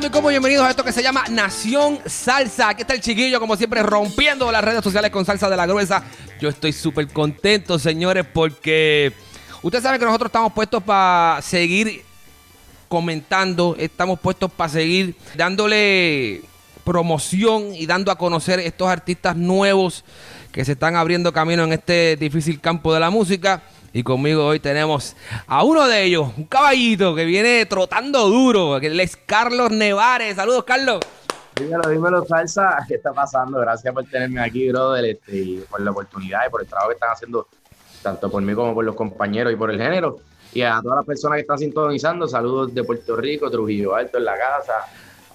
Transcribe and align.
Muy 0.00 0.32
bienvenidos 0.32 0.64
a 0.64 0.70
esto 0.70 0.84
que 0.84 0.90
se 0.90 1.02
llama 1.02 1.24
Nación 1.28 1.98
Salsa. 2.06 2.70
Aquí 2.70 2.80
está 2.80 2.94
el 2.94 3.02
chiquillo, 3.02 3.38
como 3.38 3.56
siempre, 3.56 3.82
rompiendo 3.82 4.50
las 4.50 4.64
redes 4.64 4.82
sociales 4.82 5.10
con 5.10 5.26
salsa 5.26 5.50
de 5.50 5.56
la 5.56 5.66
gruesa. 5.66 6.02
Yo 6.40 6.48
estoy 6.48 6.72
súper 6.72 7.08
contento, 7.08 7.78
señores, 7.78 8.24
porque 8.32 9.12
ustedes 9.60 9.84
saben 9.84 10.00
que 10.00 10.06
nosotros 10.06 10.30
estamos 10.30 10.54
puestos 10.54 10.82
para 10.82 11.42
seguir 11.42 12.04
comentando, 12.88 13.76
estamos 13.78 14.18
puestos 14.18 14.50
para 14.50 14.70
seguir 14.70 15.14
dándole 15.36 16.40
promoción 16.84 17.74
y 17.74 17.84
dando 17.84 18.10
a 18.10 18.16
conocer 18.16 18.60
estos 18.60 18.88
artistas 18.88 19.36
nuevos 19.36 20.04
que 20.52 20.64
se 20.64 20.72
están 20.72 20.96
abriendo 20.96 21.34
camino 21.34 21.64
en 21.64 21.74
este 21.74 22.16
difícil 22.16 22.62
campo 22.62 22.94
de 22.94 23.00
la 23.00 23.10
música. 23.10 23.62
Y 23.94 24.02
conmigo 24.02 24.46
hoy 24.46 24.58
tenemos 24.58 25.14
a 25.46 25.64
uno 25.64 25.86
de 25.86 26.04
ellos, 26.04 26.28
un 26.38 26.44
caballito 26.44 27.14
que 27.14 27.26
viene 27.26 27.66
trotando 27.66 28.26
duro, 28.28 28.80
que 28.80 28.86
es 29.02 29.16
Carlos 29.18 29.70
Nevares. 29.70 30.36
Saludos, 30.36 30.64
Carlos. 30.64 31.00
Dímelo, 31.56 31.90
dímelo, 31.90 32.24
salsa. 32.24 32.78
¿Qué 32.88 32.94
está 32.94 33.12
pasando? 33.12 33.58
Gracias 33.58 33.92
por 33.92 34.04
tenerme 34.04 34.40
aquí, 34.40 34.70
brother, 34.70 35.04
este, 35.04 35.36
y 35.36 35.56
por 35.68 35.82
la 35.82 35.90
oportunidad 35.90 36.46
y 36.46 36.50
por 36.50 36.62
el 36.62 36.66
trabajo 36.66 36.88
que 36.88 36.94
están 36.94 37.10
haciendo, 37.10 37.48
tanto 38.02 38.30
por 38.30 38.42
mí 38.42 38.54
como 38.54 38.72
por 38.72 38.84
los 38.84 38.94
compañeros 38.94 39.52
y 39.52 39.56
por 39.56 39.70
el 39.70 39.78
género. 39.78 40.20
Y 40.54 40.62
a 40.62 40.80
todas 40.82 40.96
las 40.96 41.06
personas 41.06 41.36
que 41.36 41.42
están 41.42 41.58
sintonizando, 41.58 42.26
saludos 42.26 42.74
de 42.74 42.84
Puerto 42.84 43.14
Rico, 43.16 43.50
Trujillo 43.50 43.94
Alto 43.94 44.16
en 44.16 44.24
la 44.24 44.38
casa, 44.38 44.72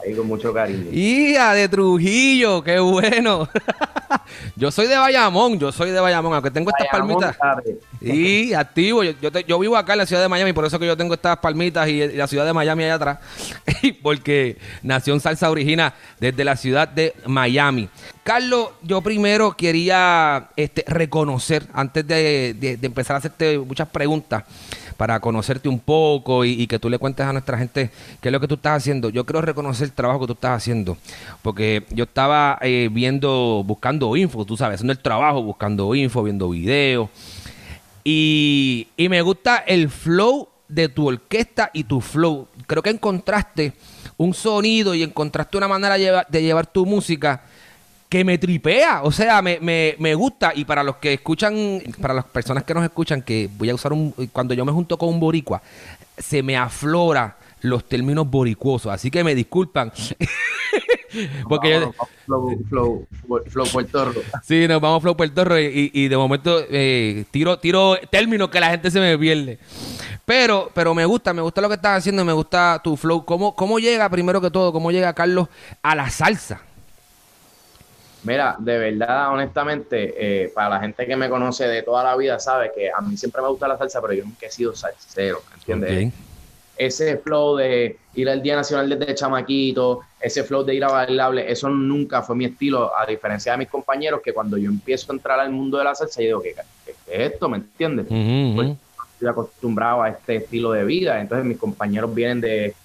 ahí 0.04 0.14
con 0.16 0.28
mucho 0.28 0.54
cariño. 0.54 0.88
¡Hija 0.92 1.54
de 1.54 1.68
Trujillo! 1.70 2.64
¡Qué 2.64 2.80
bueno! 2.80 3.48
yo 4.56 4.72
soy 4.72 4.88
de 4.88 4.98
Bayamón, 4.98 5.60
yo 5.60 5.72
soy 5.72 5.92
de 5.92 6.00
Bayamón, 6.00 6.34
aunque 6.34 6.52
tengo 6.52 6.70
estas 6.70 6.88
palmitas. 6.92 7.38
Y 8.02 8.54
activo, 8.54 9.04
yo, 9.04 9.12
yo, 9.22 9.32
te- 9.32 9.44
yo 9.44 9.58
vivo 9.60 9.76
acá 9.76 9.94
en 9.94 10.00
la 10.00 10.06
ciudad 10.06 10.22
de 10.22 10.30
Miami, 10.30 10.54
por 10.54 10.66
eso 10.66 10.78
que 10.80 10.86
yo 10.86 10.96
tengo 10.96 11.14
estas 11.14 11.38
palmitas 11.38 11.88
y, 11.90 12.02
y 12.02 12.12
la 12.16 12.28
ciudad 12.28 12.46
de 12.46 12.54
Miami 12.54 12.84
allá 12.84 12.96
atrás, 12.96 13.18
porque 14.04 14.58
Nación 14.84 15.20
Salsa 15.20 15.50
origina 15.50 15.94
desde 16.20 16.44
la 16.44 16.56
ciudad 16.56 16.88
de 16.88 17.14
Miami. 17.26 17.90
Carlos, 18.24 18.70
yo 18.84 19.02
primero 19.02 19.54
quería 19.56 20.50
este, 20.56 20.84
reconocer, 20.88 21.64
antes 21.74 22.06
de, 22.08 22.54
de- 22.60 22.78
de 22.78 22.88
empezar 22.88 23.16
a 23.16 23.20
hacerte 23.20 23.58
muchas 23.58 23.88
preguntas, 23.90 24.44
para 24.98 25.20
conocerte 25.20 25.70
un 25.70 25.80
poco 25.80 26.44
y, 26.44 26.68
que 26.68 26.80
tú 26.80 26.90
le 26.90 26.98
cuentes 26.98 27.26
a 27.26 27.32
nuestra 27.32 27.58
gente 27.58 27.92
qué 28.20 28.30
es 28.30 28.34
lo 28.34 28.40
que 28.40 28.48
tú 28.48 28.56
estás 28.56 28.78
haciendo. 28.78 29.10
Yo 29.10 29.26
quiero 29.26 29.42
reconocer 29.42 29.86
el 29.86 29.94
trabajo 29.94 30.22
que 30.22 30.28
tú 30.28 30.34
estás 30.34 30.58
haciendo, 30.58 30.98
porque 31.42 31.84
yo 31.92 32.06
estaba 32.06 32.58
eh, 32.62 32.90
viendo, 32.92 33.64
buscando 33.66 34.16
info, 34.18 34.44
tú 34.44 34.58
sabes, 34.58 34.76
haciendo 34.76 34.94
el 34.94 35.00
trabajo, 35.00 35.44
buscando 35.44 35.94
info, 35.96 36.24
viendo 36.24 36.50
videos. 36.50 37.10
Y, 38.04 38.88
y 38.98 39.08
me 39.10 39.22
gusta 39.22 39.58
el 39.58 39.90
flow 39.90 40.50
de 40.68 40.90
tu 40.90 41.08
orquesta 41.08 41.70
y 41.74 41.84
tu 41.84 42.02
flow. 42.02 42.48
Creo 42.66 42.82
que 42.82 42.90
encontraste 42.90 43.74
un 44.18 44.34
sonido 44.34 44.96
y 44.96 45.04
encontraste 45.04 45.58
una 45.58 45.68
manera 45.68 46.26
de 46.28 46.42
llevar 46.42 46.68
tu 46.68 46.86
música 46.86 47.44
que 48.10 48.24
me 48.24 48.38
tripea. 48.38 49.02
O 49.04 49.12
sea, 49.12 49.42
me, 49.42 49.60
me- 49.60 49.96
me 50.00 50.16
gusta. 50.16 50.52
Y 50.56 50.66
para 50.66 50.84
los 50.84 50.98
que 50.98 51.14
escuchan, 51.14 51.82
para 52.02 52.14
las 52.14 52.26
personas 52.26 52.64
que 52.64 52.74
nos 52.74 52.84
escuchan, 52.84 53.22
que 53.22 53.50
voy 53.58 53.70
a 53.70 53.76
usar 53.76 53.94
un. 53.94 54.12
Cuando 54.32 54.54
yo 54.54 54.66
me 54.66 54.72
junto 54.72 54.98
con 54.98 55.10
un 55.10 55.20
boricua, 55.20 55.62
se 56.18 56.42
me 56.44 56.56
aflora 56.58 57.38
los 57.62 57.84
términos 57.88 58.30
boricuosos. 58.30 58.92
Así 58.92 59.10
que 59.12 59.24
me 59.24 59.36
disculpan. 59.36 59.92
Porque 61.48 61.70
yo- 61.72 61.80
Vamos, 62.28 62.56
flow, 62.70 63.08
flow, 63.26 63.44
flow 63.48 63.66
Puerto 63.72 64.06
Rico. 64.10 64.22
Sí, 64.44 64.68
nos 64.68 64.82
vamos 64.82 65.02
Flow 65.02 65.16
Puerto 65.16 65.44
Rico 65.46 65.60
y, 65.60 65.92
y 65.94 66.08
de 66.10 66.18
momento 66.18 66.60
eh, 66.70 67.24
tiro, 67.32 67.58
tiro 67.60 67.98
términos 68.12 68.50
que 68.50 68.60
la 68.60 68.70
gente 68.70 68.92
se 68.92 69.00
me 69.00 69.18
pierde. 69.18 69.58
Pero, 70.26 70.70
pero 70.76 70.94
me 70.94 71.06
gusta, 71.06 71.34
me 71.34 71.42
gusta 71.42 71.62
lo 71.62 71.70
que 71.70 71.76
estás 71.76 72.00
haciendo, 72.00 72.26
me 72.26 72.34
gusta 72.34 72.82
tu 72.84 72.98
flow. 72.98 73.24
¿Cómo, 73.24 73.56
cómo 73.56 73.80
llega, 73.80 74.10
primero 74.10 74.42
que 74.42 74.52
todo, 74.52 74.74
cómo 74.74 74.92
llega 74.92 75.14
Carlos 75.14 75.48
a 75.82 75.96
la 75.96 76.10
salsa? 76.10 76.62
Mira, 78.24 78.56
de 78.60 78.78
verdad, 78.78 79.32
honestamente, 79.32 80.14
eh, 80.46 80.50
para 80.50 80.70
la 80.70 80.80
gente 80.80 81.06
que 81.06 81.16
me 81.16 81.30
conoce 81.30 81.68
de 81.68 81.84
toda 81.84 82.04
la 82.04 82.16
vida 82.18 82.40
sabe 82.40 82.72
que 82.74 82.90
a 82.92 83.00
mí 83.02 83.16
siempre 83.16 83.42
me 83.42 83.48
gusta 83.50 83.68
la 83.68 83.78
salsa, 83.78 84.02
pero 84.02 84.14
yo 84.14 84.24
nunca 84.26 84.48
he 84.48 84.52
sido 84.52 84.74
salsero, 84.74 85.44
¿entiendes? 85.54 85.92
Ese 86.76 87.18
flow 87.18 87.56
de 87.58 88.00
ir 88.14 88.30
al 88.30 88.42
Día 88.42 88.56
Nacional 88.56 88.90
desde 88.90 89.16
chamaquito, 89.16 90.02
ese 90.20 90.44
flow 90.44 90.64
de 90.64 90.76
ir 90.76 90.84
a 90.84 90.90
bailable, 90.90 91.50
eso 91.52 91.70
nunca 91.70 92.22
fue 92.22 92.36
mi 92.36 92.46
estilo, 92.46 92.92
a 92.96 93.06
diferencia 93.06 93.52
de 93.54 93.60
mis 93.60 93.68
compañeros, 93.70 94.22
que 94.24 94.34
cuando 94.34 94.58
yo 94.58 94.70
empiezo 94.70 95.12
a 95.12 95.16
entrar 95.16 95.40
al 95.40 95.52
mundo 95.52 95.78
de 95.78 95.84
la 95.86 95.96
salsa, 95.96 96.22
yo 96.22 96.28
digo, 96.28 96.42
¿qué, 96.42 96.56
qué- 96.86 96.96
qué 97.06 97.26
es 97.26 97.32
esto? 97.34 97.50
¿Me 97.50 97.58
entiendes? 97.58 98.06
Ujú, 98.08 98.18
ujú. 98.18 98.56
Pues, 98.56 98.78
estoy 99.14 99.28
acostumbrado 99.30 100.04
a 100.04 100.10
este 100.10 100.36
estilo 100.38 100.72
de 100.72 100.84
vida. 100.84 101.20
Entonces 101.20 101.46
mis 101.46 101.58
compañeros 101.58 102.14
vienen 102.14 102.42
de 102.42 102.76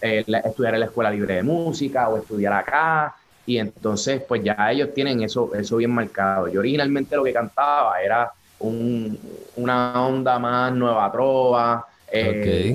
eh, 0.00 0.24
la- 0.26 0.38
estudiar 0.40 0.74
en 0.74 0.80
la 0.80 0.86
Escuela 0.86 1.10
Libre 1.10 1.34
de 1.36 1.42
Música 1.42 2.08
o 2.08 2.18
estudiar 2.18 2.52
acá. 2.52 3.14
Y 3.46 3.58
entonces 3.58 4.22
pues 4.26 4.42
ya 4.42 4.56
ellos 4.70 4.94
tienen 4.94 5.22
eso, 5.22 5.50
eso 5.54 5.76
bien 5.76 5.90
marcado. 5.90 6.48
Yo 6.48 6.60
originalmente 6.60 7.14
lo 7.16 7.24
que 7.24 7.32
cantaba 7.32 8.00
era 8.00 8.30
un- 8.60 9.18
una 9.56 10.06
onda 10.06 10.38
más 10.38 10.72
nueva 10.72 11.10
trova. 11.12 11.86
eh, 12.10 12.22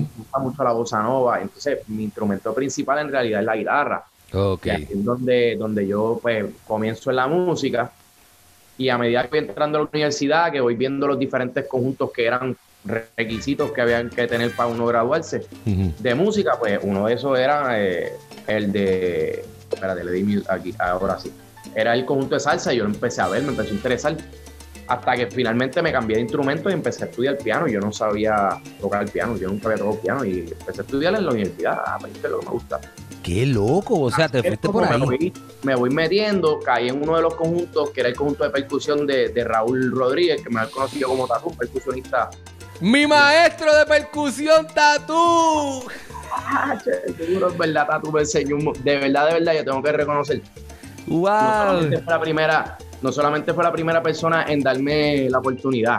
Me 0.00 0.08
gusta 0.18 0.38
mucho 0.38 0.62
la 0.64 0.72
bossa 0.72 1.02
nova. 1.02 1.40
Entonces 1.40 1.78
mi 1.88 2.04
instrumento 2.04 2.52
principal 2.54 2.98
en 2.98 3.10
realidad 3.10 3.40
es 3.40 3.46
la 3.46 3.56
guitarra. 3.56 4.04
Ok. 4.34 4.66
Y 4.66 4.70
aquí 4.70 4.86
es 4.90 5.04
donde, 5.04 5.56
donde 5.56 5.86
yo 5.86 6.18
pues 6.20 6.44
comienzo 6.66 7.10
en 7.10 7.16
la 7.16 7.26
música 7.26 7.90
y 8.78 8.88
a 8.90 8.98
medida 8.98 9.22
que 9.22 9.28
voy 9.30 9.38
entrando 9.40 9.78
a 9.78 9.82
la 9.82 9.88
universidad, 9.92 10.52
que 10.52 10.60
voy 10.60 10.74
viendo 10.76 11.06
los 11.06 11.18
diferentes 11.18 11.66
conjuntos 11.66 12.10
que 12.12 12.26
eran 12.26 12.56
requisitos 12.84 13.72
que 13.72 13.80
habían 13.80 14.08
que 14.10 14.26
tener 14.26 14.52
para 14.52 14.68
uno 14.68 14.86
graduarse 14.86 15.46
de 15.98 16.14
música, 16.14 16.52
pues 16.58 16.78
uno 16.82 17.06
de 17.06 17.14
esos 17.14 17.38
era 17.38 17.78
eh, 17.82 18.12
el 18.46 18.72
de, 18.72 19.44
espérate, 19.70 20.04
le 20.04 20.12
di 20.12 20.22
mute 20.22 20.46
aquí, 20.48 20.74
ahora 20.78 21.18
sí, 21.18 21.32
era 21.74 21.94
el 21.94 22.04
conjunto 22.04 22.34
de 22.34 22.40
salsa 22.40 22.72
y 22.72 22.78
yo 22.78 22.84
lo 22.84 22.90
empecé 22.90 23.20
a 23.20 23.28
ver, 23.28 23.42
me 23.42 23.50
empezó 23.50 23.70
a 23.70 23.74
interesar. 23.74 24.16
Hasta 24.88 25.14
que 25.14 25.28
finalmente 25.28 25.80
me 25.82 25.92
cambié 25.92 26.16
de 26.16 26.22
instrumento 26.22 26.68
y 26.68 26.72
empecé 26.72 27.04
a 27.04 27.06
estudiar 27.06 27.38
piano. 27.38 27.68
Yo 27.68 27.78
no 27.78 27.92
sabía 27.92 28.60
tocar 28.80 29.04
el 29.04 29.08
piano, 29.08 29.36
yo 29.36 29.46
nunca 29.46 29.68
había 29.68 29.78
tocado 29.78 30.00
piano 30.00 30.24
y 30.24 30.40
empecé 30.40 30.80
a 30.80 30.82
estudiar 30.82 31.14
en 31.14 31.26
la 31.26 31.30
universidad. 31.30 31.80
Ah, 31.86 31.96
pues 32.00 32.12
esto 32.12 32.26
es 32.26 32.32
lo 32.32 32.40
que 32.40 32.46
me 32.46 32.52
gusta. 32.52 32.80
Qué 33.22 33.46
loco, 33.46 34.00
o 34.00 34.10
sea, 34.10 34.28
te 34.28 34.42
fuiste 34.42 34.68
por 34.68 34.82
me 34.88 34.96
ahí. 34.96 35.00
voy, 35.00 35.32
me 35.62 35.76
voy 35.76 35.90
metiendo, 35.90 36.58
caí 36.58 36.88
en 36.88 37.00
uno 37.00 37.14
de 37.14 37.22
los 37.22 37.34
conjuntos, 37.34 37.90
que 37.90 38.00
era 38.00 38.08
el 38.08 38.16
conjunto 38.16 38.42
de 38.42 38.50
percusión 38.50 39.06
de, 39.06 39.28
de 39.28 39.44
Raúl 39.44 39.92
Rodríguez, 39.92 40.42
que 40.42 40.50
me 40.50 40.58
ha 40.58 40.66
conocido 40.66 41.08
como 41.08 41.28
Tatu, 41.28 41.50
un 41.50 41.56
percusionista. 41.56 42.30
Mi 42.80 43.06
maestro 43.06 43.76
de 43.76 43.86
percusión, 43.86 44.66
Tatú. 44.74 45.84
Che, 46.84 47.12
seguro 47.24 47.48
es 47.48 47.58
verdad, 47.58 47.86
Tatu 47.86 48.12
me 48.12 48.20
enseñó 48.20 48.56
un 48.56 48.64
mo- 48.64 48.72
De 48.82 48.98
verdad, 48.98 49.26
de 49.28 49.34
verdad, 49.34 49.54
yo 49.54 49.64
tengo 49.64 49.82
que 49.82 49.92
reconocer. 49.92 50.42
No 51.06 51.16
Wow. 51.16 51.30
solamente 51.30 51.98
fue 52.02 52.12
la 52.12 52.20
primera, 52.20 52.78
no 53.02 53.12
solamente 53.12 53.54
fue 53.54 53.64
la 53.64 53.72
primera 53.72 54.02
persona 54.02 54.44
en 54.48 54.60
darme 54.60 55.28
la 55.30 55.38
oportunidad, 55.38 55.98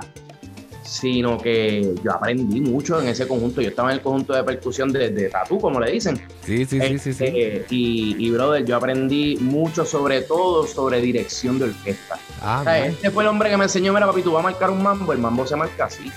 sino 0.84 1.38
que 1.38 1.94
yo 2.04 2.12
aprendí 2.14 2.62
mucho 2.62 3.00
en 3.02 3.08
ese 3.08 3.28
conjunto. 3.28 3.62
Yo 3.62 3.70
estaba 3.70 3.90
en 3.92 3.98
el 3.98 4.02
conjunto 4.04 4.34
de 4.34 4.44
percusión 4.44 4.92
de, 4.92 5.10
de 5.10 5.30
Tatu, 5.30 5.60
como 5.60 5.80
le 5.80 5.92
dicen. 5.92 6.18
Sí, 6.46 6.66
sí, 6.66 6.80
sí, 6.82 7.00
sí, 7.00 7.14
sí. 7.14 7.24
Este, 7.26 7.66
y, 7.70 8.16
y, 8.26 8.30
brother, 8.32 8.64
yo 8.66 8.76
aprendí 8.78 9.38
mucho 9.42 9.86
sobre 9.86 10.22
todo 10.22 10.66
sobre 10.68 11.02
dirección 11.02 11.60
de 11.60 11.66
orquesta. 11.66 12.18
Ah, 12.42 12.60
O 12.62 12.64
sea, 12.64 12.74
man. 12.82 12.90
este 12.92 13.10
fue 13.12 13.24
el 13.24 13.30
hombre 13.30 13.50
que 13.50 13.58
me 13.58 13.64
enseñó, 13.66 13.94
mira, 13.94 14.06
papi, 14.08 14.22
tú 14.22 14.32
vas 14.34 14.42
a 14.42 14.44
marcar 14.44 14.70
un 14.70 14.82
mambo, 14.84 15.12
el 15.14 15.20
mambo 15.20 15.46
se 15.48 15.56
marca 15.56 15.86
así. 15.86 16.12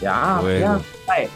Ya, 0.00 0.38
Bueno. 0.40 0.78
ya. 0.78 1.06
¿sabes? 1.06 1.30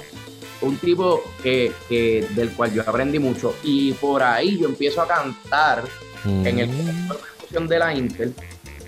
Un 0.63 0.77
tipo 0.79 1.23
que, 1.43 1.73
que- 1.89 2.27
del 2.31 2.51
cual 2.53 2.73
yo 2.73 2.83
aprendí 2.87 3.19
mucho. 3.19 3.55
Y 3.63 3.93
por 3.93 4.23
ahí 4.23 4.59
yo 4.59 4.67
empiezo 4.69 5.03
a 5.03 5.09
cantar 5.09 5.85
en 6.25 6.59
el 6.59 6.69
Mm. 6.69 7.09
curso 7.09 7.61
de 7.69 7.79
la 7.79 7.95
Intel. 7.95 8.35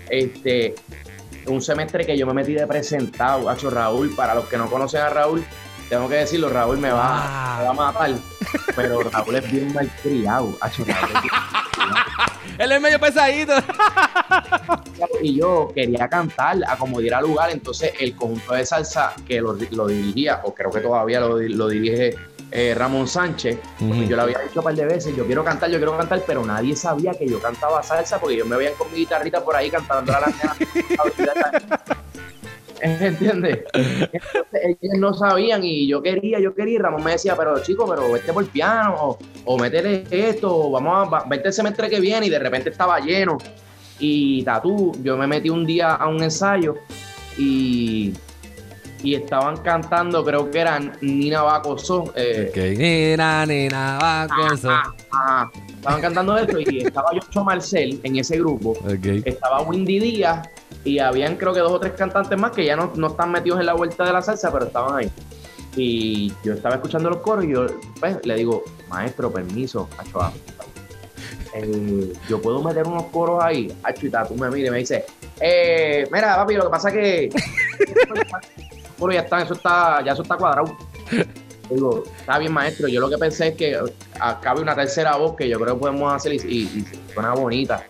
Este, 0.09 0.75
un 1.47 1.61
semestre 1.61 2.05
que 2.05 2.17
yo 2.17 2.25
me 2.27 2.33
metí 2.33 2.53
de 2.53 2.67
presentado, 2.67 3.49
hacho 3.49 3.69
Raúl. 3.69 4.13
Para 4.15 4.35
los 4.35 4.45
que 4.45 4.57
no 4.57 4.69
conocen 4.69 5.01
a 5.01 5.09
Raúl, 5.09 5.43
tengo 5.87 6.09
que 6.09 6.15
decirlo, 6.15 6.49
Raúl 6.49 6.77
me 6.77 6.91
va, 6.91 7.57
me 7.59 7.63
va 7.65 7.69
a 7.69 7.73
matar. 7.73 8.11
Pero 8.75 9.01
Raúl 9.01 9.35
es 9.35 9.51
bien 9.51 9.73
malcriado, 9.73 10.57
bien 10.85 10.97
Él 12.59 12.73
es 12.73 12.81
medio 12.81 12.99
pesadito. 12.99 13.53
y 15.21 15.39
yo 15.39 15.71
quería 15.73 16.09
cantar 16.09 16.57
a 16.67 16.75
como 16.75 16.99
diera 16.99 17.21
lugar, 17.21 17.51
entonces 17.51 17.93
el 17.99 18.15
conjunto 18.15 18.53
de 18.53 18.65
salsa 18.65 19.13
que 19.25 19.39
lo, 19.39 19.57
lo 19.71 19.87
dirigía, 19.87 20.41
o 20.43 20.53
creo 20.53 20.69
que 20.69 20.81
todavía 20.81 21.21
lo, 21.21 21.39
lo 21.39 21.69
dirige 21.69 22.17
eh, 22.51 22.75
Ramón 22.75 23.07
Sánchez, 23.07 23.59
porque 23.79 24.07
yo 24.07 24.17
lo 24.17 24.23
había 24.23 24.39
dicho 24.39 24.59
un 24.59 24.65
par 24.65 24.75
de 24.75 24.85
veces, 24.85 25.15
yo 25.15 25.25
quiero 25.25 25.43
cantar, 25.45 25.69
yo 25.69 25.77
quiero 25.77 25.95
cantar, 25.97 26.21
pero 26.27 26.45
nadie 26.45 26.75
sabía 26.75 27.13
que 27.13 27.25
yo 27.27 27.39
cantaba 27.39 27.81
salsa 27.81 28.19
porque 28.19 28.35
yo 28.35 28.45
me 28.45 28.57
veían 28.57 28.73
con 28.73 28.91
mi 28.91 28.99
guitarrita 28.99 29.41
por 29.41 29.55
ahí 29.55 29.69
cantando 29.69 30.13
a 30.13 30.19
la. 30.19 30.29
¿Entiendes? 33.01 33.59
Ellos 33.73 34.97
no 34.99 35.13
sabían 35.13 35.63
y 35.63 35.87
yo 35.87 36.01
quería, 36.01 36.39
yo 36.39 36.53
quería, 36.55 36.75
y 36.75 36.77
Ramón 36.77 37.03
me 37.03 37.11
decía, 37.11 37.35
pero 37.35 37.61
chico, 37.61 37.85
pero 37.89 38.11
vete 38.11 38.31
por 38.33 38.45
piano, 38.47 38.95
o, 38.99 39.17
o 39.45 39.57
métele 39.57 40.03
esto, 40.11 40.55
o 40.55 40.71
vamos 40.71 41.07
a, 41.07 41.09
va- 41.09 41.25
vete 41.27 41.47
el 41.47 41.53
semestre 41.53 41.89
que 41.89 41.99
viene, 41.99 42.27
y 42.27 42.29
de 42.29 42.39
repente 42.39 42.69
estaba 42.69 42.99
lleno. 42.99 43.37
Y 43.99 44.43
Tatú, 44.43 44.93
yo 45.03 45.17
me 45.17 45.27
metí 45.27 45.49
un 45.49 45.65
día 45.65 45.95
a 45.95 46.07
un 46.07 46.23
ensayo 46.23 46.75
y, 47.37 48.13
y 49.01 49.15
estaban 49.15 49.57
cantando, 49.57 50.23
creo 50.23 50.49
que 50.51 50.59
eran 50.59 50.97
Nina 51.01 51.41
Bacoso, 51.41 52.11
eh, 52.15 52.51
con 54.29 54.53
eso. 54.53 54.69
ajá, 54.69 55.51
estaban 55.67 56.01
cantando 56.01 56.37
eso 56.37 56.59
y 56.59 56.79
estaba 56.85 57.13
Yocho 57.13 57.43
Marcel 57.43 57.99
en 58.03 58.17
ese 58.17 58.37
grupo 58.37 58.73
estaba 59.25 59.61
Windy 59.61 59.99
Díaz 59.99 60.49
y 60.83 60.99
habían 60.99 61.35
creo 61.35 61.53
que 61.53 61.59
dos 61.59 61.71
o 61.71 61.79
tres 61.79 61.93
cantantes 61.93 62.37
más 62.37 62.51
que 62.51 62.65
ya 62.65 62.75
no, 62.75 62.91
no 62.95 63.07
están 63.07 63.31
metidos 63.31 63.59
en 63.59 63.65
la 63.65 63.73
vuelta 63.73 64.03
de 64.03 64.13
la 64.13 64.21
salsa, 64.21 64.51
pero 64.51 64.65
estaban 64.65 64.97
ahí. 64.97 65.11
Y 65.75 66.33
yo 66.43 66.53
estaba 66.53 66.75
escuchando 66.75 67.09
los 67.09 67.19
coros 67.19 67.45
y 67.45 67.49
yo 67.49 67.67
pues, 67.99 68.25
le 68.25 68.35
digo, 68.35 68.63
maestro, 68.89 69.31
permiso, 69.31 69.87
Acho, 69.97 70.21
ah, 70.21 70.33
eh, 71.53 72.13
yo 72.27 72.41
puedo 72.41 72.63
meter 72.63 72.87
unos 72.87 73.03
coros 73.05 73.41
ahí. 73.41 73.71
Acho, 73.83 74.07
y 74.07 74.09
tú 74.09 74.35
me 74.35 74.49
mira 74.49 74.69
y 74.69 74.71
me 74.71 74.77
dice, 74.79 75.05
eh, 75.39 76.07
mira, 76.11 76.35
papi, 76.37 76.55
lo 76.55 76.63
que 76.65 76.69
pasa 76.69 76.89
es 76.89 76.95
que 76.95 77.29
coros 78.99 79.15
ya 79.15 79.21
están, 79.21 79.41
eso 79.41 79.53
está, 79.53 80.03
ya 80.03 80.11
eso 80.13 80.21
está 80.23 80.35
cuadrado. 80.37 80.77
Digo, 81.69 82.03
está 82.19 82.39
bien, 82.39 82.51
maestro. 82.51 82.87
Yo 82.87 82.99
lo 82.99 83.09
que 83.09 83.17
pensé 83.17 83.49
es 83.49 83.55
que 83.55 83.79
acabe 84.19 84.61
una 84.61 84.75
tercera 84.75 85.15
voz 85.17 85.35
que 85.35 85.47
yo 85.47 85.59
creo 85.59 85.75
que 85.75 85.79
podemos 85.81 86.11
hacer 86.13 86.33
y, 86.33 86.37
y- 86.37 86.61
y 86.63 87.13
suena 87.13 87.33
bonita. 87.33 87.85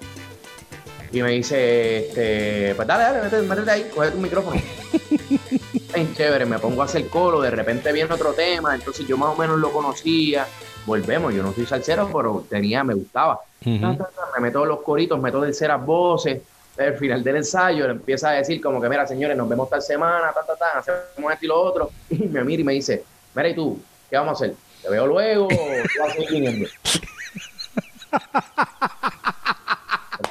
Y 1.11 1.21
me 1.23 1.31
dice, 1.31 2.07
este, 2.07 2.75
pues 2.75 2.88
dale, 2.88 3.03
dale, 3.03 3.21
métete, 3.23 3.41
métete 3.47 3.71
ahí, 3.71 3.89
coge 3.95 4.11
tu 4.11 4.17
micrófono. 4.19 4.61
Bien 5.94 6.13
chévere, 6.13 6.45
me 6.45 6.59
pongo 6.59 6.81
a 6.81 6.85
hacer 6.85 7.07
coro, 7.09 7.41
de 7.41 7.50
repente 7.50 7.91
viene 7.91 8.13
otro 8.13 8.33
tema, 8.33 8.75
entonces 8.75 9.07
yo 9.07 9.17
más 9.17 9.29
o 9.35 9.35
menos 9.39 9.57
lo 9.59 9.71
conocía. 9.71 10.45
Volvemos, 10.85 11.33
yo 11.33 11.41
no 11.44 11.51
soy 11.53 11.65
salsero, 11.65 12.09
pero 12.13 12.45
tenía, 12.50 12.83
me 12.83 12.94
gustaba. 12.94 13.39
Ta, 13.81 13.97
Me 14.35 14.41
meto 14.41 14.65
los 14.65 14.81
coritos, 14.81 15.19
meto 15.19 15.41
terceras 15.41 15.83
voces. 15.85 16.41
Al 16.80 16.98
final 16.98 17.24
del 17.24 17.36
ensayo 17.38 17.86
le 17.88 17.92
empieza 17.92 18.30
a 18.30 18.34
decir 18.34 18.62
como 18.62 18.81
que, 18.81 18.88
mira, 18.88 19.06
señores, 19.06 19.36
nos 19.36 19.50
vemos 19.50 19.70
tal 19.70 19.81
semana, 19.81 20.31
ta, 20.34 20.46
ta, 20.46 20.56
ta, 20.56 20.80
hacemos 20.80 21.34
esto 21.34 21.46
y 21.46 21.48
lo 21.48 21.62
otro. 21.62 21.92
Y 22.10 22.20
me 22.28 22.44
mira 22.44 22.62
y 22.62 22.64
me 22.64 22.74
dice, 22.74 23.04
mira, 23.36 23.50
¿y 23.50 23.56
tú? 23.56 23.80
¿Qué 24.10 24.16
vamos 24.16 24.42
a 24.42 24.46
hacer? 24.46 24.56
¿Te 24.81 24.90
veo 24.90 25.06
luego 25.06 25.46
o 25.46 25.50
tú 25.50 25.56
vas 26.00 26.10
a 26.10 26.14
seguir 26.14 26.30
viniendo? 26.31 26.70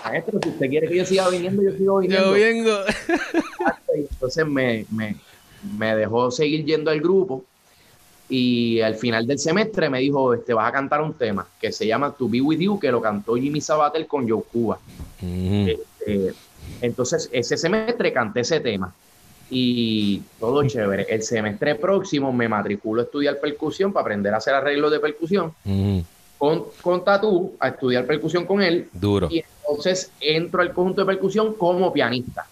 Maestro, 0.04 0.40
si 0.42 0.48
usted 0.48 0.68
quiere 0.70 0.88
que 0.88 0.96
yo 0.96 1.04
siga 1.04 1.28
viniendo, 1.28 1.62
yo 1.62 1.72
sigo 1.72 1.98
viniendo. 1.98 2.26
Yo 2.26 2.32
vengo. 2.32 2.78
Entonces 3.94 4.46
me, 4.46 4.86
me, 4.90 5.16
me 5.76 5.94
dejó 5.96 6.30
seguir 6.30 6.64
yendo 6.64 6.90
al 6.90 7.00
grupo 7.00 7.44
y 8.28 8.80
al 8.80 8.94
final 8.94 9.26
del 9.26 9.38
semestre 9.38 9.88
me 9.88 10.00
dijo, 10.00 10.34
este, 10.34 10.52
vas 10.52 10.68
a 10.68 10.72
cantar 10.72 11.02
un 11.02 11.14
tema 11.14 11.46
que 11.60 11.72
se 11.72 11.86
llama 11.86 12.12
To 12.12 12.28
Be 12.28 12.40
With 12.40 12.58
You, 12.58 12.78
que 12.78 12.90
lo 12.90 13.00
cantó 13.00 13.36
Jimmy 13.36 13.60
Sabater 13.60 14.06
con 14.06 14.28
Joe 14.28 14.42
Cuba. 14.50 14.78
Ujú. 15.22 15.68
Eh, 15.68 15.78
entonces, 16.80 17.28
ese 17.32 17.56
semestre 17.56 18.12
canté 18.12 18.40
ese 18.40 18.60
tema 18.60 18.92
y 19.50 20.22
todo 20.38 20.66
chévere. 20.66 21.06
El 21.08 21.22
semestre 21.22 21.74
próximo 21.74 22.32
me 22.32 22.48
matriculo 22.48 23.02
a 23.02 23.04
estudiar 23.04 23.38
percusión 23.40 23.92
para 23.92 24.02
aprender 24.02 24.34
a 24.34 24.38
hacer 24.38 24.54
arreglos 24.54 24.90
de 24.90 25.00
percusión 25.00 25.52
con, 26.36 26.64
con 26.82 27.04
Tatú, 27.04 27.56
a 27.58 27.68
estudiar 27.68 28.06
percusión 28.06 28.46
con 28.46 28.62
él 28.62 28.88
Duro. 28.92 29.28
y 29.30 29.42
entonces 29.60 30.12
entro 30.20 30.62
al 30.62 30.72
conjunto 30.72 31.00
de 31.00 31.06
percusión 31.06 31.54
como 31.54 31.92
pianista. 31.92 32.46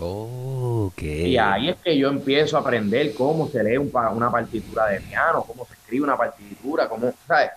Oh, 0.00 0.90
ok. 0.92 1.02
Y 1.02 1.36
ahí 1.36 1.70
es 1.70 1.76
que 1.76 1.98
yo 1.98 2.08
empiezo 2.08 2.56
a 2.56 2.60
aprender 2.60 3.12
cómo 3.14 3.48
se 3.48 3.62
lee 3.64 3.76
un 3.76 3.90
una 4.14 4.30
partitura 4.30 4.86
de 4.86 5.00
piano, 5.00 5.44
cómo 5.46 5.66
se 5.66 5.74
escribe 5.74 6.04
una 6.04 6.16
partitura, 6.16 6.88
cómo, 6.88 7.12
¿sabes? 7.26 7.50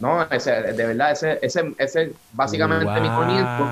No, 0.00 0.22
ese, 0.30 0.50
de 0.52 0.86
verdad, 0.86 1.12
ese, 1.12 1.38
ese, 1.42 1.74
ese 1.78 2.12
básicamente 2.32 2.84
mi 3.00 3.08
comienzo, 3.08 3.64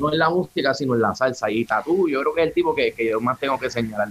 no 0.00 0.12
en 0.12 0.18
la 0.18 0.28
música, 0.30 0.74
sino 0.74 0.94
en 0.94 1.00
la 1.02 1.14
salsa. 1.14 1.50
Y 1.50 1.64
Tatú, 1.64 2.08
yo 2.08 2.20
creo 2.20 2.34
que 2.34 2.40
es 2.42 2.46
el 2.48 2.52
tipo 2.54 2.74
que, 2.74 2.92
que 2.92 3.10
yo 3.10 3.20
más 3.20 3.38
tengo 3.38 3.58
que 3.58 3.70
señalar. 3.70 4.08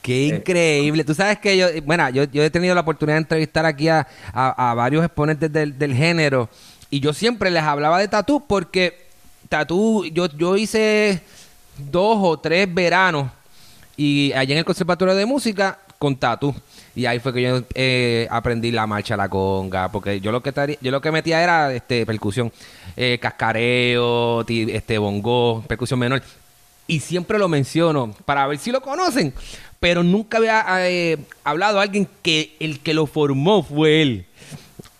Qué 0.00 0.26
increíble. 0.26 1.04
Tú 1.04 1.12
sabes 1.14 1.38
que 1.38 1.56
yo, 1.56 1.66
bueno, 1.84 2.08
yo, 2.10 2.24
yo 2.24 2.42
he 2.42 2.50
tenido 2.50 2.74
la 2.74 2.82
oportunidad 2.82 3.16
de 3.16 3.22
entrevistar 3.22 3.66
aquí 3.66 3.88
a, 3.88 4.06
a- 4.32 4.70
a 4.70 4.74
varios 4.74 5.04
exponentes 5.04 5.52
del, 5.52 5.76
del 5.76 5.92
género 5.94 6.48
y 6.88 7.00
yo 7.00 7.12
siempre 7.12 7.50
les 7.50 7.62
hablaba 7.62 7.98
de 7.98 8.08
Tatú 8.08 8.44
porque 8.46 9.06
Tatú, 9.48 10.04
yo, 10.06 10.26
yo 10.28 10.56
hice 10.56 11.20
dos 11.90 12.16
o 12.20 12.38
tres 12.38 12.72
veranos 12.72 13.28
y 13.96 14.32
allá 14.34 14.52
en 14.52 14.58
el 14.58 14.64
Conservatorio 14.64 15.14
de 15.14 15.26
Música 15.26 15.78
con 15.98 16.16
Tatú. 16.16 16.54
Y 16.94 17.06
ahí 17.06 17.18
fue 17.18 17.32
que 17.32 17.42
yo 17.42 17.62
eh, 17.74 18.26
aprendí 18.30 18.70
la 18.70 18.86
marcha, 18.86 19.16
la 19.16 19.28
conga, 19.28 19.90
porque 19.90 20.20
yo 20.20 20.32
lo 20.32 20.42
que 20.42 20.52
tari- 20.54 20.78
yo 20.80 20.90
lo 20.90 21.00
que 21.00 21.10
metía 21.12 21.42
era 21.42 21.72
este 21.72 22.06
percusión, 22.06 22.52
eh, 22.96 23.18
cascareo, 23.20 24.44
ti- 24.44 24.70
este 24.70 24.98
bongo, 24.98 25.62
percusión 25.66 25.98
menor. 26.00 26.22
Y 26.86 27.00
siempre 27.00 27.38
lo 27.38 27.48
menciono 27.48 28.14
para 28.24 28.46
ver 28.46 28.58
si 28.58 28.72
lo 28.72 28.80
conocen. 28.80 29.34
Pero 29.80 30.02
nunca 30.02 30.38
había 30.38 30.64
eh, 30.88 31.18
hablado 31.44 31.78
a 31.78 31.82
alguien 31.82 32.08
que 32.22 32.56
el 32.58 32.80
que 32.80 32.94
lo 32.94 33.06
formó 33.06 33.62
fue 33.62 34.02
él. 34.02 34.26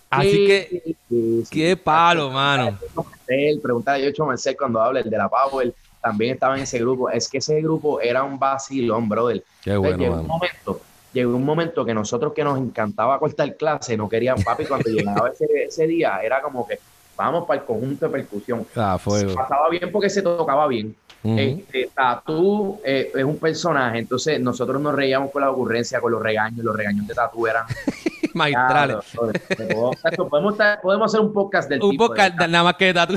Así 0.09 0.31
Sí, 0.31 0.47
que, 0.47 0.67
sí, 0.85 0.95
sí, 1.09 1.43
sí. 1.45 1.49
qué 1.51 1.77
palo, 1.77 2.31
mano. 2.31 2.77
Marcel, 2.95 3.59
preguntarle 3.61 4.05
a 4.05 4.09
Yocho 4.09 4.25
Marcel 4.25 4.55
cuando 4.57 4.81
habla, 4.81 5.01
el 5.01 5.09
de 5.09 5.17
la 5.17 5.29
Power, 5.29 5.73
también 6.01 6.33
estaba 6.33 6.55
en 6.55 6.63
ese 6.63 6.79
grupo. 6.79 7.09
Es 7.09 7.27
que 7.27 7.39
ese 7.39 7.61
grupo 7.61 7.99
era 8.01 8.23
un 8.23 8.39
vacilón, 8.39 9.07
brother. 9.09 9.43
Qué 9.61 9.71
Entonces, 9.71 9.97
bueno, 9.97 10.15
llegó 10.15 10.21
un 10.21 10.27
momento, 10.27 10.81
llegó 11.13 11.35
un 11.35 11.45
momento 11.45 11.85
que 11.85 11.93
nosotros 11.93 12.33
que 12.33 12.43
nos 12.43 12.57
encantaba 12.57 13.19
cortar 13.19 13.55
clase, 13.55 13.97
no 13.97 14.07
querían, 14.07 14.41
papi, 14.41 14.65
cuando 14.65 14.89
llegaba 14.89 15.29
ese, 15.29 15.45
ese 15.67 15.87
día, 15.87 16.19
era 16.23 16.41
como 16.41 16.67
que 16.67 16.79
vamos 17.17 17.45
para 17.45 17.59
el 17.59 17.65
conjunto 17.65 18.05
de 18.05 18.11
percusión. 18.11 18.65
Ah, 18.75 18.97
fuego. 18.97 19.31
Se 19.31 19.35
pasaba 19.35 19.69
bien 19.69 19.91
porque 19.91 20.09
se 20.09 20.21
tocaba 20.21 20.67
bien. 20.67 20.95
Ujú. 21.21 21.37
Este, 21.37 21.89
Tatú 21.93 22.79
eh, 22.83 23.11
es 23.13 23.23
un 23.25 23.37
personaje, 23.37 23.99
entonces 23.99 24.39
nosotros 24.39 24.81
nos 24.81 24.95
reíamos 24.95 25.31
con 25.31 25.41
la 25.41 25.51
ocurrencia, 25.51 25.99
con 25.99 26.13
los 26.13 26.21
regaños, 26.21 26.63
los 26.63 26.75
regaños 26.75 27.05
de 27.05 27.13
Tatú 27.13 27.45
eran 27.45 27.65
Magistrales. 28.33 28.97
Claro, 29.11 30.29
podemos, 30.29 30.55
podemos 30.81 31.13
hacer 31.13 31.19
un 31.19 31.33
podcast 31.33 31.69
del 31.69 31.83
Un 31.83 31.91
tipo, 31.91 32.03
de 32.03 32.07
podcast 32.09 32.37
nada 32.47 32.63
más 32.63 32.75
que 32.75 32.85
de 32.85 32.93
Tatú. 32.93 33.15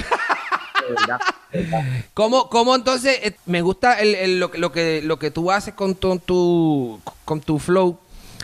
De 0.88 0.94
verdad, 0.94 1.20
de 1.52 1.62
verdad. 1.62 1.82
¿Cómo, 2.14 2.48
cómo 2.48 2.74
entonces 2.74 3.18
eh, 3.22 3.36
me 3.46 3.62
gusta 3.62 3.98
el, 4.00 4.14
el- 4.14 4.40
lo, 4.40 4.50
lo 4.54 4.72
que 4.72 5.02
lo 5.02 5.18
que 5.18 5.30
tú 5.30 5.50
haces 5.50 5.74
con 5.74 5.94
tu, 5.94 6.18
tu- 6.18 7.00
con 7.24 7.40
tu 7.40 7.58
flow? 7.58 7.98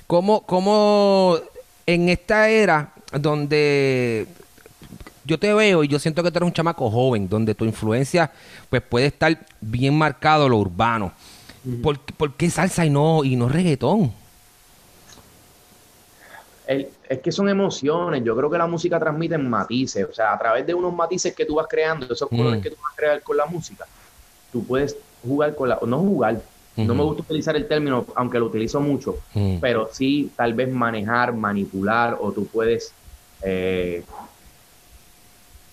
¿Cómo, 0.06 0.42
cómo 0.42 1.36
en 1.86 2.08
esta 2.08 2.48
era 2.48 2.92
donde 3.12 4.26
yo 5.24 5.38
te 5.38 5.52
veo 5.52 5.84
y 5.84 5.88
yo 5.88 5.98
siento 5.98 6.22
que 6.22 6.30
tú 6.30 6.38
eres 6.38 6.46
un 6.46 6.52
chamaco 6.54 6.90
joven, 6.90 7.28
donde 7.28 7.54
tu 7.54 7.64
influencia 7.66 8.30
pues 8.70 8.80
puede 8.82 9.06
estar 9.06 9.38
bien 9.60 9.96
marcado 9.96 10.48
lo 10.48 10.56
urbano? 10.58 11.12
¿Por, 11.82 11.98
por 12.00 12.34
qué 12.34 12.48
salsa 12.48 12.86
y 12.86 12.90
no, 12.90 13.24
y 13.24 13.36
no 13.36 13.48
reggaetón? 13.48 14.12
El- 16.68 16.86
es 17.08 17.18
que 17.20 17.32
son 17.32 17.48
emociones. 17.48 18.22
Yo 18.22 18.36
creo 18.36 18.50
que 18.50 18.58
la 18.58 18.66
música 18.66 18.98
transmite 19.00 19.34
en 19.36 19.48
matices. 19.48 20.06
O 20.08 20.12
sea, 20.12 20.34
a 20.34 20.38
través 20.38 20.66
de 20.66 20.74
unos 20.74 20.92
matices 20.94 21.34
que 21.34 21.46
tú 21.46 21.54
vas 21.54 21.66
creando, 21.66 22.12
esos 22.12 22.28
colores 22.28 22.60
Mm. 22.60 22.62
que 22.62 22.70
tú 22.70 22.76
vas 22.82 22.92
a 22.92 22.96
crear 22.96 23.22
con 23.22 23.36
la 23.38 23.46
música, 23.46 23.86
tú 24.52 24.62
puedes 24.64 24.94
jugar 25.26 25.54
con 25.54 25.70
la. 25.70 25.78
No 25.86 25.98
jugar. 26.00 26.40
No 26.76 26.94
me 26.94 27.02
gusta 27.02 27.22
utilizar 27.22 27.56
el 27.56 27.66
término, 27.66 28.04
aunque 28.14 28.38
lo 28.38 28.46
utilizo 28.46 28.80
mucho, 28.80 29.16
Mm. 29.34 29.56
pero 29.60 29.88
sí 29.92 30.30
tal 30.36 30.52
vez 30.54 30.70
manejar, 30.70 31.32
manipular, 31.32 32.16
o 32.20 32.30
tú 32.32 32.46
puedes 32.46 32.92
eh, 33.42 34.04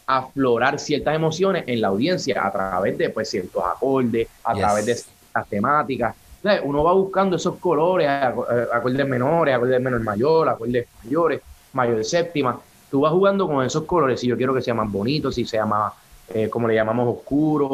aflorar 0.07 0.79
ciertas 0.79 1.15
emociones 1.15 1.63
en 1.67 1.81
la 1.81 1.87
audiencia 1.87 2.45
a 2.45 2.51
través 2.51 2.97
de 2.97 3.09
pues, 3.09 3.29
ciertos 3.29 3.63
acordes, 3.63 4.27
a 4.43 4.53
Yes. 4.53 4.61
través 4.61 4.85
de 4.85 4.95
ciertas 4.95 5.47
temáticas. 5.49 6.15
Entonces, 6.45 6.61
uno 6.63 6.83
va 6.83 6.93
buscando 6.93 7.37
esos 7.37 7.57
colores, 7.57 8.07
aco- 8.07 8.45
acordes 8.71 9.07
menores, 9.07 9.55
acordes 9.55 9.81
menor 9.81 9.99
mayor, 10.01 10.47
acordes 10.47 10.85
mayores, 11.03 11.41
mayor 11.73 12.03
séptima. 12.05 12.61
Tú 12.91 13.01
vas 13.01 13.11
jugando 13.11 13.47
con 13.47 13.65
esos 13.65 13.83
colores. 13.85 14.19
Si 14.19 14.27
yo 14.27 14.37
quiero 14.37 14.53
que 14.53 14.61
sea 14.61 14.75
más 14.75 14.91
bonito, 14.91 15.31
si 15.31 15.43
sea 15.43 15.65
más, 15.65 15.91
eh, 16.29 16.47
como 16.47 16.67
le 16.67 16.75
llamamos, 16.75 17.17
oscuro 17.17 17.67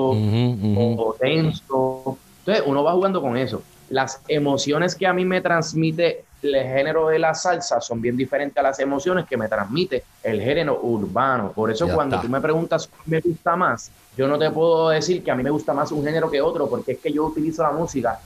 o 0.97 1.15
denso. 1.19 2.17
Entonces, 2.39 2.63
uno 2.65 2.81
va 2.81 2.93
jugando 2.93 3.21
con 3.21 3.35
eso. 3.35 3.61
Las 3.89 4.23
emociones 4.29 4.95
que 4.95 5.05
a 5.05 5.11
mí 5.11 5.25
me 5.25 5.41
transmite 5.41 6.23
el 6.41 6.55
género 6.55 7.09
de 7.09 7.19
la 7.19 7.33
salsa 7.35 7.81
son 7.81 8.01
bien 8.01 8.15
diferentes 8.15 8.57
a 8.57 8.63
las 8.63 8.79
emociones 8.79 9.25
que 9.25 9.35
me 9.35 9.49
transmite 9.49 10.05
el 10.23 10.41
género 10.41 10.79
urbano. 10.81 11.51
Por 11.51 11.71
eso 11.71 11.87
Ya 11.87 11.93
cuando 11.95 12.15
está. 12.15 12.25
tú 12.25 12.31
me 12.31 12.39
preguntas 12.39 12.87
cuál 12.87 13.01
me 13.05 13.19
gusta 13.19 13.57
más, 13.57 13.91
yo 14.15 14.29
no 14.29 14.39
te 14.39 14.49
puedo 14.49 14.89
decir 14.89 15.21
que 15.21 15.29
a 15.29 15.35
mí 15.35 15.43
me 15.43 15.49
gusta 15.49 15.73
más 15.73 15.91
un 15.91 16.05
género 16.05 16.31
que 16.31 16.39
otro, 16.41 16.69
porque 16.69 16.93
es 16.93 16.99
que 16.99 17.11
yo 17.11 17.25
utilizo 17.25 17.63
la 17.63 17.71
música 17.71 18.17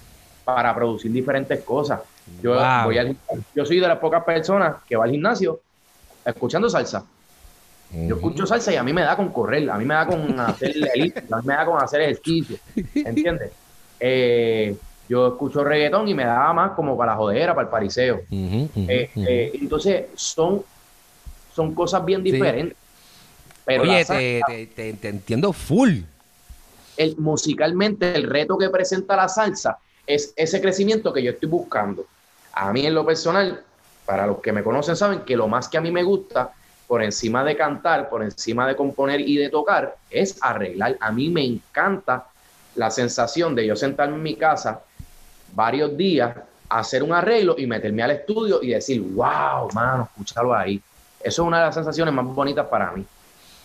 para 0.46 0.74
producir 0.76 1.12
diferentes 1.12 1.64
cosas. 1.64 2.02
Yo, 2.42 2.54
Wow. 2.54 2.86
voy 2.86 2.98
al- 3.00 3.18
yo 3.54 3.66
soy 3.66 3.80
de 3.80 3.88
las 3.88 3.98
pocas 4.00 4.24
personas 4.24 4.76
que 4.88 4.96
va 4.96 5.06
al 5.06 5.12
gimnasio 5.12 5.60
escuchando 6.24 6.70
salsa. 6.70 7.04
Yo 7.92 8.16
escucho 8.16 8.46
salsa 8.46 8.72
y 8.74 8.76
a 8.76 8.84
mí 8.84 8.94
me 8.94 9.02
da 9.02 9.16
con 9.16 9.30
correr, 9.32 9.70
a 9.70 9.78
mí 9.78 9.86
me 9.86 9.94
da 9.96 10.06
con 10.06 10.40
hacer 10.40 10.72
elíptica, 10.94 11.36
a 11.36 11.40
mí 11.42 11.48
me 11.48 11.54
da 11.56 11.66
con 11.66 11.82
hacer 11.82 12.02
ejercicio, 12.02 12.58
¿entiendes? 12.94 13.52
Eh, 14.00 14.76
yo 15.10 15.28
escucho 15.30 15.64
reggaetón 15.64 16.08
y 16.08 16.14
me 16.14 16.26
da 16.26 16.52
más 16.54 16.72
como 16.72 16.98
para 16.98 17.12
la 17.14 17.18
jodera, 17.18 17.56
para 17.56 17.66
el 17.66 17.72
pariseo. 17.72 18.22
Eh, 18.30 19.10
eh, 19.16 19.52
entonces, 19.62 20.06
son, 20.16 20.64
son 21.56 21.74
cosas 21.74 22.04
bien 22.06 22.22
Sí. 22.24 22.32
diferentes. 22.32 22.78
Pero 23.66 23.84
Oye, 23.84 24.00
la 24.00 24.06
salsa, 24.06 24.20
te, 24.20 24.42
te- 24.46 24.68
te- 24.68 24.94
te 24.94 25.10
entiendo 25.10 25.54
full. 25.54 26.02
el- 26.98 27.18
musicalmente, 27.18 28.16
el 28.16 28.24
reto 28.24 28.58
que 28.58 28.70
presenta 28.70 29.16
la 29.16 29.28
salsa 29.28 29.78
es 30.08 30.34
ese 30.36 30.62
crecimiento 30.62 31.14
que 31.14 31.24
yo 31.24 31.32
estoy 31.32 31.50
buscando. 31.50 32.06
A 32.54 32.72
mí, 32.72 32.86
en 32.86 32.94
lo 32.94 33.06
personal, 33.06 33.64
para 34.06 34.28
los 34.28 34.40
que 34.40 34.52
me 34.52 34.64
conocen, 34.64 34.96
saben 34.96 35.22
que 35.22 35.36
lo 35.36 35.48
más 35.48 35.68
que 35.68 35.78
a 35.78 35.82
mí 35.82 35.92
me 35.92 36.04
gusta, 36.04 36.54
por 36.88 37.04
encima 37.04 37.44
de 37.44 37.58
cantar, 37.58 38.10
por 38.10 38.24
encima 38.24 38.68
de 38.68 38.76
componer 38.76 39.22
y 39.22 39.38
de 39.38 39.50
tocar, 39.50 39.96
es 40.10 40.38
arreglar. 40.42 40.98
A 41.00 41.12
mí 41.12 41.30
me 41.30 41.44
encanta 41.44 42.28
la 42.76 42.92
sensación 42.92 43.56
de 43.56 43.66
yo 43.66 43.76
sentarme 43.76 44.16
en 44.16 44.24
mi 44.24 44.36
casa 44.36 44.82
varios 45.54 45.96
días, 45.98 46.36
hacer 46.70 47.02
un 47.04 47.14
arreglo 47.14 47.56
y 47.58 47.66
meterme 47.66 48.04
al 48.04 48.12
estudio 48.12 48.62
y 48.62 48.70
decir, 48.70 49.02
wow, 49.02 49.72
mano, 49.74 50.04
escúchalo 50.04 50.54
ahí. 50.54 50.82
Eso 51.20 51.42
es 51.42 51.48
una 51.48 51.60
de 51.60 51.66
las 51.66 51.76
sensaciones 51.76 52.14
más 52.14 52.26
bonitas 52.26 52.68
para 52.68 52.92
mí. 52.92 53.04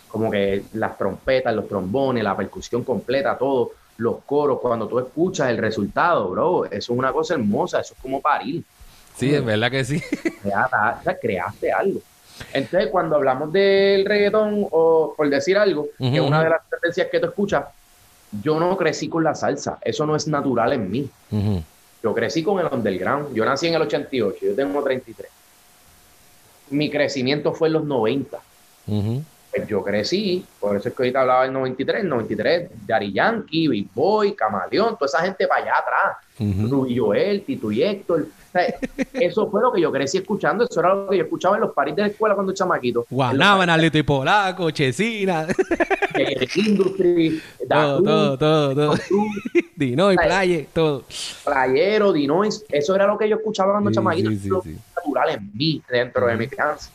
Como 0.09 0.31
que 0.31 0.65
las 0.73 0.97
trompetas, 0.97 1.55
los 1.55 1.69
trombones, 1.69 2.25
la 2.25 2.37
percusión 2.37 2.83
completa, 2.83 3.37
todo, 3.37 3.73
los 4.01 4.17
coros, 4.25 4.61
cuando 4.61 4.89
tú 4.89 4.99
escuchas 4.99 5.51
el 5.51 5.59
resultado, 5.59 6.29
bro, 6.31 6.65
eso 6.65 6.75
es 6.77 6.89
una 6.99 7.13
cosa 7.13 7.35
hermosa, 7.35 7.81
eso 7.81 7.95
es 7.95 8.01
como 8.01 8.21
parir. 8.21 8.63
Sí, 9.17 9.35
es 9.35 9.45
verdad 9.45 9.71
que 9.71 9.85
sí. 9.85 10.01
Crea- 10.43 10.67
o 11.01 11.03
sea, 11.05 11.19
creaste 11.21 11.71
algo. 11.71 12.01
Entonces, 12.55 12.89
cuando 12.91 13.17
hablamos 13.17 13.53
del 13.53 14.05
reggaetón, 14.07 14.67
o 14.71 15.13
por 15.15 15.29
decir 15.29 15.59
algo, 15.59 15.89
que 15.99 16.19
Ujú, 16.21 16.25
una 16.29 16.43
de 16.43 16.49
las 16.51 16.61
tendencias 16.71 17.09
que 17.11 17.21
tú 17.21 17.27
escuchas, 17.27 17.65
yo 18.43 18.59
no 18.59 18.77
crecí 18.79 19.09
con 19.09 19.23
la 19.23 19.35
salsa, 19.35 19.77
eso 19.83 20.07
no 20.07 20.17
es 20.17 20.27
natural 20.27 20.73
en 20.73 20.91
mí. 20.91 21.11
Yo 22.03 22.15
crecí 22.15 22.43
con 22.43 22.59
el 22.59 22.73
underground. 22.73 23.35
Yo 23.35 23.45
nací 23.45 23.67
en 23.67 23.75
el 23.75 23.83
88, 23.83 24.39
yo 24.47 24.55
tengo 24.55 24.83
33. 24.83 25.31
Mi 26.71 26.89
crecimiento 26.91 27.53
fue 27.53 27.69
en 27.69 27.75
los 27.75 27.85
90. 27.85 28.39
Ujú. 28.87 29.23
Pues 29.51 29.67
yo 29.67 29.83
crecí, 29.83 30.45
por 30.61 30.77
eso 30.77 30.89
es 30.89 30.95
que 30.95 31.03
ahorita 31.03 31.23
hablaba 31.23 31.43
del 31.43 31.53
93, 31.53 32.03
el 32.03 32.09
93, 32.09 32.71
Daddy 32.87 33.13
Yankee, 33.13 33.67
Big 33.67 33.89
Boy, 33.93 34.35
Camaleón, 34.35 34.97
toda 34.97 35.07
esa 35.07 35.23
gente 35.23 35.49
para 35.49 35.63
allá 35.63 35.73
atrás. 35.79 36.17
Ujú. 36.39 36.69
Rubí 36.69 36.97
Joel, 36.97 37.43
Tito 37.43 37.73
y 37.73 37.83
Héctor. 37.83 38.23
O 38.23 38.53
sea, 38.53 38.75
eso 39.13 39.51
fue 39.51 39.61
lo 39.61 39.73
que 39.73 39.81
yo 39.81 39.91
crecí 39.91 40.19
escuchando, 40.19 40.65
eso 40.65 40.79
era 40.79 40.95
lo 40.95 41.09
que 41.09 41.17
yo 41.17 41.25
escuchaba 41.25 41.57
en 41.57 41.63
los 41.63 41.73
paris 41.73 41.97
de 41.97 42.03
la 42.03 42.09
escuela 42.09 42.37
cuando 42.37 42.53
chamaquito. 42.53 43.07
Guanábana, 43.11 43.77
Lito 43.77 43.99
y 43.99 44.05
Polaco, 44.05 44.71
Chesina. 44.71 45.49
En 46.15 46.41
los 46.41 46.57
Industry, 46.57 47.43
todo, 47.69 47.93
Dacu, 47.93 48.05
todo, 48.05 48.39
todo, 48.39 48.75
todo. 48.75 48.95
Dino 49.77 50.13
y 50.13 50.17
Ay. 50.19 50.27
Playe, 50.27 50.69
todo. 50.73 51.05
Playero, 51.45 52.13
Dinois, 52.13 52.65
eso 52.69 52.95
era 52.95 53.07
lo 53.07 53.19
que 53.19 53.29
yo 53.29 53.37
escuchaba 53.37 53.73
cuando 53.73 53.91
Sí, 53.91 53.97
chamaquito, 53.97 54.31
sí, 54.31 54.49
lo 54.49 54.63
natural 54.97 55.31
en 55.31 55.51
mí, 55.55 55.83
dentro 55.89 56.27
de 56.27 56.37
mi 56.37 56.47
crianza. 56.47 56.91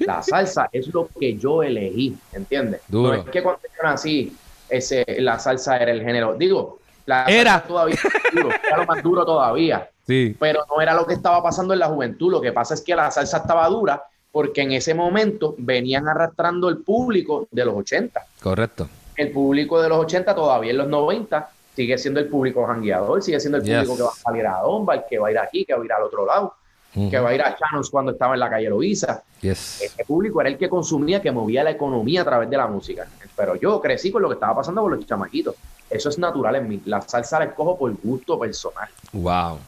La 0.00 0.22
salsa 0.22 0.68
es 0.72 0.92
lo 0.92 1.08
que 1.18 1.36
yo 1.36 1.62
elegí, 1.62 2.16
¿entiendes? 2.32 2.80
Duro. 2.88 3.14
No 3.16 3.22
es 3.22 3.30
que 3.30 3.42
cuando 3.42 3.62
yo 3.62 3.82
nací, 3.88 4.36
ese, 4.68 5.04
la 5.20 5.38
salsa 5.38 5.76
era 5.78 5.92
el 5.92 6.02
género. 6.02 6.34
Digo, 6.34 6.78
la 7.06 7.24
Era. 7.24 7.62
todavía 7.62 7.96
duro, 8.34 8.50
era 8.66 8.76
lo 8.78 8.86
más 8.86 9.02
duro 9.02 9.24
todavía, 9.24 9.88
Sí. 10.06 10.36
pero 10.38 10.64
no 10.68 10.80
era 10.80 10.94
lo 10.94 11.06
que 11.06 11.14
estaba 11.14 11.42
pasando 11.42 11.72
en 11.74 11.80
la 11.80 11.86
juventud. 11.88 12.30
Lo 12.32 12.40
que 12.40 12.52
pasa 12.52 12.74
es 12.74 12.80
que 12.82 12.94
la 12.96 13.10
salsa 13.10 13.38
estaba 13.38 13.66
dura 13.68 14.02
porque 14.32 14.62
en 14.62 14.72
ese 14.72 14.92
momento 14.94 15.54
venían 15.58 16.08
arrastrando 16.08 16.68
el 16.68 16.78
público 16.78 17.48
de 17.50 17.64
los 17.64 17.74
80 17.74 18.20
Correcto. 18.42 18.88
el 19.16 19.30
público 19.30 19.80
de 19.80 19.88
los 19.88 19.98
80 19.98 20.34
todavía 20.34 20.72
en 20.72 20.78
los 20.78 20.88
90 20.88 21.48
sigue 21.74 21.96
siendo 21.96 22.20
el 22.20 22.26
público 22.28 22.66
jangueador, 22.66 23.22
sigue 23.22 23.38
siendo 23.40 23.58
el 23.58 23.64
Yes. 23.64 23.76
público 23.84 23.96
que 23.96 24.02
va 24.02 24.08
a 24.10 24.12
salir 24.12 24.46
a 24.46 24.58
Dombar, 24.60 25.06
que 25.08 25.18
va 25.18 25.28
a 25.28 25.30
ir 25.30 25.38
aquí, 25.38 25.64
que 25.64 25.74
va 25.74 25.80
a 25.82 25.84
ir 25.84 25.92
al 25.92 26.02
otro 26.02 26.26
lado, 26.26 26.54
Que 26.92 27.18
va 27.18 27.28
a 27.28 27.34
ir 27.34 27.42
a 27.42 27.54
Chanos 27.54 27.90
cuando 27.90 28.12
estaba 28.12 28.32
en 28.34 28.40
la 28.40 28.48
calle 28.48 28.70
Loíza. 28.70 29.22
Yes. 29.42 29.82
Ese 29.82 30.04
público 30.06 30.40
era 30.40 30.48
el 30.48 30.56
que 30.56 30.68
consumía, 30.68 31.20
que 31.20 31.30
movía 31.30 31.62
la 31.62 31.70
economía 31.72 32.22
a 32.22 32.24
través 32.24 32.48
de 32.48 32.56
la 32.56 32.66
música. 32.66 33.06
Pero 33.36 33.54
yo 33.56 33.80
crecí 33.82 34.10
con 34.10 34.22
lo 34.22 34.28
que 34.28 34.34
estaba 34.34 34.56
pasando 34.56 34.80
con 34.80 34.92
los 34.96 35.04
chamaquitos. 35.06 35.54
Eso 35.90 36.08
es 36.08 36.18
natural 36.18 36.56
en 36.56 36.68
mí. 36.68 36.80
La 36.86 37.02
salsa 37.02 37.38
la 37.38 37.44
escojo 37.46 37.76
por 37.78 37.92
gusto 38.02 38.38
personal. 38.38 38.88
Wow. 39.12 39.58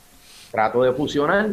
Trato 0.51 0.83
de 0.83 0.93
fusionar 0.95 1.51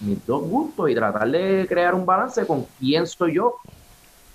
mis 0.00 0.26
dos 0.26 0.42
gustos 0.42 0.90
y 0.90 0.94
tratar 0.94 1.28
de 1.30 1.64
crear 1.66 1.94
un 1.94 2.04
balance 2.04 2.46
con 2.46 2.66
quién 2.78 3.06
soy 3.06 3.34
yo 3.36 3.54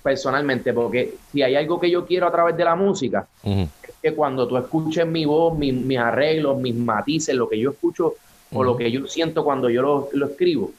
personalmente. 0.02 0.72
Porque 0.72 1.14
si 1.32 1.42
hay 1.42 1.54
algo 1.56 1.78
que 1.78 1.90
yo 1.90 2.04
quiero 2.04 2.26
a 2.26 2.32
través 2.32 2.56
de 2.56 2.64
la 2.64 2.74
música, 2.74 3.26
Ujú. 3.44 3.68
que 4.02 4.12
cuando 4.14 4.46
tú 4.48 4.56
escuches 4.56 5.06
mi 5.06 5.24
voz, 5.24 5.56
mi- 5.56 5.72
mis 5.72 5.98
arreglos, 5.98 6.58
mis 6.58 6.74
matices, 6.74 7.34
lo 7.34 7.48
que 7.48 7.58
yo 7.58 7.70
escucho 7.70 8.14
o 8.54 8.64
lo 8.64 8.76
que 8.76 8.90
yo 8.90 9.06
siento 9.06 9.44
cuando 9.44 9.68
yo 9.68 9.82
lo, 9.82 10.08
lo 10.12 10.26
escribo, 10.26 10.72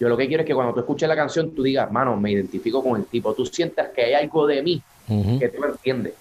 yo 0.00 0.08
lo 0.08 0.16
que 0.16 0.26
quiero 0.26 0.42
es 0.42 0.46
que 0.46 0.54
cuando 0.54 0.72
tú 0.74 0.80
escuches 0.80 1.08
la 1.08 1.14
canción 1.16 1.50
tú 1.54 1.62
digas, 1.62 1.90
mano, 1.92 2.16
me 2.16 2.32
identifico 2.32 2.82
con 2.82 2.98
el 3.00 3.06
tipo, 3.06 3.34
tú 3.34 3.44
sientas 3.46 3.88
que 3.94 4.02
hay 4.04 4.14
algo 4.14 4.46
de 4.46 4.62
mí 4.62 4.82
Ujú. 5.08 5.38
que 5.38 5.48
tú 5.48 5.62
entiendes. 5.64 6.14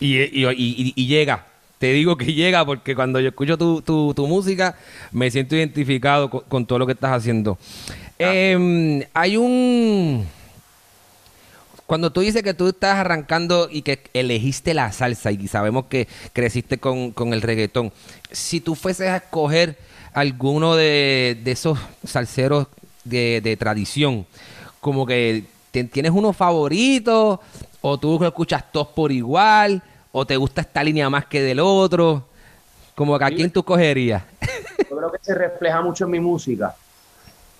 Y, 0.00 0.16
y- 0.18 0.46
y- 0.46 0.92
y 0.96 1.06
llega. 1.06 1.44
Te 1.78 1.92
digo 1.92 2.16
que 2.16 2.24
llega 2.34 2.64
porque 2.64 2.94
cuando 2.94 3.20
yo 3.20 3.28
escucho 3.28 3.58
tu, 3.58 3.82
tu- 3.82 4.14
tu 4.14 4.26
música 4.26 4.76
me 5.12 5.30
siento 5.30 5.54
identificado 5.56 6.30
con, 6.30 6.40
con 6.48 6.66
todo 6.66 6.78
lo 6.78 6.86
que 6.86 6.92
estás 6.92 7.12
haciendo. 7.12 7.58
Em, 8.18 9.02
hay 9.12 9.36
un... 9.36 10.26
Cuando 11.86 12.10
tú 12.12 12.20
dices 12.20 12.42
que 12.42 12.52
tú 12.52 12.68
estás 12.68 12.96
arrancando 12.96 13.68
y 13.70 13.80
que 13.82 14.00
elegiste 14.12 14.74
la 14.74 14.92
salsa 14.92 15.30
y 15.32 15.48
sabemos 15.48 15.86
que 15.86 16.06
creciste 16.34 16.76
con, 16.78 17.12
con 17.12 17.32
el 17.32 17.40
reggaetón, 17.40 17.92
si 18.30 18.60
tú 18.60 18.74
fueses 18.74 19.08
a 19.08 19.16
escoger 19.16 19.78
alguno 20.12 20.74
de, 20.76 21.38
de 21.42 21.50
esos 21.52 21.78
salseros 22.04 22.66
de, 23.04 23.40
de 23.42 23.56
tradición, 23.56 24.26
como 24.80 25.06
que 25.06 25.44
te- 25.70 25.84
tienes 25.84 26.12
uno 26.12 26.32
favorito 26.32 27.40
o 27.80 27.98
tú 27.98 28.22
escuchas 28.24 28.64
todos 28.72 28.88
por 28.88 29.12
igual 29.12 29.82
o 30.12 30.26
te 30.26 30.36
gusta 30.36 30.60
esta 30.62 30.82
línea 30.82 31.08
más 31.10 31.26
que 31.26 31.40
del 31.42 31.60
otro, 31.60 32.24
como 32.94 33.18
que 33.18 33.24
a 33.24 33.28
quién 33.30 33.50
tú 33.50 33.62
cogerías. 33.62 34.22
Yo 34.90 34.96
creo 34.96 35.12
que 35.12 35.18
se 35.22 35.34
refleja 35.34 35.80
mucho 35.82 36.04
en 36.04 36.10
mi 36.10 36.20
música, 36.20 36.74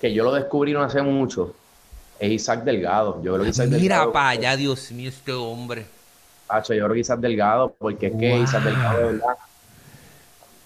que 0.01 0.13
yo 0.13 0.23
lo 0.23 0.33
descubrí 0.33 0.73
no 0.73 0.81
hace 0.81 1.01
mucho, 1.01 1.53
es 2.19 2.31
Isaac 2.31 2.63
Delgado. 2.63 3.21
Yo 3.23 3.33
creo 3.33 3.43
que 3.45 3.49
Isaac 3.51 3.67
Mira 3.67 3.79
Delgado, 3.79 4.11
para 4.11 4.29
allá, 4.29 4.55
Dios 4.57 4.91
mío, 4.91 5.09
este 5.09 5.31
hombre. 5.31 5.85
Hacho, 6.49 6.73
yo 6.73 6.83
creo 6.85 6.93
que 6.95 6.99
Isaac 7.01 7.19
Delgado, 7.19 7.73
porque 7.77 8.07
es 8.07 8.13
que 8.19 8.29
Wow. 8.31 8.43
Isaac 8.43 8.63
Delgado, 8.63 8.97
de 8.97 9.03
verdad, 9.05 9.35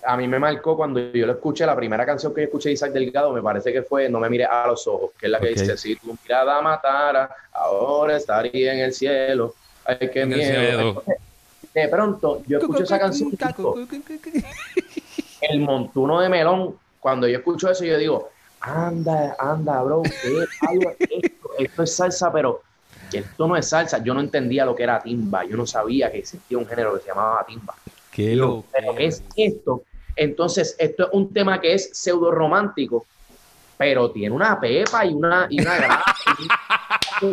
a 0.05 0.17
mí 0.17 0.27
me 0.27 0.39
marcó 0.39 0.75
cuando 0.75 1.00
yo 1.00 1.25
lo 1.25 1.33
escuché, 1.33 1.65
la 1.65 1.75
primera 1.75 2.05
canción 2.05 2.33
que 2.33 2.41
yo 2.41 2.45
escuché 2.45 2.69
de 2.69 2.74
Isaac 2.74 2.91
Delgado, 2.91 3.31
me 3.33 3.41
parece 3.41 3.72
que 3.72 3.83
fue 3.83 4.10
No 4.10 4.19
me 4.19 4.29
mires 4.29 4.48
a 4.50 4.67
los 4.67 4.88
ojos, 4.88 5.12
que 5.17 5.27
es 5.27 5.31
la 5.31 5.39
que 5.39 5.50
dice, 5.50 5.77
si 5.77 5.95
tu 5.95 6.15
mirada 6.22 6.62
matara, 6.62 7.29
ahora 7.51 8.17
estaría 8.17 8.74
en 8.74 8.79
el 8.79 8.93
cielo. 8.93 9.53
Ay, 9.86 10.10
qué 10.12 10.22
En 10.22 10.33
el 10.33 10.39
miedo. 10.39 10.89
Entonces, 10.89 11.15
de 11.74 11.88
pronto, 11.88 12.43
yo 12.48 12.60
escucho 12.60 12.83
esa 12.83 13.00
canción 13.00 13.31
el 15.41 15.60
montuno 15.60 16.22
de 16.22 16.29
melón, 16.29 16.75
cuando 17.00 17.27
yo 17.27 17.38
escucho 17.38 17.69
eso, 17.69 17.83
yo 17.83 17.98
digo, 17.98 18.29
anda, 18.62 19.36
anda, 19.38 19.81
bro, 19.83 20.03
¿qué 20.03 20.45
esto? 21.10 21.50
Esto 21.57 21.83
es 21.83 21.95
salsa, 21.95 22.31
pero 22.31 22.62
esto 23.12 23.48
no 23.48 23.57
es 23.57 23.67
salsa. 23.67 24.01
Yo 24.03 24.13
no 24.13 24.22
entendía 24.22 24.65
lo 24.65 24.75
que 24.75 24.83
era 24.83 25.01
timba, 25.01 25.43
yo 25.43 25.57
no 25.57 25.65
sabía 25.65 26.12
que 26.12 26.19
existía 26.19 26.57
un 26.57 26.65
género 26.65 26.93
que 26.93 27.01
se 27.01 27.07
llamaba 27.10 27.45
timba. 27.45 27.75
Qué 28.12 28.36
loco. 28.36 28.65
pero 28.72 28.95
¿qué 28.95 29.07
es 29.07 29.24
esto? 29.36 29.83
Entonces, 30.15 30.75
esto 30.77 31.08
es 31.08 31.10
un 31.13 31.34
tema 31.34 31.60
que 31.60 31.74
es 31.74 31.89
pseudo 31.93 32.32
romántico, 32.32 33.05
pero 33.77 34.12
tiene 34.12 34.36
una 34.36 34.60
pepa 34.60 35.05
y 35.05 35.13
una, 35.13 35.48
y 35.50 35.62
una 35.62 35.75
gracia. 35.75 36.03
y. 37.22 37.27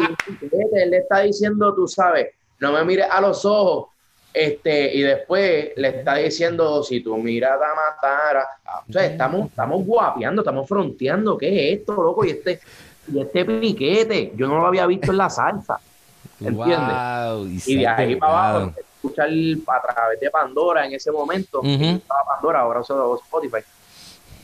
Él 0.72 0.90
le 0.90 0.98
está 0.98 1.20
diciendo, 1.20 1.74
tú 1.74 1.86
sabes, 1.86 2.28
no 2.58 2.72
me 2.72 2.84
mires 2.84 3.06
a 3.10 3.20
los 3.20 3.44
ojos, 3.44 3.88
Este, 4.32 4.94
y 4.94 5.02
después 5.02 5.72
le 5.76 5.88
está 5.88 6.14
diciendo, 6.14 6.82
si 6.84 7.00
tu 7.00 7.16
mirada 7.16 7.66
matara. 7.74 8.46
O 8.88 8.92
sea, 8.92 9.04
estamos, 9.04 9.48
estamos 9.48 9.84
guapeando, 9.84 10.42
estamos 10.42 10.68
fronteando. 10.68 11.36
¿Qué 11.36 11.48
es 11.72 11.80
esto, 11.80 12.00
loco? 12.00 12.24
Y 12.24 12.30
este, 12.30 12.60
y 13.12 13.20
este 13.20 13.44
piquete, 13.44 14.32
yo 14.36 14.46
no 14.46 14.60
lo 14.60 14.66
había 14.66 14.86
visto 14.86 15.10
en 15.10 15.18
la 15.18 15.28
salsa. 15.30 15.80
¿Entiendes? 16.40 16.78
Wow, 16.78 17.46
Y 17.66 17.76
de 17.76 17.86
ahí 17.88 18.16
para 18.16 18.50
abajo, 18.50 18.74
escuchar 19.02 19.28
a 19.66 19.92
través 19.94 20.20
de 20.20 20.30
Pandora 20.30 20.86
en 20.86 20.92
ese 20.94 21.10
momento, 21.10 21.60
Ujú. 21.60 21.68
yo 21.70 21.86
estaba 21.96 22.20
Pandora, 22.34 22.60
ahora 22.60 22.80
uso 22.80 23.16
Spotify. 23.24 23.58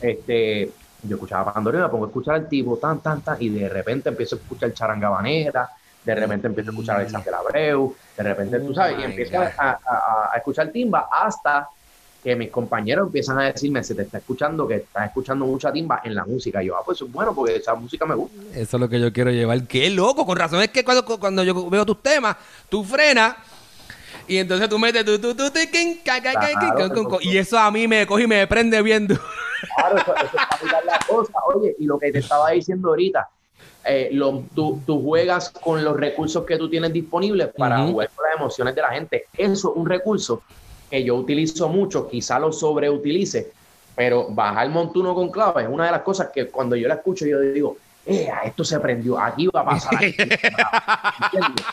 Este, 0.01 0.71
yo 1.03 1.15
escuchaba 1.15 1.53
Pandora 1.53 1.79
y 1.79 1.81
me 1.83 1.89
pongo 1.89 2.05
a 2.05 2.07
escuchar 2.07 2.35
al 2.35 2.49
tipo 2.49 2.77
tan, 2.77 2.99
tan, 2.99 3.21
tan, 3.21 3.37
y 3.39 3.49
de 3.49 3.69
repente 3.69 4.09
empiezo 4.09 4.35
a 4.35 4.39
escuchar 4.39 4.73
Charangabanera, 4.73 5.69
de 6.03 6.15
repente 6.15 6.47
empiezo 6.47 6.71
a 6.71 6.73
escuchar 6.73 6.95
a 6.95 6.99
Alexander 6.99 7.33
Abreu, 7.35 7.95
de 8.15 8.23
repente, 8.23 8.59
tú 8.59 8.73
sabes, 8.73 8.97
y 8.99 9.03
empiezo 9.03 9.39
a, 9.39 9.51
a- 9.59 10.29
a 10.33 10.37
escuchar 10.37 10.69
timba 10.69 11.07
hasta 11.11 11.67
que 12.23 12.35
mis 12.35 12.49
compañeros 12.49 13.07
empiezan 13.07 13.39
a 13.39 13.43
decirme, 13.45 13.83
se 13.83 13.93
te 13.95 14.01
está 14.01 14.17
escuchando, 14.17 14.67
que 14.67 14.75
estás 14.77 15.05
escuchando 15.07 15.45
mucha 15.45 15.71
timba 15.71 16.01
en 16.03 16.15
la 16.15 16.25
música. 16.25 16.61
Y 16.63 16.67
yo, 16.67 16.75
ah, 16.75 16.81
pues 16.83 16.97
eso 16.97 17.05
es 17.05 17.11
bueno, 17.11 17.33
porque 17.33 17.55
esa 17.57 17.75
música 17.75 18.05
me 18.05 18.15
gusta. 18.15 18.35
Eso 18.53 18.77
es 18.77 18.81
lo 18.81 18.89
que 18.89 18.99
yo 18.99 19.13
quiero 19.13 19.31
llevar. 19.31 19.63
Qué 19.67 19.89
loco, 19.89 20.25
con 20.25 20.35
razón. 20.37 20.61
Es 20.61 20.69
que 20.69 20.83
cuando, 20.83 21.05
cuando 21.19 21.43
yo 21.43 21.69
veo 21.69 21.85
tus 21.85 22.01
temas, 22.01 22.35
tú 22.69 22.83
frenas 22.83 23.35
y 24.27 24.37
entonces 24.37 24.67
tú 24.69 24.77
metes 24.79 25.05
tu, 25.05 25.19
tu, 25.19 25.33
tu, 25.35 25.43
Claro, 26.03 26.93
quin, 26.93 27.05
con, 27.05 27.19
y 27.21 27.37
eso 27.37 27.57
a 27.57 27.71
mí 27.71 27.87
me 27.87 28.05
coge 28.05 28.23
y 28.23 28.27
me 28.27 28.45
prende 28.47 28.81
bien 28.81 29.07
duro. 29.07 29.21
Claro, 29.75 29.97
eso, 29.97 30.13
eso 30.15 30.25
es 30.25 30.31
para 30.31 30.63
mirar 30.63 30.85
la 30.85 31.03
cosa. 31.07 31.33
Oye, 31.55 31.75
y 31.79 31.85
lo 31.85 31.97
que 31.97 32.11
te 32.11 32.19
estaba 32.19 32.51
diciendo 32.51 32.89
ahorita, 32.89 33.27
eh, 33.85 34.09
lo- 34.11 34.43
tú, 34.53 34.83
tú 34.85 35.01
juegas 35.01 35.49
con 35.49 35.83
los 35.83 35.95
recursos 35.97 36.45
que 36.45 36.57
tú 36.57 36.69
tienes 36.69 36.91
disponibles 36.93 37.49
para 37.57 37.85
jugar 37.85 38.09
con 38.13 38.25
las 38.29 38.35
emociones 38.39 38.75
de 38.75 38.81
la 38.81 38.89
gente. 38.89 39.25
Eso 39.35 39.71
es 39.71 39.77
un 39.77 39.85
recurso 39.87 40.43
que 40.89 41.03
yo 41.03 41.15
utilizo 41.15 41.69
mucho, 41.69 42.07
quizá 42.07 42.39
lo 42.39 42.51
sobreutilice, 42.51 43.51
pero 43.95 44.27
bajar 44.29 44.69
montuno 44.69 45.15
con 45.15 45.29
clave 45.31 45.63
es 45.63 45.69
una 45.69 45.85
de 45.85 45.91
las 45.91 46.01
cosas 46.01 46.29
que 46.33 46.49
cuando 46.49 46.75
yo 46.75 46.87
la 46.87 46.95
escucho 46.95 47.25
yo 47.25 47.39
digo, 47.41 47.77
eh, 48.05 48.29
esto 48.45 48.63
se 48.63 48.79
prendió, 48.79 49.19
aquí 49.19 49.47
va 49.47 49.61
a 49.61 49.65
pasar. 49.65 49.95
algo". 49.95 50.05
¿Entiendes? 51.33 51.65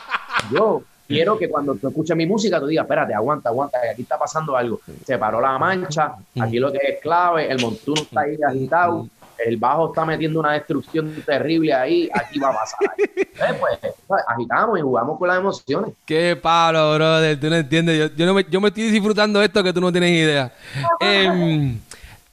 Yo 0.51 0.81
quiero 1.07 1.37
que 1.37 1.49
cuando 1.49 1.75
tú 1.75 1.87
escuches 1.87 2.15
mi 2.15 2.25
música 2.25 2.59
tú 2.59 2.67
digas, 2.67 2.83
espérate, 2.83 3.13
aguanta, 3.13 3.49
aguanta, 3.49 3.81
que 3.81 3.89
aquí 3.89 4.01
está 4.01 4.17
pasando 4.17 4.55
algo. 4.55 4.79
Se 5.05 5.17
paró 5.17 5.39
la 5.41 5.57
mancha, 5.57 6.15
aquí 6.39 6.59
lo 6.59 6.71
que 6.71 6.79
es 6.81 7.01
clave, 7.01 7.51
el 7.51 7.61
montuno 7.61 8.01
está 8.01 8.21
ahí 8.21 8.37
agitado, 8.47 9.07
el 9.37 9.57
bajo 9.57 9.87
está 9.87 10.05
metiendo 10.05 10.39
una 10.39 10.53
destrucción 10.53 11.23
terrible 11.25 11.73
ahí, 11.73 12.09
aquí 12.13 12.39
va 12.39 12.49
a 12.49 12.53
pasar. 12.53 12.79
Entonces, 13.15 13.93
pues, 14.07 14.23
agitamos 14.27 14.79
y 14.79 14.81
jugamos 14.81 15.19
con 15.19 15.27
las 15.27 15.37
emociones. 15.37 15.93
Qué 16.05 16.37
palo, 16.41 16.95
brother. 16.95 17.39
Tú 17.39 17.49
no 17.49 17.55
entiendes. 17.57 17.97
Yo, 17.97 18.15
yo, 18.15 18.25
no 18.25 18.33
me, 18.33 18.45
yo 18.49 18.61
me 18.61 18.69
estoy 18.69 18.89
disfrutando 18.89 19.39
de 19.39 19.45
esto 19.45 19.63
que 19.63 19.73
tú 19.73 19.81
no 19.81 19.91
tienes 19.91 20.11
idea. 20.11 20.53
Em, 20.99 21.79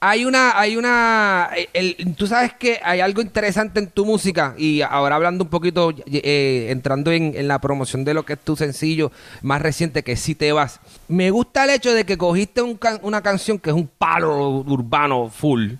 hay 0.05 0.25
una, 0.25 0.59
hay 0.59 0.75
una, 0.75 1.49
el- 1.71 1.95
el- 1.97 2.15
tú 2.15 2.27
sabes 2.27 2.51
que 2.53 2.77
hay 2.83 2.99
algo 2.99 3.21
interesante 3.21 3.79
en 3.79 3.87
tu 3.87 4.05
música 4.05 4.53
y 4.57 4.81
ahora 4.81 5.15
hablando 5.15 5.45
un 5.45 5.49
poquito, 5.49 5.93
eh, 6.11 6.67
entrando 6.71 7.09
en, 7.13 7.47
la 7.47 7.59
promoción 7.59 8.03
de 8.03 8.13
lo 8.13 8.25
que 8.25 8.33
es 8.33 8.39
tu 8.39 8.57
sencillo 8.57 9.13
más 9.41 9.61
reciente, 9.61 10.03
que 10.03 10.17
Si 10.17 10.35
Te 10.35 10.51
Vas. 10.51 10.81
Me 11.07 11.31
gusta 11.31 11.63
el 11.63 11.69
hecho 11.69 11.93
de 11.93 12.05
que 12.05 12.17
cogiste 12.17 12.61
un 12.61 12.77
una 13.01 13.21
canción 13.21 13.57
que 13.57 13.69
es 13.69 13.75
un 13.77 13.87
palo 13.87 14.49
urbano 14.67 15.29
full 15.29 15.71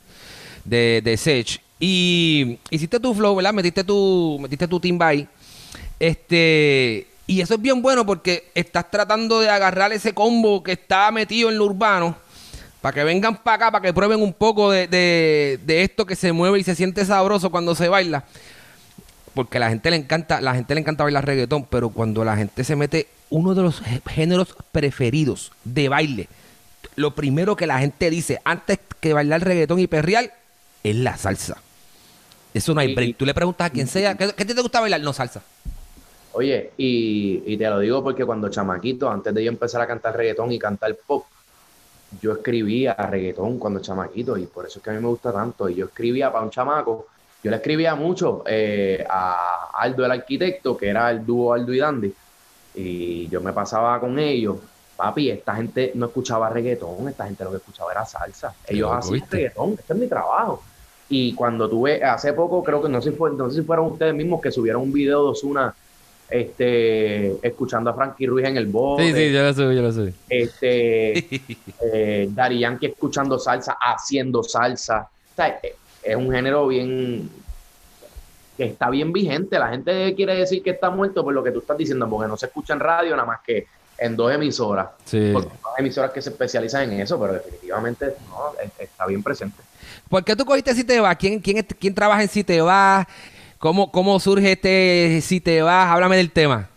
de, 0.63 1.01
de 1.03 1.17
Sech 1.17 1.61
y 1.77 2.59
hiciste 2.69 3.01
tu 3.01 3.13
flow, 3.13 3.35
¿verdad? 3.35 3.51
Metiste 3.51 3.83
tu, 3.83 4.37
metiste 4.41 4.69
tu 4.69 4.79
timba. 4.79 5.11
Este, 5.99 7.07
y 7.27 7.41
eso 7.41 7.55
es 7.55 7.61
bien 7.61 7.81
bueno 7.81 8.05
porque 8.05 8.51
estás 8.55 8.89
tratando 8.89 9.41
de 9.41 9.49
agarrar 9.49 9.91
ese 9.91 10.13
combo 10.13 10.63
que 10.63 10.71
está 10.71 11.11
metido 11.11 11.49
en 11.49 11.57
lo 11.57 11.65
urbano 11.65 12.22
para 12.83 12.95
que 12.95 13.03
vengan 13.05 13.37
para 13.37 13.55
acá, 13.55 13.71
para 13.71 13.81
que 13.81 13.93
prueben 13.93 14.21
un 14.21 14.33
poco 14.33 14.69
de, 14.69 14.89
de- 14.89 15.57
de 15.65 15.83
esto 15.83 16.05
que 16.05 16.17
se 16.17 16.33
mueve 16.33 16.59
y 16.59 16.65
se 16.65 16.75
siente 16.75 17.05
sabroso 17.05 17.49
cuando 17.49 17.75
se 17.75 17.87
baila. 17.87 18.25
Porque 19.33 19.55
a 19.55 19.61
la 19.61 19.69
gente 19.69 19.89
le 19.89 19.95
encanta, 19.95 20.41
la 20.41 20.53
gente 20.53 20.75
le 20.75 20.81
encanta 20.81 21.05
bailar 21.05 21.25
reggaetón, 21.25 21.63
pero 21.65 21.91
cuando 21.91 22.25
la 22.25 22.35
gente 22.35 22.65
se 22.65 22.75
mete 22.75 23.07
uno 23.29 23.55
de 23.55 23.61
los 23.61 23.81
gé- 23.81 24.01
géneros 24.09 24.53
preferidos 24.73 25.53
de 25.63 25.87
baile, 25.87 26.27
lo 26.97 27.15
primero 27.15 27.55
que 27.55 27.67
la 27.67 27.79
gente 27.79 28.09
dice 28.09 28.41
antes 28.43 28.79
que 28.99 29.13
bailar 29.13 29.41
reggaetón 29.45 29.79
y 29.79 29.87
perreal 29.87 30.33
es 30.83 30.95
la 30.97 31.15
salsa. 31.15 31.61
Eso 32.53 32.73
no 32.73 32.81
hay 32.81 32.93
break. 32.93 33.15
Tú 33.15 33.25
le 33.25 33.33
preguntas 33.33 33.67
a 33.67 33.69
quien 33.69 33.87
sea, 33.87 34.15
¿qué, 34.17 34.33
qué 34.35 34.43
te 34.43 34.61
gusta 34.61 34.81
bailar? 34.81 34.99
No, 34.99 35.13
salsa. 35.13 35.41
Oye, 36.33 36.71
y, 36.77 37.43
y 37.45 37.55
te 37.57 37.69
lo 37.69 37.79
digo 37.79 38.03
porque 38.03 38.25
cuando 38.25 38.49
chamaquito, 38.49 39.09
antes 39.09 39.33
de 39.33 39.41
yo 39.41 39.49
empezar 39.51 39.81
a 39.81 39.87
cantar 39.87 40.17
reggaetón 40.17 40.51
y 40.51 40.59
cantar 40.59 40.93
pop, 41.07 41.23
yo 42.21 42.33
escribía 42.33 42.93
reggaetón 42.93 43.59
cuando 43.59 43.79
chamaquito 43.79 44.37
y 44.37 44.45
por 44.45 44.65
eso 44.65 44.79
es 44.79 44.83
que 44.83 44.89
a 44.89 44.93
mí 44.93 44.99
me 44.99 45.07
gusta 45.07 45.31
tanto. 45.31 45.69
Y 45.69 45.75
yo 45.75 45.85
escribía 45.85 46.31
para 46.31 46.43
un 46.43 46.49
chamaco, 46.49 47.07
yo 47.43 47.51
le 47.51 47.57
escribía 47.57 47.95
mucho 47.95 48.43
eh, 48.45 49.05
a 49.09 49.69
Aldo 49.73 50.05
el 50.05 50.11
arquitecto, 50.11 50.77
que 50.77 50.89
era 50.89 51.11
el 51.11 51.25
dúo 51.25 51.53
Aldo 51.53 51.73
y 51.73 51.79
Dandy, 51.79 52.13
y 52.75 53.27
yo 53.27 53.41
me 53.41 53.53
pasaba 53.53 53.99
con 53.99 54.17
ellos. 54.19 54.57
Papi, 54.95 55.31
esta 55.31 55.55
gente 55.55 55.91
no 55.95 56.05
escuchaba 56.05 56.49
reggaetón, 56.49 57.09
esta 57.09 57.25
gente 57.25 57.43
lo 57.43 57.51
que 57.51 57.57
escuchaba 57.57 57.91
era 57.91 58.05
salsa. 58.05 58.53
Ellos 58.67 58.91
hacían 58.91 59.27
reggaetón, 59.29 59.75
este 59.79 59.93
es 59.93 59.99
mi 59.99 60.07
trabajo. 60.07 60.63
Y 61.09 61.33
cuando 61.33 61.69
tuve, 61.69 62.03
hace 62.03 62.33
poco, 62.33 62.63
creo 62.63 62.81
que 62.81 62.89
no 62.89 63.01
sé, 63.01 63.11
si 63.11 63.17
fue, 63.17 63.31
no 63.31 63.49
sé 63.49 63.61
si 63.61 63.65
fueron 63.65 63.87
ustedes 63.87 64.13
mismos 64.13 64.41
que 64.41 64.51
subieron 64.51 64.81
un 64.81 64.93
video 64.93 65.23
de 65.23 65.29
Ozuna 65.31 65.75
este, 66.33 67.47
escuchando 67.47 67.89
a 67.91 67.93
Frankie 67.93 68.25
Ruiz 68.25 68.45
en 68.47 68.57
el 68.57 68.65
bote, 68.65 69.03
Sí, 69.03 69.13
sí, 69.13 69.31
yo 69.31 69.43
lo 69.43 69.53
subí, 69.53 69.75
yo 69.75 69.81
lo 69.83 69.91
subí. 69.91 70.13
este, 70.29 71.19
eh, 71.93 72.27
Daddy 72.31 72.59
Yankee 72.59 72.87
escuchando 72.87 73.37
salsa, 73.37 73.77
haciendo 73.79 74.41
salsa. 74.43 75.01
O 75.31 75.35
sea, 75.35 75.59
eh, 75.61 75.75
es 76.01 76.15
un 76.15 76.31
género 76.31 76.67
bien 76.67 77.29
que 78.57 78.65
está 78.65 78.89
bien 78.89 79.13
vigente. 79.13 79.57
La 79.59 79.69
gente 79.69 80.13
quiere 80.15 80.35
decir 80.35 80.61
que 80.63 80.71
está 80.71 80.89
muerto 80.89 81.23
por 81.23 81.33
lo 81.33 81.43
que 81.43 81.51
tú 81.51 81.59
estás 81.59 81.77
diciendo, 81.77 82.09
porque 82.09 82.27
no 82.27 82.35
se 82.37 82.47
escucha 82.47 82.73
en 82.73 82.79
radio 82.79 83.11
nada 83.15 83.25
más 83.27 83.39
que 83.45 83.67
en 83.97 84.15
dos 84.15 84.33
emisoras. 84.33 84.87
Sí. 85.05 85.29
Porque 85.33 85.49
son 85.49 85.57
dos 85.63 85.73
emisoras 85.77 86.11
que 86.11 86.21
se 86.21 86.29
especializan 86.31 86.91
en 86.91 86.99
eso, 87.01 87.19
pero 87.19 87.33
definitivamente 87.33 88.07
no, 88.29 88.53
es- 88.63 88.71
está 88.79 89.05
bien 89.05 89.21
presente. 89.21 89.61
¿Por 90.09 90.23
qué 90.23 90.35
tú 90.35 90.45
cogiste 90.45 90.73
Si 90.73 90.83
Te 90.83 90.99
Vas? 90.99 91.15
¿Quién, 91.17 91.39
quién, 91.39 91.63
quién 91.79 91.93
trabaja 91.93 92.21
en 92.23 92.27
Si 92.29 92.43
Te 92.43 92.59
Vas? 92.61 93.05
¿Cómo, 93.63 93.89
¿Cómo 93.89 94.19
surge 94.19 94.51
este 94.51 95.21
Si 95.21 95.39
Te 95.39 95.61
Vas? 95.61 95.89
Háblame 95.89 96.17
del 96.17 96.31
tema. 96.31 96.67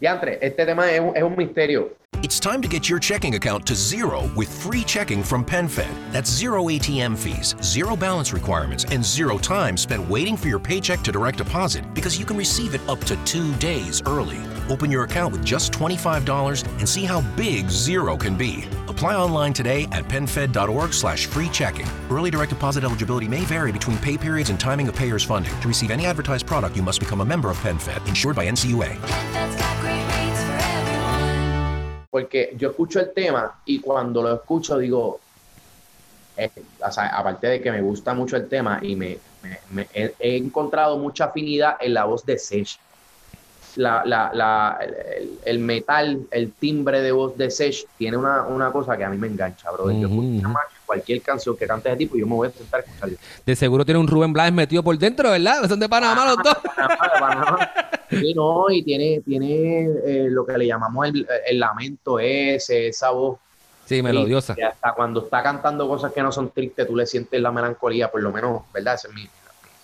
Diantre, 0.00 0.40
este 0.42 0.66
tema 0.66 0.90
es 0.90 0.98
un, 0.98 1.16
es 1.16 1.22
un 1.22 1.36
misterio. 1.36 1.92
It's 2.24 2.40
time 2.40 2.60
to 2.62 2.68
get 2.68 2.88
your 2.88 2.98
checking 2.98 3.36
account 3.36 3.64
to 3.66 3.76
zero 3.76 4.28
with 4.34 4.48
free 4.48 4.82
checking 4.82 5.22
from 5.22 5.44
PenFed. 5.44 5.86
That's 6.10 6.28
zero 6.28 6.64
ATM 6.64 7.16
fees, 7.16 7.54
zero 7.62 7.94
balance 7.94 8.32
requirements, 8.32 8.84
and 8.90 9.04
zero 9.04 9.38
time 9.38 9.76
spent 9.76 10.10
waiting 10.10 10.36
for 10.36 10.48
your 10.48 10.58
paycheck 10.58 11.02
to 11.02 11.12
direct 11.12 11.38
deposit 11.38 11.84
because 11.94 12.18
you 12.18 12.24
can 12.24 12.36
receive 12.36 12.74
it 12.74 12.80
up 12.88 12.98
to 13.04 13.14
two 13.24 13.54
days 13.60 14.02
early. 14.04 14.40
Open 14.68 14.90
your 14.90 15.04
account 15.04 15.30
with 15.30 15.44
just 15.44 15.70
$25 15.72 16.66
and 16.80 16.88
see 16.88 17.04
how 17.04 17.20
big 17.36 17.70
zero 17.70 18.16
can 18.16 18.36
be. 18.36 18.64
Apply 18.96 19.14
online 19.14 19.52
today 19.52 19.84
at 19.92 20.04
penfed.org 20.08 20.94
slash 20.94 21.26
free 21.26 21.50
checking. 21.50 21.86
Early 22.10 22.30
direct 22.30 22.48
deposit 22.50 22.82
eligibility 22.82 23.28
may 23.28 23.40
vary 23.44 23.70
between 23.70 23.98
pay 23.98 24.16
periods 24.16 24.48
and 24.48 24.58
timing 24.58 24.88
of 24.88 24.94
payer's 24.96 25.22
funding. 25.22 25.52
To 25.60 25.68
receive 25.68 25.90
any 25.90 26.06
advertised 26.06 26.46
product, 26.46 26.74
you 26.76 26.82
must 26.82 26.98
become 27.00 27.20
a 27.20 27.24
member 27.24 27.50
of 27.50 27.58
PenFed, 27.58 28.08
insured 28.08 28.36
by 28.36 28.46
NCUA. 28.48 28.98
That's 29.34 29.56
got 29.56 29.80
great 29.82 30.02
rates 30.16 30.40
for 30.44 30.56
everyone. 30.56 32.06
porque 32.10 32.56
yo 32.58 32.70
escucho 32.70 32.98
el 33.00 33.12
tema 33.12 33.52
y 33.66 33.80
cuando 33.80 34.22
lo 34.22 34.34
escucho 34.34 34.78
digo, 34.78 35.20
eh, 36.38 36.48
o 36.82 36.90
sea, 36.90 37.08
aparte 37.08 37.48
de 37.48 37.60
que 37.60 37.70
me 37.70 37.82
gusta 37.82 38.14
mucho 38.14 38.36
el 38.38 38.48
tema 38.48 38.78
y 38.82 38.96
me, 38.96 39.18
me- 39.42 39.58
me- 39.72 39.88
he, 39.92 40.14
he 40.20 40.36
encontrado 40.38 40.96
mucha 40.96 41.26
afinidad 41.26 41.76
en 41.80 41.92
la 41.92 42.04
voz 42.06 42.24
de 42.24 42.38
Sech. 42.38 42.78
La, 43.76 44.02
la, 44.04 44.30
la- 44.32 44.78
el, 45.18 45.38
el 45.44 45.58
metal, 45.58 46.20
el 46.30 46.52
timbre 46.52 47.02
de 47.02 47.12
voz 47.12 47.36
de 47.36 47.50
Sech 47.50 47.86
tiene 47.98 48.16
una, 48.16 48.42
una 48.44 48.72
cosa 48.72 48.96
que 48.96 49.04
a 49.04 49.10
mí 49.10 49.18
me 49.18 49.26
engancha, 49.26 49.70
bro. 49.70 49.90
Yo 49.90 50.08
escucho 50.08 50.48
más 50.48 50.64
cualquier 50.86 51.20
canción 51.22 51.56
que 51.56 51.66
cante 51.66 51.88
ese 51.90 51.98
tipo, 51.98 52.16
yo 52.16 52.26
me 52.26 52.34
voy 52.34 52.48
a 52.48 52.52
sentar 52.52 52.80
a 52.80 52.84
escucharlo. 52.84 53.16
De 53.44 53.56
seguro 53.56 53.84
tiene 53.84 54.00
un 54.00 54.06
Rubén 54.08 54.32
Blades 54.32 54.52
metido 54.52 54.82
por 54.82 54.96
dentro, 54.96 55.30
¿verdad? 55.30 55.68
Son 55.68 55.78
de 55.78 55.88
Panamá 55.88 56.24
los 56.26 56.36
dos. 56.36 56.56
Panamá, 56.76 56.98
Panamá. 57.20 57.70
Sí, 58.08 58.32
no, 58.34 58.70
y 58.70 58.82
tiene, 58.82 59.20
tiene 59.20 59.84
eh, 60.06 60.26
lo 60.30 60.46
que 60.46 60.56
le 60.56 60.66
llamamos 60.66 61.06
el, 61.08 61.26
el 61.46 61.58
lamento 61.58 62.18
ese, 62.20 62.88
esa 62.88 63.10
voz 63.10 63.38
Sí, 63.84 64.02
melodiosa. 64.02 64.54
Y 64.58 64.62
hasta 64.62 64.92
cuando 64.94 65.20
está 65.24 65.42
cantando 65.42 65.86
cosas 65.86 66.12
que 66.12 66.20
no 66.22 66.32
son 66.32 66.50
tristes, 66.50 66.86
tú 66.88 66.96
le 66.96 67.06
sientes 67.06 67.40
la 67.40 67.52
melancolía, 67.52 68.10
por 68.10 68.20
lo 68.22 68.32
menos, 68.32 68.62
¿verdad? 68.72 68.94
Esa 68.94 69.08
es 69.08 69.14
mi, 69.14 69.28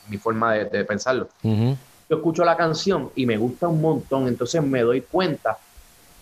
mi 0.09 0.17
forma 0.19 0.55
de, 0.55 0.65
de 0.65 0.85
pensarlo. 0.85 1.29
Ujú. 1.43 1.77
Yo 2.13 2.19
escucho 2.19 2.45
la 2.45 2.59
canción 2.59 3.09
y 3.17 3.25
me 3.25 3.39
gusta 3.39 3.69
un 3.69 3.81
montón, 3.81 4.29
entonces 4.29 4.63
me 4.63 4.83
doy 4.83 5.01
cuenta, 5.01 5.57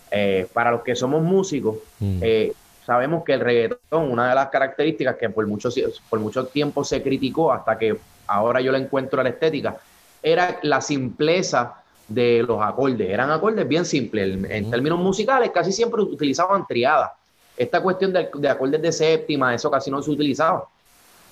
eh, 0.09 0.47
para 0.53 0.71
los 0.71 0.83
que 0.83 0.95
somos 0.95 1.21
músicos, 1.21 1.79
Mm. 1.99 2.19
eh, 2.21 2.53
sabemos 2.85 3.25
que 3.25 3.33
el 3.33 3.41
reggaetón, 3.41 4.09
una 4.09 4.29
de 4.29 4.35
las 4.35 4.47
características 4.47 5.17
que 5.17 5.29
por 5.29 5.45
mucho, 5.47 5.67
por 6.09 6.21
mucho 6.21 6.45
tiempo 6.45 6.85
se 6.85 7.03
criticó 7.03 7.51
hasta 7.51 7.77
que 7.77 7.97
ahora 8.27 8.61
yo 8.61 8.71
le 8.71 8.77
encuentro 8.77 9.21
la 9.21 9.27
estética, 9.27 9.75
era 10.23 10.59
la 10.61 10.79
simpleza 10.79 11.73
de 12.07 12.41
los 12.47 12.61
acordes. 12.61 13.09
Eran 13.09 13.29
acordes 13.29 13.67
bien 13.67 13.83
simples. 13.83 14.33
En, 14.33 14.49
en 14.49 14.71
términos 14.71 14.97
musicales, 14.97 15.51
casi 15.53 15.73
siempre 15.73 16.01
utilizaban 16.03 16.65
triadas. 16.65 17.11
Esta 17.57 17.81
cuestión 17.81 18.13
de, 18.13 18.29
de 18.33 18.47
acordes 18.47 18.81
de 18.81 18.93
séptima, 18.93 19.53
eso 19.53 19.69
casi 19.69 19.91
no 19.91 20.01
se 20.01 20.09
utilizaba. 20.09 20.63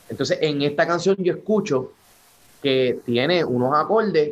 Entonces, 0.10 0.38
en 0.42 0.62
esta 0.64 0.86
canción 0.86 1.16
yo 1.18 1.32
escucho 1.32 1.94
que 2.62 3.00
tiene 3.06 3.46
unos 3.46 3.74
acordes 3.74 4.32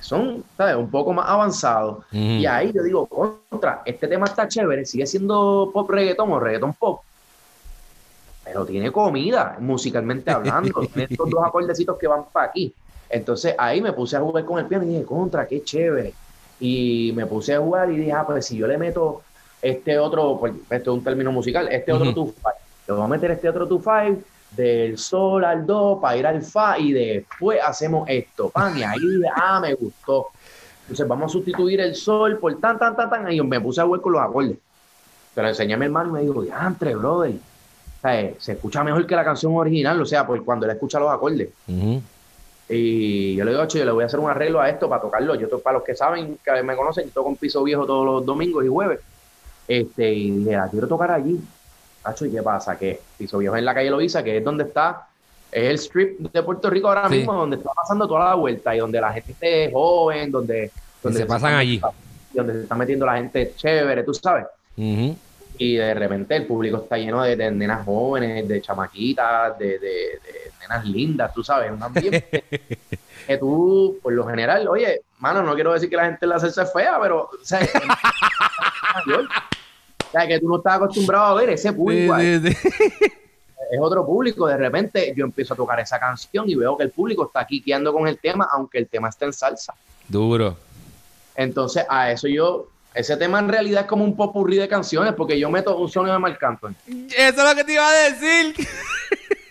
son, 0.00 0.44
¿sabes? 0.56 0.76
Un 0.76 0.90
poco 0.90 1.12
más 1.12 1.28
avanzados. 1.28 2.04
Y 2.12 2.46
ahí 2.46 2.72
yo 2.72 2.82
digo, 2.82 3.06
contra, 3.06 3.82
este 3.84 4.08
tema 4.08 4.26
está 4.26 4.46
chévere, 4.48 4.84
sigue 4.84 5.06
siendo 5.06 5.70
pop 5.72 5.88
reggaetón 5.90 6.32
o 6.32 6.40
reggaetón 6.40 6.74
pop, 6.74 7.02
pero 8.44 8.64
tiene 8.64 8.92
comida, 8.92 9.56
musicalmente 9.58 10.30
hablando. 10.30 10.80
tiene 10.80 11.04
estos 11.10 11.28
dos 11.28 11.44
acordecitos 11.44 11.98
que 11.98 12.06
van 12.06 12.24
para 12.32 12.46
aquí. 12.48 12.72
Entonces 13.08 13.54
ahí 13.58 13.80
me 13.80 13.92
puse 13.92 14.16
a 14.16 14.20
jugar 14.20 14.44
con 14.44 14.58
el 14.58 14.66
piano 14.66 14.84
y 14.84 14.88
dije, 14.88 15.04
contra, 15.04 15.46
qué 15.46 15.62
chévere. 15.62 16.14
Y 16.60 17.12
me 17.14 17.26
puse 17.26 17.54
a 17.54 17.60
jugar 17.60 17.90
y 17.90 17.96
dije, 17.96 18.12
ah, 18.12 18.24
pues 18.26 18.46
si 18.46 18.56
yo 18.56 18.66
le 18.66 18.78
meto 18.78 19.22
este 19.60 19.98
otro, 19.98 20.38
pues, 20.38 20.52
esto 20.70 20.92
es 20.92 20.98
un 20.98 21.04
término 21.04 21.32
musical, 21.32 21.68
este 21.70 21.92
otro 21.92 22.10
Ujú. 22.10 22.32
2-5, 22.32 22.52
le 22.88 22.94
voy 22.94 23.04
a 23.04 23.08
meter 23.08 23.30
este 23.32 23.48
otro 23.48 23.68
2-5 23.68 24.18
del 24.50 24.96
sol 24.98 25.44
al 25.44 25.66
do 25.66 25.98
para 26.00 26.16
ir 26.16 26.26
al 26.26 26.42
fa 26.42 26.78
y 26.78 26.92
después 26.92 27.60
hacemos 27.64 28.08
esto, 28.08 28.48
pan, 28.50 28.76
y 28.78 28.82
ahí 28.82 29.22
ah, 29.34 29.60
me 29.60 29.74
gustó. 29.74 30.28
Entonces 30.82 31.08
vamos 31.08 31.30
a 31.30 31.32
sustituir 31.32 31.80
el 31.80 31.94
sol 31.94 32.38
por 32.38 32.58
tan, 32.60 32.78
tan, 32.78 32.94
tan, 32.94 33.10
tan, 33.10 33.32
y 33.32 33.40
me 33.42 33.60
puse 33.60 33.80
a 33.80 33.84
jugar 33.84 34.00
con 34.00 34.12
los 34.12 34.22
acordes. 34.22 34.56
Se 35.34 35.42
lo 35.42 35.48
enseñé 35.48 35.74
a 35.74 35.76
mi 35.76 35.84
hermano 35.86 36.10
y 36.10 36.12
me 36.12 36.20
dijo, 36.20 36.42
diantre, 36.42 36.94
brother. 36.94 37.32
O 37.32 38.00
sea, 38.00 38.20
eh, 38.20 38.36
se 38.38 38.52
escucha 38.52 38.84
mejor 38.84 39.06
que 39.06 39.16
la 39.16 39.24
canción 39.24 39.54
original, 39.56 40.00
o 40.00 40.06
sea, 40.06 40.26
por 40.26 40.42
cuando 40.44 40.64
él 40.64 40.72
escucha 40.72 41.00
los 41.00 41.10
acordes. 41.10 41.48
Y 42.68 43.36
yo 43.36 43.44
le 43.44 43.50
digo, 43.52 43.62
"Ocho, 43.62 43.78
yo 43.78 43.84
le 43.84 43.92
voy 43.92 44.02
a 44.02 44.06
hacer 44.06 44.18
un 44.18 44.30
arreglo 44.30 44.60
a 44.60 44.68
esto 44.68 44.88
para 44.88 45.02
tocarlo. 45.02 45.34
Yo, 45.34 45.48
para 45.60 45.78
los 45.78 45.84
que 45.84 45.94
saben, 45.94 46.38
que 46.42 46.62
me 46.62 46.74
conocen, 46.74 47.06
yo 47.06 47.10
toco 47.12 47.28
en 47.28 47.36
piso 47.36 47.62
viejo 47.62 47.86
todos 47.86 48.04
los 48.04 48.26
domingos 48.26 48.64
y 48.64 48.68
jueves. 48.68 49.00
Este, 49.68 50.12
y 50.12 50.30
dije, 50.30 50.56
"Ah, 50.56 50.68
quiero 50.70 50.88
tocar 50.88 51.10
allí. 51.10 51.40
Hacho, 52.06 52.24
¿y 52.26 52.30
qué 52.32 52.42
pasa? 52.42 52.78
Que 52.78 53.00
piso 53.18 53.38
viejo 53.38 53.56
en 53.56 53.64
la 53.64 53.74
calle 53.74 53.90
Loíza, 53.90 54.22
que 54.22 54.36
es 54.38 54.44
donde 54.44 54.64
está, 54.64 55.06
es 55.50 55.64
el 55.70 55.74
strip 55.76 56.18
de 56.20 56.42
Puerto 56.42 56.70
Rico 56.70 56.88
ahora 56.88 57.08
Sí. 57.08 57.16
mismo, 57.18 57.34
donde 57.34 57.56
está 57.56 57.70
pasando 57.74 58.06
toda 58.06 58.24
la 58.30 58.34
vuelta 58.34 58.74
y 58.74 58.78
donde 58.78 59.00
la 59.00 59.12
gente 59.12 59.64
es 59.64 59.72
joven, 59.72 60.30
donde, 60.30 60.70
donde 61.02 61.18
se 61.20 61.26
pasan 61.26 61.50
está- 61.50 61.58
allí. 61.58 61.80
Donde 62.32 62.52
se 62.52 62.62
está 62.62 62.74
metiendo 62.74 63.06
la 63.06 63.16
gente 63.16 63.52
chévere, 63.56 64.02
tú 64.04 64.12
sabes. 64.14 64.46
Ujú. 64.76 65.16
Y 65.58 65.76
de 65.76 65.94
repente 65.94 66.36
el 66.36 66.46
público 66.46 66.76
está 66.82 66.98
lleno 66.98 67.22
de, 67.22 67.34
de 67.34 67.50
nenas 67.50 67.84
jóvenes, 67.86 68.46
de 68.46 68.60
chamaquitas, 68.60 69.58
de, 69.58 69.78
de- 69.78 69.78
de 69.78 70.52
nenas 70.60 70.84
lindas, 70.84 71.32
tú 71.32 71.42
sabes, 71.42 71.70
un 71.72 71.82
ambiente 71.82 72.44
que 73.26 73.38
tú, 73.38 73.98
por 74.02 74.12
lo 74.12 74.26
general, 74.26 74.68
oye, 74.68 75.00
mano, 75.18 75.42
no 75.42 75.54
quiero 75.54 75.72
decir 75.72 75.88
que 75.88 75.96
la 75.96 76.04
gente 76.04 76.26
en 76.26 76.28
la 76.28 76.38
salsa 76.38 76.62
es 76.64 76.72
fea, 76.72 76.98
pero, 77.00 77.22
o 77.22 77.30
sea, 77.44 77.60
sea, 80.18 80.26
que 80.26 80.40
tú 80.40 80.48
no 80.48 80.56
estás 80.58 80.76
acostumbrado 80.76 81.26
a 81.26 81.34
ver 81.34 81.50
ese 81.50 81.72
público. 81.72 82.14
ahí. 82.14 82.42
Es 83.68 83.80
otro 83.80 84.06
público, 84.06 84.46
de 84.46 84.56
repente 84.56 85.12
yo 85.16 85.24
empiezo 85.24 85.54
a 85.54 85.56
tocar 85.56 85.80
esa 85.80 85.98
canción 85.98 86.48
y 86.48 86.54
veo 86.54 86.76
que 86.76 86.84
el 86.84 86.90
público 86.90 87.26
está 87.26 87.44
quiqueando 87.44 87.92
con 87.92 88.06
el 88.06 88.18
tema, 88.18 88.48
aunque 88.52 88.78
el 88.78 88.86
tema 88.86 89.08
esté 89.08 89.24
en 89.24 89.32
salsa. 89.32 89.74
Duro. 90.06 90.56
Entonces, 91.34 91.84
a 91.88 92.12
eso 92.12 92.28
yo, 92.28 92.68
ese 92.94 93.16
tema 93.16 93.40
en 93.40 93.48
realidad 93.48 93.82
es 93.82 93.86
como 93.88 94.04
un 94.04 94.14
popurrí 94.14 94.56
de 94.56 94.68
canciones, 94.68 95.14
porque 95.14 95.38
yo 95.38 95.50
meto 95.50 95.76
un 95.76 95.88
sonido 95.88 96.14
de 96.14 96.20
Marc 96.20 96.42
Anthony. 96.42 96.74
Eso 96.86 97.42
es 97.42 97.44
lo 97.44 97.54
que 97.56 97.64
te 97.64 97.72
iba 97.72 97.88
a 97.88 98.10
decir. 98.10 98.54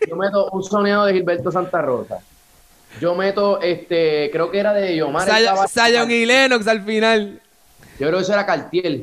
Yo 0.08 0.15
meto 0.15 0.51
un 0.51 0.63
sonido 0.63 1.04
de 1.06 1.13
Gilberto 1.13 1.51
Santa 1.51 1.82
Rosa. 1.82 2.19
Yo 3.01 3.15
meto, 3.15 3.60
este, 3.60 4.30
creo 4.32 4.51
que 4.51 4.60
era 4.60 4.71
de 4.71 4.95
Yomar. 4.95 5.28
Zion 5.67 6.12
y 6.12 6.28
Lennox 6.28 6.67
al 6.67 6.84
final. 6.84 7.41
Yo 7.99 8.08
creo 8.08 8.17
que 8.17 8.21
eso 8.21 8.34
era 8.34 8.45
Cartier. 8.45 9.01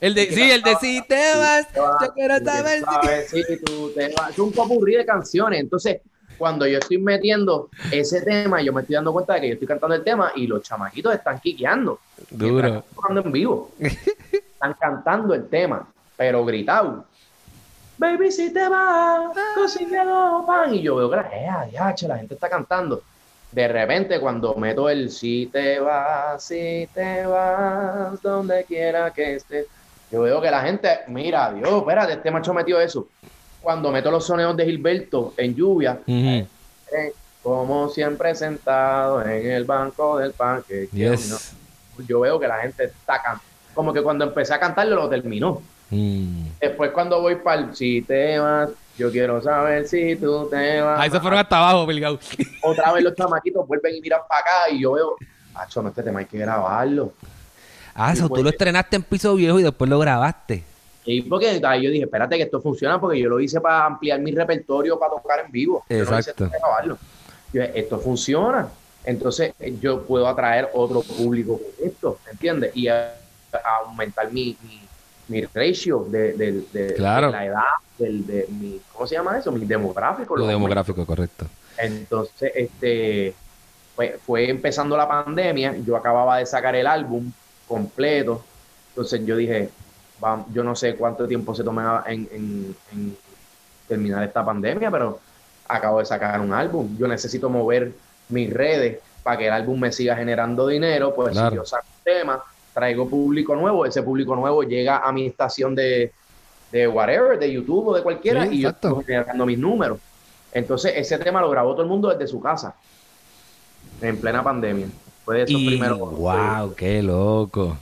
El 0.00 0.14
de, 0.14 0.26
sí, 0.26 0.50
el 0.50 0.62
de 0.62 0.76
si 0.76 1.02
te 1.08 1.38
vas, 1.38 1.66
yo 1.74 2.12
quiero 2.14 2.36
saber 2.84 3.24
si- 3.24 3.44
tú 3.64 3.92
te 3.94 4.12
vas. 4.14 4.30
Es 4.30 4.38
un 4.38 4.52
popurrí 4.52 4.96
de 4.96 5.06
canciones. 5.06 5.60
Entonces, 5.60 6.00
cuando 6.36 6.66
yo 6.66 6.78
estoy 6.78 6.98
metiendo 6.98 7.70
ese 7.90 8.20
tema, 8.22 8.60
yo 8.60 8.72
me 8.72 8.82
estoy 8.82 8.94
dando 8.96 9.12
cuenta 9.12 9.34
de 9.34 9.40
que 9.40 9.48
yo 9.48 9.52
estoy 9.54 9.68
cantando 9.68 9.94
el 9.94 10.04
tema 10.04 10.32
y 10.34 10.46
los 10.46 10.62
chamaquitos 10.62 11.14
están 11.14 11.40
quiqueando. 11.40 11.98
Duro. 12.30 12.66
Están 12.68 12.84
tocando 12.94 13.20
en 13.22 13.32
vivo. 13.32 13.70
Están 13.80 14.74
cantando 14.80 15.34
el 15.34 15.48
tema, 15.48 15.86
pero 16.16 16.44
gritado. 16.44 17.04
Baby, 17.98 18.30
si 18.30 18.52
te 18.52 18.68
vas, 18.68 19.36
consiguiendo 19.54 20.44
pan. 20.46 20.74
Y 20.74 20.82
yo 20.82 20.96
veo 20.96 21.10
que 21.10 21.16
la, 21.16 21.30
eh, 21.32 21.96
la 22.08 22.16
gente 22.18 22.34
está 22.34 22.48
cantando. 22.48 23.02
De 23.52 23.68
repente, 23.68 24.20
cuando 24.20 24.54
meto 24.54 24.88
el 24.90 25.10
si 25.10 25.46
te 25.46 25.78
vas, 25.80 26.42
si 26.42 26.88
te 26.92 27.24
vas, 27.26 28.20
donde 28.20 28.64
quiera 28.64 29.10
que 29.12 29.36
estés, 29.36 29.66
yo 30.10 30.22
veo 30.22 30.40
que 30.40 30.50
la 30.50 30.62
gente, 30.62 30.88
mira, 31.08 31.52
Dios, 31.52 31.80
espérate, 31.80 32.14
este 32.14 32.30
macho 32.30 32.54
metió 32.54 32.80
eso. 32.80 33.08
Cuando 33.60 33.90
meto 33.90 34.10
los 34.10 34.24
sonidos 34.24 34.56
de 34.56 34.64
Gilberto 34.64 35.34
en 35.36 35.54
lluvia, 35.54 35.98
eh, 36.06 36.46
como 37.42 37.88
siempre 37.88 38.34
sentado 38.34 39.22
en 39.22 39.50
el 39.50 39.64
banco 39.64 40.18
del 40.18 40.32
parque. 40.32 40.88
Yes. 40.92 41.54
Yo 42.06 42.20
veo 42.20 42.38
que 42.38 42.46
la 42.46 42.58
gente 42.58 42.84
está 42.84 43.22
cantando. 43.22 43.42
Como 43.74 43.92
que 43.92 44.02
cuando 44.02 44.24
empecé 44.24 44.54
a 44.54 44.60
cantarlo 44.60 44.96
lo 44.96 45.08
terminó. 45.08 45.62
Mm. 45.90 46.46
Después 46.60 46.90
cuando 46.90 47.20
voy 47.20 47.36
para 47.36 47.60
el 47.62 47.76
si 47.76 48.02
te 48.02 48.38
vas, 48.38 48.70
yo 48.98 49.10
quiero 49.10 49.40
saber 49.42 49.86
si 49.86 50.16
tú 50.16 50.48
te 50.48 50.80
vas. 50.80 51.00
Ah, 51.00 51.06
esos 51.06 51.20
fueron 51.20 51.38
hasta 51.38 51.58
abajo, 51.58 51.86
Pelgao. 51.86 52.18
Otra 52.62 52.92
vez 52.92 53.04
los 53.04 53.14
chamaquitos 53.14 53.66
vuelven 53.66 53.96
y 53.96 54.00
miran 54.00 54.20
para 54.28 54.40
acá 54.40 54.70
y 54.70 54.80
yo 54.80 54.92
veo, 54.92 55.16
Acho, 55.54 55.82
no, 55.82 55.88
este 55.88 56.02
tema 56.02 56.20
hay 56.20 56.26
que 56.26 56.38
grabarlo. 56.38 57.12
Ah, 57.96 58.12
eso 58.12 58.24
tú 58.24 58.28
pues- 58.30 58.42
lo 58.44 58.50
estrenaste 58.50 58.96
en 58.96 59.02
piso 59.02 59.34
viejo 59.34 59.58
y 59.58 59.62
después 59.62 59.88
lo 59.90 59.98
grabaste. 59.98 60.62
Y 61.04 61.22
porque 61.22 61.60
ahí 61.64 61.82
yo 61.84 61.90
dije, 61.90 62.04
espérate 62.04 62.36
que 62.36 62.42
esto 62.42 62.60
funciona 62.60 63.00
porque 63.00 63.18
yo 63.20 63.28
lo 63.28 63.38
hice 63.40 63.60
para 63.60 63.86
ampliar 63.86 64.20
mi 64.20 64.32
repertorio 64.32 64.98
para 64.98 65.12
tocar 65.12 65.40
en 65.46 65.52
vivo. 65.52 65.84
Yo 65.88 66.04
no 66.04 66.10
lo 66.10 66.18
hice 66.18 66.30
Exacto. 66.32 66.48
para 66.48 66.58
grabarlo. 66.58 66.98
Yo 67.52 67.62
dije, 67.62 67.78
esto 67.80 67.98
funciona. 68.00 68.68
Entonces 69.04 69.54
yo 69.80 70.02
puedo 70.02 70.26
atraer 70.26 70.68
otro 70.74 71.02
público 71.02 71.58
con 71.58 71.86
esto, 71.86 72.18
¿entiendes? 72.30 72.72
Y 72.76 72.88
a, 72.88 73.14
a 73.52 73.76
aumentar 73.86 74.32
mi, 74.32 74.56
mi, 74.64 74.80
mi 75.28 75.44
ratio 75.44 76.06
de, 76.10 76.32
de- 76.32 76.64
de- 76.72 76.94
Claro. 76.94 77.26
de 77.28 77.32
la 77.32 77.46
edad, 77.46 77.62
del, 77.98 78.26
de 78.26 78.46
mi, 78.48 78.80
¿cómo 78.92 79.06
se 79.06 79.14
llama 79.14 79.38
eso? 79.38 79.52
Mi 79.52 79.64
demográfico. 79.64 80.36
Lo 80.36 80.46
demográfico, 80.48 81.06
correcto. 81.06 81.46
entonces, 81.78 82.50
este, 82.56 83.32
fue, 83.94 84.18
fue 84.26 84.50
empezando 84.50 84.96
la 84.96 85.06
pandemia, 85.06 85.76
yo 85.86 85.94
acababa 85.96 86.38
de 86.38 86.46
sacar 86.46 86.74
el 86.74 86.88
álbum 86.88 87.30
completo, 87.66 88.44
entonces 88.90 89.24
yo 89.24 89.36
dije, 89.36 89.70
yo 90.52 90.64
no 90.64 90.74
sé 90.74 90.96
cuánto 90.96 91.26
tiempo 91.28 91.54
se 91.54 91.62
toma 91.64 92.04
en, 92.06 92.28
en- 92.32 92.76
en 92.92 93.16
terminar 93.88 94.24
esta 94.24 94.44
pandemia, 94.44 94.90
pero 94.90 95.20
acabo 95.68 95.98
de 95.98 96.06
sacar 96.06 96.40
un 96.40 96.52
álbum, 96.52 96.96
yo 96.98 97.06
necesito 97.06 97.48
mover 97.50 97.92
mis 98.28 98.52
redes 98.52 98.98
para 99.22 99.36
que 99.38 99.46
el 99.48 99.52
álbum 99.52 99.78
me 99.80 99.92
siga 99.92 100.16
generando 100.16 100.66
dinero, 100.66 101.14
pues 101.14 101.32
Claro. 101.32 101.50
si 101.50 101.56
yo 101.56 101.64
saco 101.64 101.86
un 101.98 102.04
tema, 102.04 102.42
traigo 102.74 103.08
público 103.08 103.54
nuevo, 103.56 103.84
ese 103.86 104.02
público 104.02 104.34
nuevo 104.36 104.62
llega 104.62 104.98
a 104.98 105.12
mi 105.12 105.26
estación 105.26 105.74
de, 105.74 106.12
de 106.70 106.88
whatever, 106.88 107.38
de 107.38 107.52
YouTube 107.52 107.88
o 107.88 107.94
de 107.96 108.02
cualquiera, 108.02 108.46
Sí, 108.46 108.56
y 108.56 108.60
yo 108.62 108.68
estoy 108.70 109.04
generando 109.04 109.46
mis 109.46 109.58
números. 109.58 109.98
Entonces, 110.52 110.92
ese 110.96 111.18
tema 111.18 111.40
lo 111.40 111.50
grabó 111.50 111.72
todo 111.72 111.82
el 111.82 111.88
mundo 111.88 112.08
desde 112.08 112.26
su 112.26 112.40
casa, 112.40 112.74
en 114.00 114.16
plena 114.20 114.42
pandemia. 114.42 114.88
Fue 115.26 115.42
esos 115.42 115.62
Y, 115.62 115.66
primeros. 115.66 116.00
wow, 116.00 116.74
qué 116.76 117.02
loco. 117.02 117.78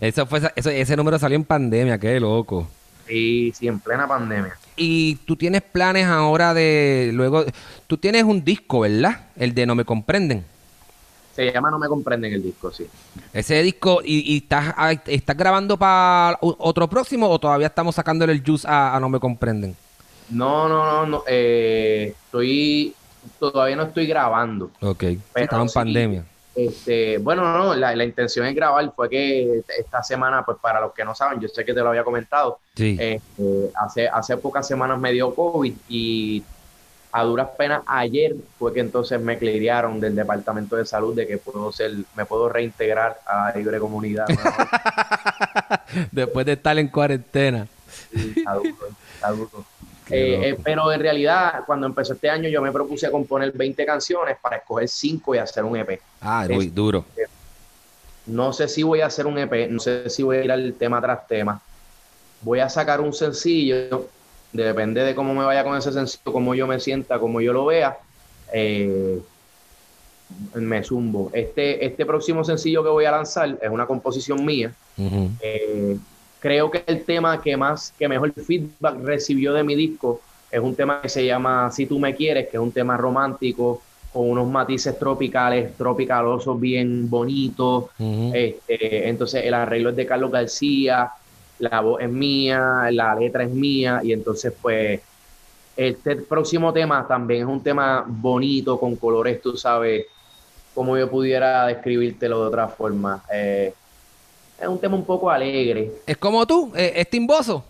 Eso 0.00 0.26
fue, 0.26 0.40
eso- 0.56 0.70
ese 0.70 0.96
número 0.96 1.18
salió 1.18 1.36
en 1.36 1.44
pandemia, 1.44 1.98
qué 1.98 2.20
loco. 2.20 2.68
Sí, 3.06 3.52
sí, 3.54 3.68
en 3.68 3.80
plena 3.80 4.08
pandemia. 4.08 4.58
Y 4.76 5.16
tú 5.26 5.36
tienes 5.36 5.62
planes 5.62 6.06
ahora 6.06 6.54
de 6.54 7.10
luego, 7.14 7.44
tú 7.86 7.98
tienes 7.98 8.24
un 8.24 8.44
disco, 8.44 8.80
¿verdad? 8.80 9.30
El 9.36 9.54
de 9.54 9.66
No 9.66 9.74
me 9.74 9.84
comprenden. 9.84 10.46
Se 11.32 11.52
llama 11.52 11.70
No 11.70 11.78
me 11.78 11.88
comprenden 11.88 12.32
el 12.32 12.42
disco, 12.42 12.70
sí. 12.72 12.90
Ese 13.32 13.62
disco, 13.62 14.00
¿y, 14.04 14.20
y 14.34 14.38
estás, 14.38 14.72
ah, 14.76 14.92
estás 14.92 15.36
grabando 15.36 15.76
para 15.78 16.38
otro 16.40 16.88
próximo 16.88 17.28
o 17.28 17.38
todavía 17.40 17.66
estamos 17.68 17.96
sacándole 17.96 18.32
el 18.32 18.42
juice 18.44 18.66
a, 18.68 18.96
a 18.96 19.00
No 19.00 19.08
me 19.08 19.20
comprenden? 19.20 19.76
No, 20.28 20.68
no, 20.68 20.84
no, 20.84 21.06
no. 21.06 21.24
eh, 21.26 22.14
estoy. 22.26 22.94
Todavía 23.38 23.76
no 23.76 23.84
estoy 23.84 24.06
grabando. 24.06 24.70
Ok, 24.80 25.02
sí, 25.02 25.20
estaba 25.34 25.62
en 25.62 25.68
sí, 25.68 25.74
pandemia. 25.74 26.24
Este, 26.54 27.18
bueno, 27.18 27.52
no, 27.52 27.74
la, 27.74 27.94
la 27.96 28.04
intención 28.04 28.46
es 28.46 28.54
grabar. 28.54 28.92
Fue 28.94 29.08
que 29.08 29.62
esta 29.78 30.02
semana, 30.02 30.44
pues 30.44 30.58
para 30.60 30.80
los 30.80 30.92
que 30.92 31.04
no 31.04 31.14
saben, 31.14 31.40
yo 31.40 31.48
sé 31.48 31.64
que 31.64 31.74
te 31.74 31.80
lo 31.80 31.88
había 31.88 32.04
comentado. 32.04 32.58
Sí. 32.76 32.96
eh, 33.00 33.20
eh, 33.38 33.70
hace, 33.76 34.08
hace 34.08 34.36
pocas 34.36 34.66
semanas 34.66 34.98
me 34.98 35.12
dio 35.12 35.34
COVID 35.34 35.74
y 35.88 36.42
a 37.16 37.22
duras 37.22 37.50
penas 37.56 37.82
ayer 37.86 38.34
fue 38.58 38.72
que 38.74 38.80
entonces 38.80 39.20
me 39.20 39.38
clearearon 39.38 40.00
del 40.00 40.16
Departamento 40.16 40.74
de 40.74 40.84
Salud 40.84 41.14
de 41.14 41.28
que 41.28 41.38
puedo 41.38 41.70
ser, 41.70 41.92
me 42.16 42.24
puedo 42.24 42.48
reintegrar 42.48 43.20
a 43.24 43.50
la 43.50 43.56
libre 43.56 43.78
comunidad. 43.78 44.26
Después 46.10 46.44
de 46.44 46.54
estar 46.54 46.76
en 46.76 46.88
cuarentena. 46.88 47.68
Sí, 48.12 48.34
está 48.36 48.54
duro, 48.54 48.88
está 49.14 49.30
duro. 49.30 49.64
Eh, 50.10 50.50
eh, 50.50 50.58
pero 50.62 50.92
en 50.92 51.00
realidad, 51.00 51.62
cuando 51.66 51.86
empezó 51.86 52.12
este 52.12 52.28
año, 52.28 52.48
yo 52.48 52.60
me 52.60 52.70
propuse 52.70 53.10
componer 53.10 53.52
20 53.52 53.86
canciones 53.86 54.36
para 54.40 54.56
escoger 54.56 54.88
5 54.88 55.34
y 55.34 55.38
hacer 55.38 55.64
un 55.64 55.76
EP. 55.76 56.00
Ah, 56.20 56.46
Es- 56.48 56.56
uy, 56.56 56.66
duro. 56.66 57.04
No 58.26 58.52
sé 58.52 58.68
si 58.68 58.82
voy 58.82 59.00
a 59.02 59.06
hacer 59.06 59.26
un 59.26 59.38
EP, 59.38 59.68
no 59.68 59.78
sé 59.80 60.08
si 60.10 60.22
voy 60.22 60.38
a 60.38 60.44
ir 60.44 60.52
al 60.52 60.74
tema 60.74 61.00
tras 61.00 61.26
tema. 61.28 61.60
Voy 62.40 62.60
a 62.60 62.68
sacar 62.68 63.00
un 63.00 63.12
sencillo, 63.12 64.08
depende 64.52 65.02
de 65.04 65.14
cómo 65.14 65.34
me 65.34 65.44
vaya 65.44 65.62
con 65.64 65.76
ese 65.76 65.92
sencillo, 65.92 66.32
cómo 66.32 66.54
yo 66.54 66.66
me 66.66 66.80
sienta, 66.80 67.18
cómo 67.18 67.40
yo 67.40 67.52
lo 67.52 67.66
vea. 67.66 67.98
eh, 68.52 69.18
me 70.54 70.82
zumbo. 70.82 71.30
Este, 71.32 71.84
este 71.84 72.06
próximo 72.06 72.44
sencillo 72.44 72.82
que 72.82 72.88
voy 72.88 73.04
a 73.04 73.10
lanzar 73.10 73.58
es 73.60 73.70
una 73.70 73.86
composición 73.86 74.44
mía. 74.44 74.72
Eh, 75.40 75.96
creo 76.44 76.70
que 76.70 76.84
el 76.86 77.06
tema 77.06 77.40
que 77.40 77.56
más, 77.56 77.94
que 77.98 78.06
mejor 78.06 78.30
feedback 78.34 78.98
recibió 79.02 79.54
de 79.54 79.64
mi 79.64 79.74
disco 79.74 80.20
es 80.50 80.60
un 80.60 80.74
tema 80.74 81.00
que 81.00 81.08
se 81.08 81.24
llama 81.24 81.70
Si 81.72 81.86
tú 81.86 81.98
me 81.98 82.14
quieres, 82.14 82.48
que 82.48 82.58
es 82.58 82.62
un 82.62 82.70
tema 82.70 82.98
romántico 82.98 83.80
con 84.12 84.28
unos 84.28 84.46
matices 84.46 84.98
tropicales, 84.98 85.74
tropicalosos 85.74 86.60
bien 86.60 87.08
bonitos. 87.08 87.86
Este, 87.98 89.08
entonces 89.08 89.42
el 89.42 89.54
arreglo 89.54 89.88
es 89.88 89.96
de 89.96 90.04
Carlos 90.04 90.30
García, 90.30 91.12
la 91.60 91.80
voz 91.80 92.02
es 92.02 92.10
mía, 92.10 92.90
la 92.90 93.14
letra 93.14 93.44
es 93.44 93.50
mía 93.50 94.02
y 94.04 94.12
entonces 94.12 94.52
pues 94.60 95.00
este 95.74 96.16
próximo 96.16 96.74
tema 96.74 97.08
también 97.08 97.44
es 97.44 97.48
un 97.48 97.62
tema 97.62 98.04
bonito 98.06 98.78
con 98.78 98.96
colores, 98.96 99.40
tú 99.40 99.56
sabes, 99.56 100.04
como 100.74 100.98
yo 100.98 101.08
pudiera 101.08 101.64
describírtelo 101.68 102.42
de 102.42 102.48
otra 102.48 102.68
forma. 102.68 103.22
Eh, 103.32 103.72
es 104.60 104.68
un 104.68 104.78
tema 104.78 104.94
un 104.96 105.04
poco 105.04 105.30
alegre. 105.30 105.90
Es 106.06 106.16
como 106.16 106.46
tú, 106.46 106.72
es 106.74 107.08
timboso. 107.10 107.64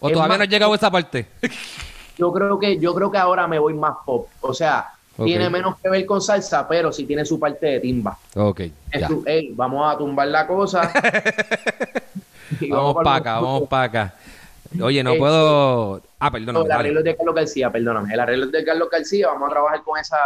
¿O 0.00 0.08
Es 0.08 0.12
todavía 0.14 0.34
no 0.36 0.38
más- 0.38 0.46
has 0.46 0.50
llegado 0.52 0.72
a 0.72 0.76
esa 0.76 0.90
parte? 0.90 1.26
Yo 2.18 2.32
creo 2.32 2.58
que 2.58 2.78
yo 2.78 2.94
creo 2.94 3.10
que 3.10 3.16
ahora 3.16 3.46
me 3.46 3.58
voy 3.58 3.72
más 3.72 3.96
pop, 4.04 4.28
o 4.42 4.52
sea, 4.52 4.88
tiene 5.24 5.48
menos 5.48 5.78
que 5.80 5.88
ver 5.88 6.04
con 6.04 6.20
salsa, 6.20 6.68
pero 6.68 6.92
sí 6.92 7.04
tiene 7.04 7.24
su 7.24 7.40
parte 7.40 7.64
de 7.66 7.80
timba. 7.80 8.18
ok, 8.36 8.60
Es 8.60 9.00
ya. 9.00 9.08
su, 9.08 9.22
"Ey, 9.26 9.52
vamos 9.54 9.90
a 9.94 9.96
tumbar 9.96 10.28
la 10.28 10.46
cosa. 10.46 10.92
Vamos 12.68 12.94
para 12.96 13.16
acá, 13.16 13.34
vamos 13.40 13.68
para 13.68 13.82
acá. 13.84 14.14
Oye, 14.82 15.02
no 15.02 15.12
Eh, 15.12 15.18
puedo... 15.18 16.02
Ah, 16.18 16.30
perdón. 16.30 16.54
No, 16.54 16.62
el 16.64 16.72
arreglo 16.72 16.98
es 17.00 17.04
de 17.04 17.16
Carlos 17.16 17.34
García, 17.34 17.70
perdóname. 17.70 18.12
El 18.12 18.20
arreglo 18.20 18.46
es 18.46 18.52
de 18.52 18.64
Carlos 18.64 18.88
García. 18.90 19.28
Vamos 19.28 19.48
a 19.48 19.52
trabajar 19.52 19.82
con 19.82 19.98
esa 19.98 20.18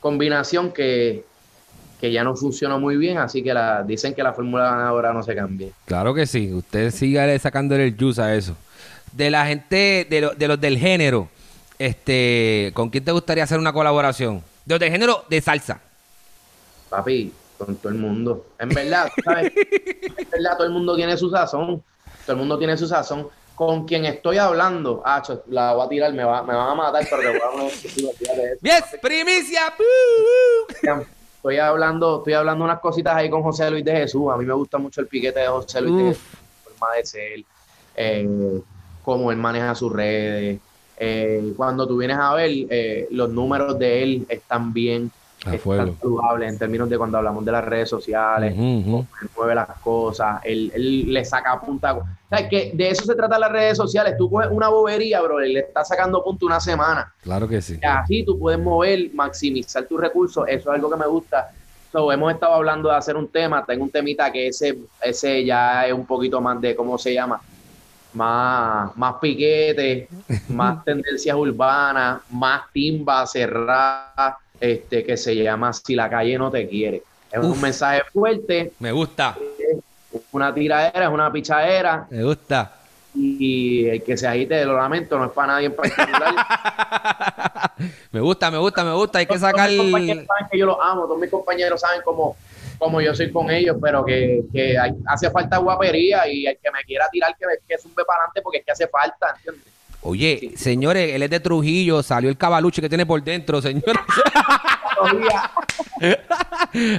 combinación 0.00 0.72
que, 0.72 1.24
que 2.00 2.12
ya 2.12 2.22
no 2.24 2.36
funcionó 2.36 2.78
muy 2.78 2.96
bien, 2.96 3.18
así 3.18 3.42
que 3.42 3.52
la, 3.52 3.82
dicen 3.82 4.14
que 4.14 4.22
la 4.22 4.32
fórmula 4.32 4.70
ganadora 4.70 5.12
no 5.12 5.22
se 5.22 5.34
cambie. 5.34 5.72
Claro 5.84 6.14
que 6.14 6.26
sí. 6.26 6.52
Usted 6.52 6.90
siga 6.92 7.36
sacándole 7.38 7.84
el 7.86 7.96
juice 7.98 8.22
a 8.22 8.34
eso. 8.34 8.56
De 9.12 9.30
la 9.30 9.46
gente, 9.46 10.06
de, 10.08 10.20
lo- 10.20 10.30
de 10.34 10.48
los 10.48 10.60
del 10.60 10.78
género, 10.78 11.28
este, 11.78 12.70
¿con 12.74 12.90
quién 12.90 13.04
te 13.04 13.12
gustaría 13.12 13.44
hacer 13.44 13.58
una 13.58 13.72
colaboración? 13.72 14.42
De 14.64 14.74
los 14.74 14.80
del 14.80 14.90
género 14.92 15.24
de 15.28 15.40
salsa. 15.40 15.80
Papi, 16.90 17.32
con 17.56 17.76
todo 17.76 17.92
el 17.92 17.98
mundo. 17.98 18.46
En 18.58 18.68
verdad, 18.68 19.10
¿sabes? 19.24 19.52
en 19.56 20.30
verdad, 20.30 20.56
todo 20.56 20.66
el 20.66 20.72
mundo 20.72 20.94
tiene 20.94 21.16
su 21.16 21.30
sazón. 21.30 21.82
Todo 22.24 22.32
el 22.34 22.36
mundo 22.38 22.58
tiene 22.58 22.76
su 22.76 22.86
sazón. 22.86 23.28
Con 23.54 23.86
quien 23.86 24.04
estoy 24.04 24.38
hablando, 24.38 25.02
ah, 25.04 25.20
la 25.48 25.72
voy 25.74 25.86
a 25.86 25.88
tirar, 25.88 26.12
me, 26.12 26.22
va, 26.22 26.44
me 26.44 26.54
van 26.54 26.68
a 26.70 26.74
matar, 26.76 27.04
pero 27.10 27.22
te 27.22 27.28
voy 27.30 27.40
a 27.40 27.50
poner. 27.50 28.58
¡Yes! 28.62 28.84
¡Primicia! 29.02 29.62
Estoy 31.38 31.58
hablando, 31.58 32.18
estoy 32.18 32.32
hablando 32.32 32.64
unas 32.64 32.80
cositas 32.80 33.14
ahí 33.14 33.30
con 33.30 33.44
José 33.44 33.70
Luis 33.70 33.84
de 33.84 33.92
Jesús. 33.92 34.28
A 34.32 34.36
mí 34.36 34.44
me 34.44 34.54
gusta 34.54 34.76
mucho 34.76 35.00
el 35.00 35.06
piquete 35.06 35.38
de 35.38 35.46
José 35.46 35.80
Luis 35.80 35.94
de. 35.94 36.08
Jesús, 36.08 36.24
forma 36.64 36.94
de 36.96 37.06
ser, 37.06 37.44
eh, 37.94 38.60
cómo 39.04 39.30
él 39.30 39.38
maneja 39.38 39.72
sus 39.76 39.92
redes. 39.92 40.58
Eh, 40.96 41.52
cuando 41.56 41.86
tú 41.86 41.98
vienes 41.98 42.18
a 42.18 42.34
ver, 42.34 42.50
eh, 42.50 43.06
los 43.12 43.30
números 43.30 43.78
de 43.78 44.02
él 44.02 44.26
están 44.28 44.72
bien, 44.72 45.12
A 45.50 45.54
están 45.54 45.60
fuego. 45.60 45.96
saludables 46.00 46.52
en 46.52 46.58
términos 46.58 46.88
de 46.88 46.98
cuando 46.98 47.18
hablamos 47.18 47.44
de 47.44 47.52
las 47.52 47.64
redes 47.64 47.88
sociales, 47.88 48.54
él 48.56 49.06
mueve 49.36 49.54
las 49.54 49.68
cosas, 49.80 50.40
él, 50.44 50.70
él 50.74 51.12
le 51.12 51.24
saca 51.24 51.60
punta. 51.60 51.94
O 51.94 52.04
sea, 52.28 52.48
que 52.48 52.72
de 52.74 52.90
eso 52.90 53.04
se 53.04 53.14
trata 53.14 53.38
las 53.38 53.50
redes 53.50 53.76
sociales. 53.76 54.14
Tú 54.18 54.30
coges 54.30 54.50
una 54.50 54.68
bobería, 54.68 55.20
bro, 55.22 55.44
y 55.44 55.52
le 55.52 55.60
estás 55.60 55.88
sacando 55.88 56.22
punto 56.22 56.46
una 56.46 56.60
semana. 56.60 57.12
Claro 57.22 57.48
que 57.48 57.62
sí. 57.62 57.78
Así 57.82 58.24
tú 58.24 58.38
puedes 58.38 58.60
mover, 58.60 59.10
maximizar 59.14 59.84
tus 59.84 60.00
recursos. 60.00 60.44
Eso 60.46 60.70
es 60.70 60.74
algo 60.74 60.90
que 60.90 60.96
me 60.96 61.06
gusta. 61.06 61.50
So, 61.90 62.12
hemos 62.12 62.32
estado 62.32 62.52
hablando 62.52 62.90
de 62.90 62.96
hacer 62.96 63.16
un 63.16 63.28
tema. 63.28 63.64
Tengo 63.64 63.84
un 63.84 63.90
temita 63.90 64.30
que 64.30 64.48
ese, 64.48 64.78
ese 65.02 65.44
ya 65.44 65.86
es 65.86 65.92
un 65.94 66.04
poquito 66.04 66.38
más 66.40 66.60
de, 66.60 66.76
¿cómo 66.76 66.98
se 66.98 67.14
llama? 67.14 67.40
Más, 68.12 68.94
más 68.96 69.14
piquete, 69.20 70.08
más 70.48 70.84
tendencias 70.84 71.34
urbanas, 71.36 72.20
más 72.30 72.62
timba 72.72 73.26
cerrada, 73.26 74.38
este, 74.60 75.04
que 75.04 75.16
se 75.16 75.34
llama 75.36 75.72
Si 75.72 75.94
la 75.94 76.08
calle 76.10 76.38
no 76.38 76.50
te 76.50 76.68
quiere. 76.68 77.02
Es 77.30 77.38
Uf. 77.38 77.44
un 77.56 77.60
mensaje 77.60 78.02
fuerte, 78.12 78.72
Me 78.78 78.90
gusta, 78.92 79.36
una 80.32 80.52
tiradera, 80.54 81.04
es 81.06 81.10
una 81.10 81.30
pichadera, 81.30 82.06
me 82.10 82.22
gusta. 82.24 82.72
y 83.14 83.86
el 83.86 84.02
que 84.02 84.16
se 84.16 84.26
agite, 84.26 84.64
lo 84.64 84.76
lamento, 84.76 85.18
no 85.18 85.26
es 85.26 85.32
para 85.32 85.54
nadie 85.54 85.66
en 85.66 85.74
particular. 85.76 86.34
Me 88.10 88.20
gusta, 88.20 88.50
me 88.50 88.58
gusta, 88.58 88.82
me 88.84 88.92
gusta. 88.92 89.18
Hay 89.20 89.26
que 89.26 89.38
Todos 89.38 89.42
sacar... 89.50 89.68
mis 89.70 89.78
compañeros 89.78 90.24
saben 90.26 90.46
que 90.50 90.58
yo 90.58 90.66
los 90.66 90.78
amo, 90.82 91.02
todos 91.04 91.20
mis 91.20 91.30
compañeros 91.30 91.80
saben 91.80 92.00
cómo, 92.04 92.36
cómo 92.78 93.00
yo 93.00 93.14
soy 93.14 93.30
con 93.30 93.50
ellos, 93.50 93.76
pero 93.80 94.04
que, 94.04 94.42
que 94.52 94.76
hay- 94.78 94.94
hace 95.06 95.30
falta 95.30 95.58
guapería 95.58 96.26
y 96.26 96.46
el 96.46 96.58
que 96.58 96.70
me 96.72 96.82
quiera 96.84 97.06
tirar 97.12 97.36
que, 97.38 97.46
que 97.68 97.78
zumbe 97.78 98.04
para 98.04 98.20
adelante 98.20 98.42
porque 98.42 98.58
es 98.58 98.64
que 98.64 98.72
hace 98.72 98.88
falta, 98.88 99.34
¿entiendes? 99.36 99.72
Oye, 100.02 100.52
señores, 100.56 101.12
él 101.14 101.22
es 101.22 101.30
de 101.30 101.40
Trujillo, 101.40 102.02
salió 102.02 102.30
el 102.30 102.36
cabaluche 102.36 102.80
que 102.80 102.88
tiene 102.88 103.04
por 103.04 103.22
dentro, 103.22 103.60
señores. 103.62 103.96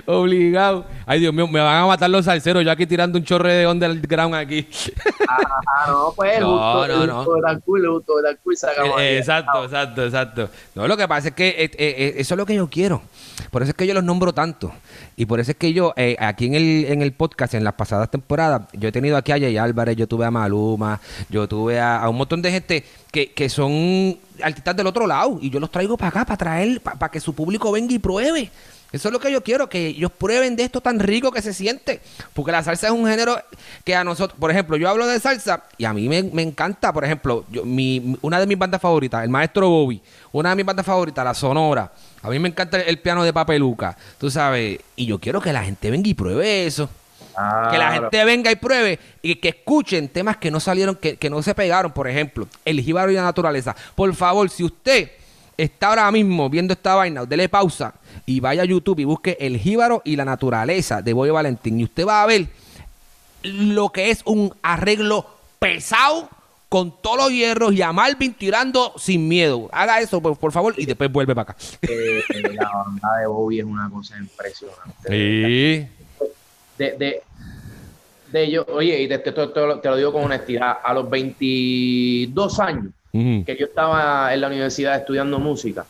Obligado. 0.06 0.86
Ay, 1.06 1.20
Dios 1.20 1.34
mío, 1.34 1.48
me 1.48 1.60
van 1.60 1.84
a 1.84 1.88
matar 1.88 2.10
los 2.10 2.26
salseros. 2.26 2.64
Yo 2.64 2.72
aquí 2.72 2.86
tirando 2.86 3.18
un 3.18 3.24
chorre 3.24 3.54
de 3.54 3.68
underground 3.68 4.36
aquí. 4.36 4.68
Ah, 5.28 5.86
no, 5.88 6.14
pues 6.16 6.36
el 6.36 6.42
No, 6.42 6.52
gusto, 6.52 6.88
no, 6.88 7.04
el 7.04 7.08
no. 7.08 7.26
culo, 7.62 8.04
el 8.30 9.18
exacto, 9.18 9.66
exacto, 9.66 10.06
exacto. 10.06 10.50
No, 10.76 10.88
lo 10.88 10.98
que 10.98 11.08
pasa 11.08 11.30
es 11.30 11.34
que 11.34 11.50
eh, 11.50 11.64
eh, 11.64 11.72
eh, 11.78 12.14
eso 12.18 12.34
es 12.34 12.38
lo 12.38 12.46
que 12.46 12.56
yo 12.56 12.70
quiero. 12.70 13.02
Por 13.52 13.62
eso 13.62 13.72
es 13.72 13.76
que 13.76 13.88
yo 13.88 13.94
los 13.94 14.04
nombro 14.04 14.34
tanto. 14.34 14.72
Y 15.16 15.26
por 15.26 15.40
eso 15.40 15.52
es 15.52 15.58
que 15.58 15.74
yo, 15.74 15.94
eh, 15.96 16.16
aquí 16.20 16.46
en 16.48 16.56
el, 16.56 16.86
en 16.86 17.02
el 17.02 17.14
podcast, 17.14 17.54
en 17.54 17.64
las 17.64 17.74
pasadas 17.74 18.10
temporadas, 18.12 18.64
yo 18.74 18.90
he 18.90 18.92
tenido 18.92 19.18
aquí 19.18 19.32
a 19.32 19.40
Jay 19.40 19.58
Álvarez, 19.58 19.96
yo 19.96 20.08
tuve 20.08 20.26
a 20.26 20.32
Maluma, 20.32 21.00
yo 21.30 21.48
tuve 21.48 21.80
a, 21.80 22.02
a 22.02 22.10
un 22.10 22.18
montón 22.18 22.42
de 22.42 22.52
gente 22.52 22.84
que, 23.12 23.32
que 23.32 23.50
son 23.50 24.18
artistas 24.42 24.76
del 24.76 24.88
otro 24.88 25.08
lado. 25.08 25.40
Y 25.42 25.50
yo 25.50 25.60
los 25.60 25.72
traigo 25.72 25.98
para 25.98 26.10
acá, 26.10 26.26
para 26.26 26.38
traer, 26.38 26.82
para 26.82 27.10
que 27.10 27.20
su 27.20 27.34
público 27.34 27.72
venga 27.72 27.94
y 27.94 28.00
pruebe. 28.00 28.52
Eso 28.92 29.10
es 29.10 29.14
lo 29.14 29.20
que 29.20 29.32
yo 29.32 29.44
quiero, 29.44 29.70
que 29.70 29.88
ellos 29.88 30.12
prueben 30.12 30.56
de 30.56 30.64
esto 30.64 30.82
tan 30.82 31.00
rico 31.00 31.32
que 31.32 31.44
se 31.44 31.54
siente. 31.54 32.02
Porque 32.34 32.52
la 32.52 32.64
salsa 32.64 32.88
es 32.88 32.94
un 32.94 33.06
género 33.06 33.40
que 33.84 33.96
a 33.96 34.04
nosotros, 34.04 34.38
por 34.40 34.50
ejemplo, 34.50 34.78
yo 34.78 34.90
hablo 34.90 35.06
de 35.06 35.20
salsa 35.20 35.64
y 35.78 35.86
a 35.86 35.94
mí 35.94 36.10
me, 36.10 36.24
me 36.24 36.42
encanta, 36.42 36.92
por 36.92 37.06
ejemplo, 37.06 37.46
yo, 37.52 37.64
mi, 37.66 38.18
una 38.22 38.40
de 38.40 38.48
mis 38.48 38.58
bandas 38.58 38.82
favoritas, 38.82 39.24
el 39.24 39.30
maestro 39.30 39.70
Bobby, 39.70 40.02
una 40.32 40.50
de 40.50 40.56
mis 40.56 40.66
bandas 40.66 40.86
favoritas, 40.86 41.24
la 41.24 41.36
Sonora. 41.36 41.92
A 42.24 42.30
mí 42.30 42.40
me 42.40 42.50
encanta 42.50 42.78
el, 42.78 42.90
el 42.90 43.00
piano 43.00 43.24
de 43.24 43.32
Papeluca, 43.32 43.96
tú 44.18 44.32
sabes. 44.32 44.80
Y 44.96 45.06
yo 45.06 45.20
quiero 45.20 45.40
que 45.40 45.54
la 45.54 45.64
gente 45.64 45.92
venga 45.92 46.10
y 46.10 46.16
pruebe 46.16 46.66
eso. 46.66 46.90
Que 47.72 47.78
la 47.78 47.92
gente 47.94 48.26
venga 48.26 48.52
y 48.52 48.56
pruebe 48.56 49.00
y 49.22 49.36
que 49.36 49.50
escuchen 49.50 50.10
temas 50.10 50.38
que 50.38 50.52
no 50.52 50.60
salieron, 50.60 50.96
que, 50.96 51.18
que 51.18 51.30
no 51.30 51.42
se 51.42 51.56
pegaron, 51.56 51.92
por 51.92 52.08
ejemplo, 52.08 52.48
el 52.66 52.82
jíbaro 52.82 53.12
y 53.12 53.16
la 53.16 53.24
naturaleza. 53.24 53.76
Por 53.96 54.14
favor, 54.14 54.50
si 54.50 54.64
usted 54.64 55.12
está 55.58 55.90
ahora 55.90 56.12
mismo 56.12 56.50
viendo 56.50 56.74
esta 56.74 56.96
vaina, 56.96 57.26
dele 57.26 57.50
pausa 57.50 57.94
y 58.26 58.40
vaya 58.40 58.64
a 58.64 58.66
YouTube 58.66 59.00
y 59.00 59.04
busque 59.06 59.38
el 59.40 59.58
jíbaro 59.58 60.02
y 60.06 60.16
la 60.16 60.26
naturaleza 60.26 61.02
de 61.02 61.14
Boyo 61.14 61.34
Valentín. 61.34 61.80
Y 61.80 61.84
usted 61.84 62.06
va 62.06 62.24
a 62.24 62.26
ver 62.26 62.48
lo 63.44 63.90
que 63.90 64.12
es 64.12 64.22
un 64.26 64.54
arreglo 64.62 65.26
pesado 65.60 66.30
con 66.70 66.94
todos 67.02 67.18
los 67.18 67.32
hierros 67.32 67.74
y 67.74 67.82
a 67.82 67.92
Malvin 67.92 68.34
tirando 68.34 68.94
sin 68.98 69.28
miedo. 69.28 69.70
Haga 69.72 70.00
eso, 70.00 70.22
por, 70.22 70.38
por 70.38 70.52
favor, 70.52 70.76
y 70.78 70.86
después 70.86 71.12
vuelve 71.12 71.34
para 71.34 71.52
acá. 71.52 71.56
Eh, 71.82 72.22
eh, 72.30 72.42
la 72.54 72.70
banda 72.70 73.18
de 73.18 73.28
Bobby 73.28 73.60
es 73.60 73.66
una 73.66 73.90
cosa 73.90 74.18
impresionante. 74.18 75.08
Sí. 75.08 75.99
De, 76.80 76.98
de, 76.98 77.24
de 78.26 78.52
yo, 78.52 78.66
oye, 78.70 79.02
y 79.04 79.08
te, 79.08 79.20
te- 79.20 79.32
te- 79.32 79.48
te 79.48 79.60
lo- 79.90 79.96
digo 79.98 80.12
con 80.14 80.24
honestidad, 80.26 80.78
a 80.84 80.94
los 80.94 81.10
22 81.10 82.60
años 82.60 82.94
que 83.46 83.58
yo 83.58 83.66
estaba 83.68 84.34
en 84.34 84.42
la 84.42 84.48
universidad 84.48 84.98
estudiando 84.98 85.40
música, 85.40 85.90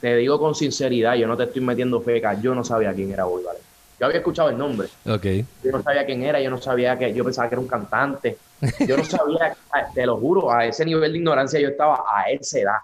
te 0.00 0.16
digo 0.16 0.38
con 0.38 0.54
sinceridad, 0.54 1.16
yo 1.16 1.26
no 1.28 1.36
te 1.36 1.44
estoy 1.44 1.62
metiendo 1.62 2.02
feca, 2.02 2.40
yo 2.40 2.54
no 2.54 2.64
sabía 2.64 2.94
quién 2.94 3.12
era 3.12 3.24
Valentín. 3.26 3.66
Yo 4.00 4.06
había 4.06 4.18
escuchado 4.18 4.50
el 4.50 4.58
nombre, 4.58 4.90
Ok. 5.06 5.46
yo 5.62 5.72
no 5.72 5.82
sabía 5.82 6.06
quién 6.06 6.22
era, 6.24 6.40
yo 6.40 6.50
no 6.50 6.58
sabía 6.58 6.98
que, 6.98 7.14
yo 7.14 7.24
pensaba 7.24 7.48
que 7.48 7.54
era 7.56 7.62
un 7.62 7.68
cantante, 7.68 8.42
yo 8.86 8.96
no 8.96 9.04
sabía, 9.04 9.56
te 9.94 10.06
lo 10.06 10.18
juro, 10.20 10.52
a 10.52 10.66
ese 10.66 10.84
nivel 10.84 11.12
de 11.12 11.18
ignorancia 11.18 11.60
yo 11.60 11.68
estaba 11.70 12.04
a 12.12 12.30
esa 12.30 12.60
edad. 12.60 12.76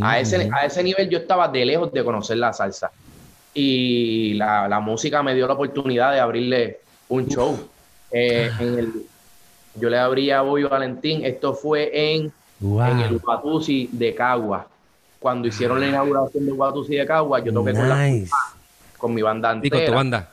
A 0.00 0.18
ese, 0.20 0.48
a 0.52 0.66
ese 0.66 0.82
nivel 0.82 1.08
yo 1.10 1.18
estaba 1.18 1.48
de 1.48 1.64
lejos 1.64 1.92
de 1.92 2.04
conocer 2.04 2.36
la 2.38 2.52
salsa. 2.52 2.92
Y 3.54 4.34
la, 4.34 4.66
la 4.68 4.80
música 4.80 5.22
me 5.22 5.34
dio 5.34 5.46
la 5.46 5.54
oportunidad 5.54 6.12
de 6.12 6.20
abrirle 6.20 6.80
un 7.08 7.26
show. 7.26 7.68
Eh, 8.10 8.50
en 8.58 8.78
el, 8.78 8.92
yo 9.74 9.88
le 9.90 9.98
abrí 9.98 10.30
a 10.30 10.40
Boy 10.42 10.64
Valentín, 10.64 11.24
esto 11.24 11.54
fue 11.54 11.90
en, 12.14 12.32
Wow. 12.60 12.86
en 12.92 12.98
el 13.00 13.20
Watusi 13.22 13.88
de 13.92 14.14
Cagua. 14.14 14.68
Cuando 15.18 15.48
hicieron 15.48 15.80
la 15.80 15.88
inauguración 15.88 16.46
de 16.46 16.52
Watusi 16.52 16.94
de 16.96 17.06
Cagua, 17.06 17.40
yo 17.40 17.52
toqué 17.52 17.72
con, 17.72 17.88
la- 17.88 18.08
con 18.96 19.12
mi 19.14 19.20
banda 19.22 19.50
Y 19.62 19.68
con 19.68 19.70
tu 19.70 19.76
entera. 19.76 19.96
banda. 19.96 20.28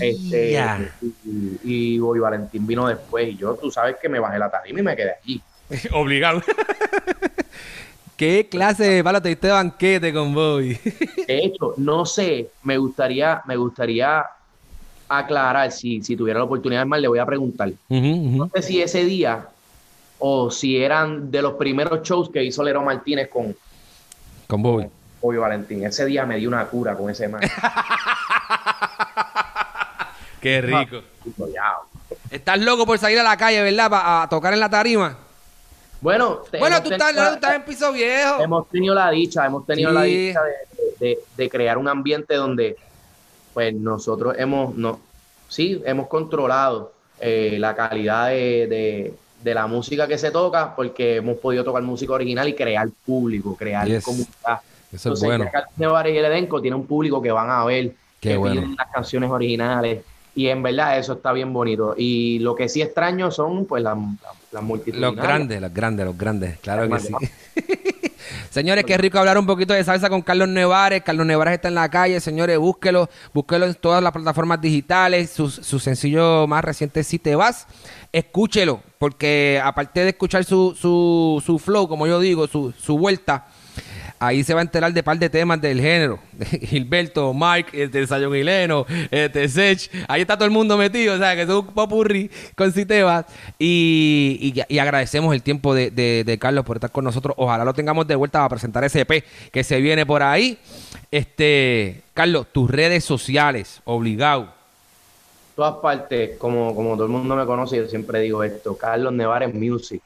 Este, 0.00 0.56
y, 1.02 1.58
y 1.94 1.98
Bobby 1.98 2.18
Valentín 2.20 2.66
vino 2.66 2.86
después 2.88 3.28
y 3.28 3.36
yo, 3.36 3.54
tú 3.54 3.70
sabes 3.70 3.96
que 4.00 4.08
me 4.08 4.18
bajé 4.18 4.38
la 4.38 4.50
tarima 4.50 4.80
y 4.80 4.82
me 4.82 4.96
quedé 4.96 5.12
allí. 5.22 5.42
Obligado. 5.92 6.40
¿Qué 8.24 8.48
clase 8.48 8.84
de 8.84 9.04
palo 9.04 9.20
te 9.20 9.28
diste 9.28 9.48
de 9.48 9.52
banquete 9.52 10.10
con 10.10 10.32
Bobby? 10.32 10.78
De 11.28 11.44
hecho, 11.44 11.74
no 11.76 12.06
sé, 12.06 12.48
me 12.62 12.78
gustaría, 12.78 13.42
me 13.44 13.54
gustaría 13.54 14.24
aclarar, 15.06 15.70
si, 15.70 16.02
si 16.02 16.16
tuviera 16.16 16.38
la 16.38 16.46
oportunidad, 16.46 16.86
más 16.86 17.00
le 17.02 17.08
voy 17.08 17.18
a 17.18 17.26
preguntar. 17.26 17.70
No 17.90 18.48
sé 18.54 18.62
si 18.62 18.80
ese 18.80 19.04
día 19.04 19.46
o 20.18 20.50
si 20.50 20.78
eran 20.78 21.30
de 21.30 21.42
los 21.42 21.52
primeros 21.54 22.00
shows 22.02 22.30
que 22.30 22.42
hizo 22.42 22.62
Lero 22.62 22.80
Martínez 22.82 23.28
con 23.28 23.54
Con 24.46 24.62
Bobby. 24.62 24.86
Bobby 25.20 25.36
Valentín. 25.36 25.84
Ese 25.84 26.06
día 26.06 26.24
me 26.24 26.36
dio 26.38 26.48
una 26.48 26.64
cura 26.64 26.96
con 26.96 27.10
ese 27.10 27.28
man. 27.28 27.42
Qué 30.40 30.62
rico. 30.62 31.02
Ya. 31.52 31.74
Estás 32.30 32.58
loco 32.58 32.86
por 32.86 32.98
salir 32.98 33.18
a 33.18 33.22
la 33.22 33.36
calle, 33.36 33.60
¿verdad? 33.62 33.90
Pa- 33.90 34.22
a 34.22 34.28
tocar 34.30 34.54
en 34.54 34.60
la 34.60 34.70
tarima. 34.70 35.18
Bueno, 36.04 36.42
te- 36.50 36.58
Bueno, 36.58 36.76
hemos 36.76 36.86
tú 36.90 36.92
estás, 36.92 37.14
tú 37.16 37.22
estás 37.34 37.54
en 37.54 37.62
piso 37.62 37.90
viejo. 37.90 38.42
hemos 38.42 38.68
tenido 38.68 38.94
la 38.94 39.10
dicha, 39.10 39.46
hemos 39.46 39.64
tenido 39.64 39.88
Sí. 39.88 39.94
la 39.94 40.02
dicha 40.02 40.40
de, 40.42 41.06
de- 41.06 41.18
de 41.34 41.48
crear 41.48 41.78
un 41.78 41.88
ambiente 41.88 42.34
donde 42.34 42.76
pues 43.54 43.72
nosotros 43.72 44.34
hemos, 44.38 44.74
no, 44.74 45.00
sí, 45.48 45.80
hemos 45.86 46.08
controlado 46.08 46.92
eh, 47.20 47.56
la 47.58 47.74
calidad 47.74 48.28
de, 48.28 48.66
de- 48.66 49.14
de 49.42 49.54
la 49.54 49.66
música 49.66 50.06
que 50.06 50.18
se 50.18 50.30
toca 50.30 50.76
porque 50.76 51.16
hemos 51.16 51.38
podido 51.38 51.64
tocar 51.64 51.82
música 51.82 52.12
original 52.12 52.46
y 52.50 52.54
crear 52.54 52.86
público, 53.06 53.56
crear 53.56 53.86
Yes. 53.88 54.04
comunidad. 54.04 54.60
Eso 54.92 55.14
es 55.14 55.20
bueno. 55.22 55.48
Carlos 55.50 55.70
Nevares 55.78 56.12
y 56.14 56.18
el 56.18 56.24
elenco 56.26 56.60
tiene 56.60 56.76
un 56.76 56.86
público 56.86 57.22
que 57.22 57.32
van 57.32 57.48
a 57.48 57.64
ver, 57.64 57.92
Qué 58.20 58.30
que 58.30 58.36
bueno. 58.36 58.60
piden 58.60 58.76
las 58.76 58.88
canciones 58.92 59.30
originales. 59.30 60.04
Y 60.34 60.48
en 60.48 60.62
verdad 60.62 60.98
eso 60.98 61.14
está 61.14 61.32
bien 61.32 61.52
bonito. 61.52 61.94
Y 61.96 62.38
lo 62.40 62.54
que 62.54 62.68
sí 62.68 62.82
extraño 62.82 63.30
son 63.30 63.66
pues 63.66 63.82
las, 63.82 63.96
las, 64.52 64.64
las 64.64 64.86
Los 64.94 65.16
grandes, 65.16 65.60
los 65.60 65.72
grandes, 65.72 66.06
los 66.06 66.18
grandes. 66.18 66.58
Claro 66.58 66.88
que 66.88 67.00
sí. 67.00 67.12
Señores, 68.50 68.84
qué 68.84 68.96
rico 68.96 69.18
hablar 69.18 69.36
un 69.38 69.46
poquito 69.46 69.74
de 69.74 69.84
salsa 69.84 70.08
con 70.08 70.22
Carlos 70.22 70.48
Nevares. 70.48 71.02
Carlos 71.02 71.26
Nevares 71.26 71.54
está 71.54 71.68
en 71.68 71.74
la 71.74 71.88
calle, 71.88 72.20
señores, 72.20 72.58
búsquelo, 72.58 73.10
búsquelo 73.32 73.66
en 73.66 73.74
todas 73.74 74.02
las 74.02 74.12
plataformas 74.12 74.60
digitales. 74.60 75.30
Su, 75.30 75.50
su 75.50 75.78
sencillo 75.78 76.46
más 76.46 76.64
reciente, 76.64 77.02
Si 77.04 77.18
Te 77.18 77.34
Vas, 77.34 77.66
escúchelo, 78.12 78.80
porque 78.98 79.60
aparte 79.62 80.00
de 80.00 80.10
escuchar 80.10 80.44
su, 80.44 80.76
su, 80.80 81.42
su 81.44 81.58
flow, 81.58 81.88
como 81.88 82.06
yo 82.06 82.20
digo, 82.20 82.46
su, 82.46 82.72
su 82.72 82.96
vuelta, 82.96 83.46
ahí 84.26 84.44
se 84.44 84.54
va 84.54 84.60
a 84.60 84.62
enterar 84.62 84.92
de 84.92 85.02
par 85.02 85.18
de 85.18 85.28
temas 85.30 85.60
del 85.60 85.80
género. 85.80 86.18
Gilberto, 86.62 87.32
Mike, 87.34 87.82
este 87.82 88.06
Sayon 88.06 88.34
Hileno, 88.34 88.86
este 89.10 89.48
Sech, 89.48 89.90
ahí 90.08 90.22
está 90.22 90.36
todo 90.36 90.46
el 90.46 90.50
mundo 90.50 90.76
metido, 90.76 91.14
o 91.14 91.18
sea, 91.18 91.34
que 91.34 91.42
es 91.42 91.48
un 91.48 91.66
popurrí 91.66 92.30
con 92.56 92.72
Citebas. 92.72 93.26
Y, 93.58 94.54
y, 94.68 94.74
y 94.74 94.78
agradecemos 94.78 95.34
el 95.34 95.42
tiempo 95.42 95.74
de 95.74 96.38
Carlos 96.40 96.64
por 96.64 96.76
estar 96.76 96.90
con 96.90 97.04
nosotros. 97.04 97.34
Ojalá 97.38 97.64
lo 97.64 97.74
tengamos 97.74 98.06
de 98.06 98.14
vuelta 98.16 98.38
para 98.38 98.48
presentar 98.48 98.84
ese 98.84 99.00
EP 99.00 99.24
que 99.52 99.64
se 99.64 99.80
viene 99.80 100.04
por 100.06 100.22
ahí. 100.22 100.58
Este, 101.10 102.02
Carlos, 102.12 102.46
tus 102.52 102.70
redes 102.70 103.04
sociales, 103.04 103.80
obligado. 103.84 104.52
todas 105.54 105.76
partes, 105.76 106.36
como, 106.38 106.74
como 106.74 106.94
todo 106.94 107.04
el 107.04 107.12
mundo 107.12 107.36
me 107.36 107.46
conoce, 107.46 107.76
yo 107.76 107.86
siempre 107.86 108.20
digo 108.20 108.42
esto, 108.42 108.76
Carlos 108.76 109.12
Nevares 109.12 109.54
Music, 109.54 110.02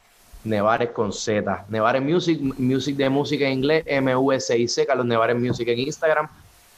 Nevares 0.48 0.90
con 0.90 1.12
Z, 1.12 1.66
Nevares 1.68 2.02
Music, 2.02 2.40
Music 2.58 2.96
de 2.96 3.08
música 3.08 3.46
en 3.46 3.58
inglés, 3.58 3.84
M-U-S-I-C, 3.87 4.87
Carlos 4.87 5.06
Nevares 5.06 5.37
Music 5.37 5.68
en 5.68 5.78
Instagram, 5.80 6.28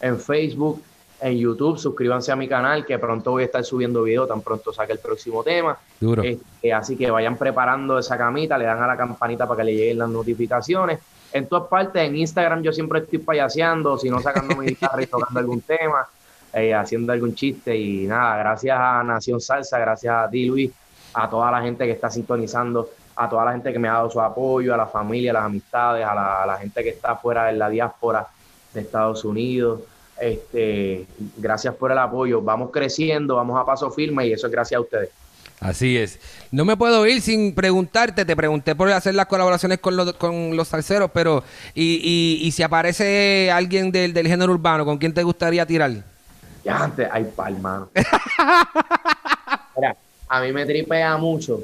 en 0.01 0.19
Facebook, 0.19 0.83
en 1.21 1.37
YouTube, 1.37 1.79
suscríbanse 1.79 2.33
a 2.33 2.37
mi 2.37 2.49
canal, 2.49 2.85
que 2.85 2.99
pronto 2.99 3.33
voy 3.33 3.43
a 3.43 3.47
estar 3.47 3.65
subiendo 3.65 4.03
video, 4.03 4.27
tan 4.27 4.41
pronto 4.41 4.73
saque 4.73 4.93
el 4.93 4.99
próximo 4.99 5.43
tema. 5.43 5.79
Duro. 6.01 6.23
Este, 6.23 6.73
así 6.73 6.97
que 6.97 7.11
vayan 7.11 7.37
preparando 7.37 7.99
esa 7.99 8.17
camita, 8.17 8.57
le 8.57 8.65
dan 8.65 8.83
a 8.83 8.87
la 8.87 8.97
campanita 8.97 9.47
para 9.47 9.59
que 9.59 9.65
le 9.65 9.75
lleguen 9.75 9.99
las 9.99 10.09
notificaciones. 10.09 10.99
En 11.33 11.47
todas 11.47 11.69
partes, 11.69 12.03
en 12.03 12.17
Instagram 12.17 12.63
yo 12.63 12.73
siempre 12.73 13.01
estoy 13.01 13.19
payaseando, 13.19 13.99
si 13.99 14.11
no 14.11 14.21
sacando 14.21 14.57
mi 14.57 14.67
guitarra 14.67 15.03
y 15.03 15.07
tocando 15.07 15.39
algún 15.39 15.61
tema, 15.61 16.09
eh, 16.53 16.75
haciendo 16.75 17.13
algún 17.13 17.35
chiste. 17.35 17.77
Y 17.77 18.07
nada, 18.07 18.39
gracias 18.39 18.77
a 18.79 19.03
Nación 19.05 19.41
Salsa, 19.41 19.79
gracias 19.79 20.15
a 20.15 20.29
ti 20.29 20.47
Luis, 20.47 20.73
a 21.15 21.29
toda 21.29 21.51
la 21.51 21.61
gente 21.61 21.85
que 21.85 21.93
está 21.93 22.11
sintonizando, 22.11 22.89
a 23.21 23.29
toda 23.29 23.45
la 23.45 23.53
gente 23.53 23.71
que 23.71 23.79
me 23.79 23.87
ha 23.87 23.93
dado 23.93 24.11
su 24.11 24.19
apoyo, 24.19 24.73
a 24.73 24.79
la 24.79 24.87
familia, 24.87 25.33
a 25.33 25.35
las 25.35 25.45
amistades, 25.45 26.07
a 26.07 26.15
la, 26.15 26.43
a 26.43 26.47
la 26.47 26.57
gente 26.57 26.83
que 26.83 26.89
está 26.89 27.17
fuera 27.17 27.45
de 27.47 27.53
la 27.53 27.69
diáspora 27.69 28.27
de 28.73 28.81
Estados 28.81 29.27
Unidos. 29.27 29.81
Este, 30.19 31.07
gracias 31.37 31.75
por 31.75 31.93
el 31.93 31.99
apoyo. 31.99 32.41
Vamos 32.41 32.71
creciendo, 32.71 33.37
vamos 33.37 33.61
a 33.61 33.67
paso 33.67 33.91
firme 33.91 34.27
y 34.27 34.33
eso 34.33 34.47
es 34.47 34.53
gracias 34.53 34.79
a 34.79 34.81
ustedes. 34.81 35.11
Así 35.61 35.99
es. 35.99 36.19
No 36.51 36.65
me 36.65 36.79
puedo 36.79 37.07
ir 37.07 37.21
sin 37.21 37.55
preguntarte. 37.55 38.25
Te 38.25 38.35
pregunté 38.35 38.75
por 38.75 38.91
hacer 38.91 39.15
las 39.15 39.27
colaboraciones 39.27 39.81
con 39.81 39.95
los, 39.95 40.15
con 40.15 40.57
los 40.57 40.69
salseros, 40.69 41.11
pero. 41.13 41.45
Y, 41.75 42.01
y, 42.03 42.47
y 42.47 42.53
si 42.53 42.63
aparece 42.63 43.51
alguien 43.53 43.93
del, 43.93 44.15
del 44.15 44.29
género 44.29 44.53
urbano, 44.53 44.87
¿con 44.87 44.97
quién 44.97 45.13
te 45.13 45.23
gustaría 45.23 45.67
tirar? 45.67 45.91
Ya 46.65 46.85
antes, 46.85 47.07
ay, 47.13 47.31
pa, 47.37 47.51
hermano. 47.51 47.91
Mira, 49.77 49.95
a 50.27 50.41
mí 50.41 50.53
me 50.53 50.65
tripea 50.65 51.19
mucho. 51.19 51.61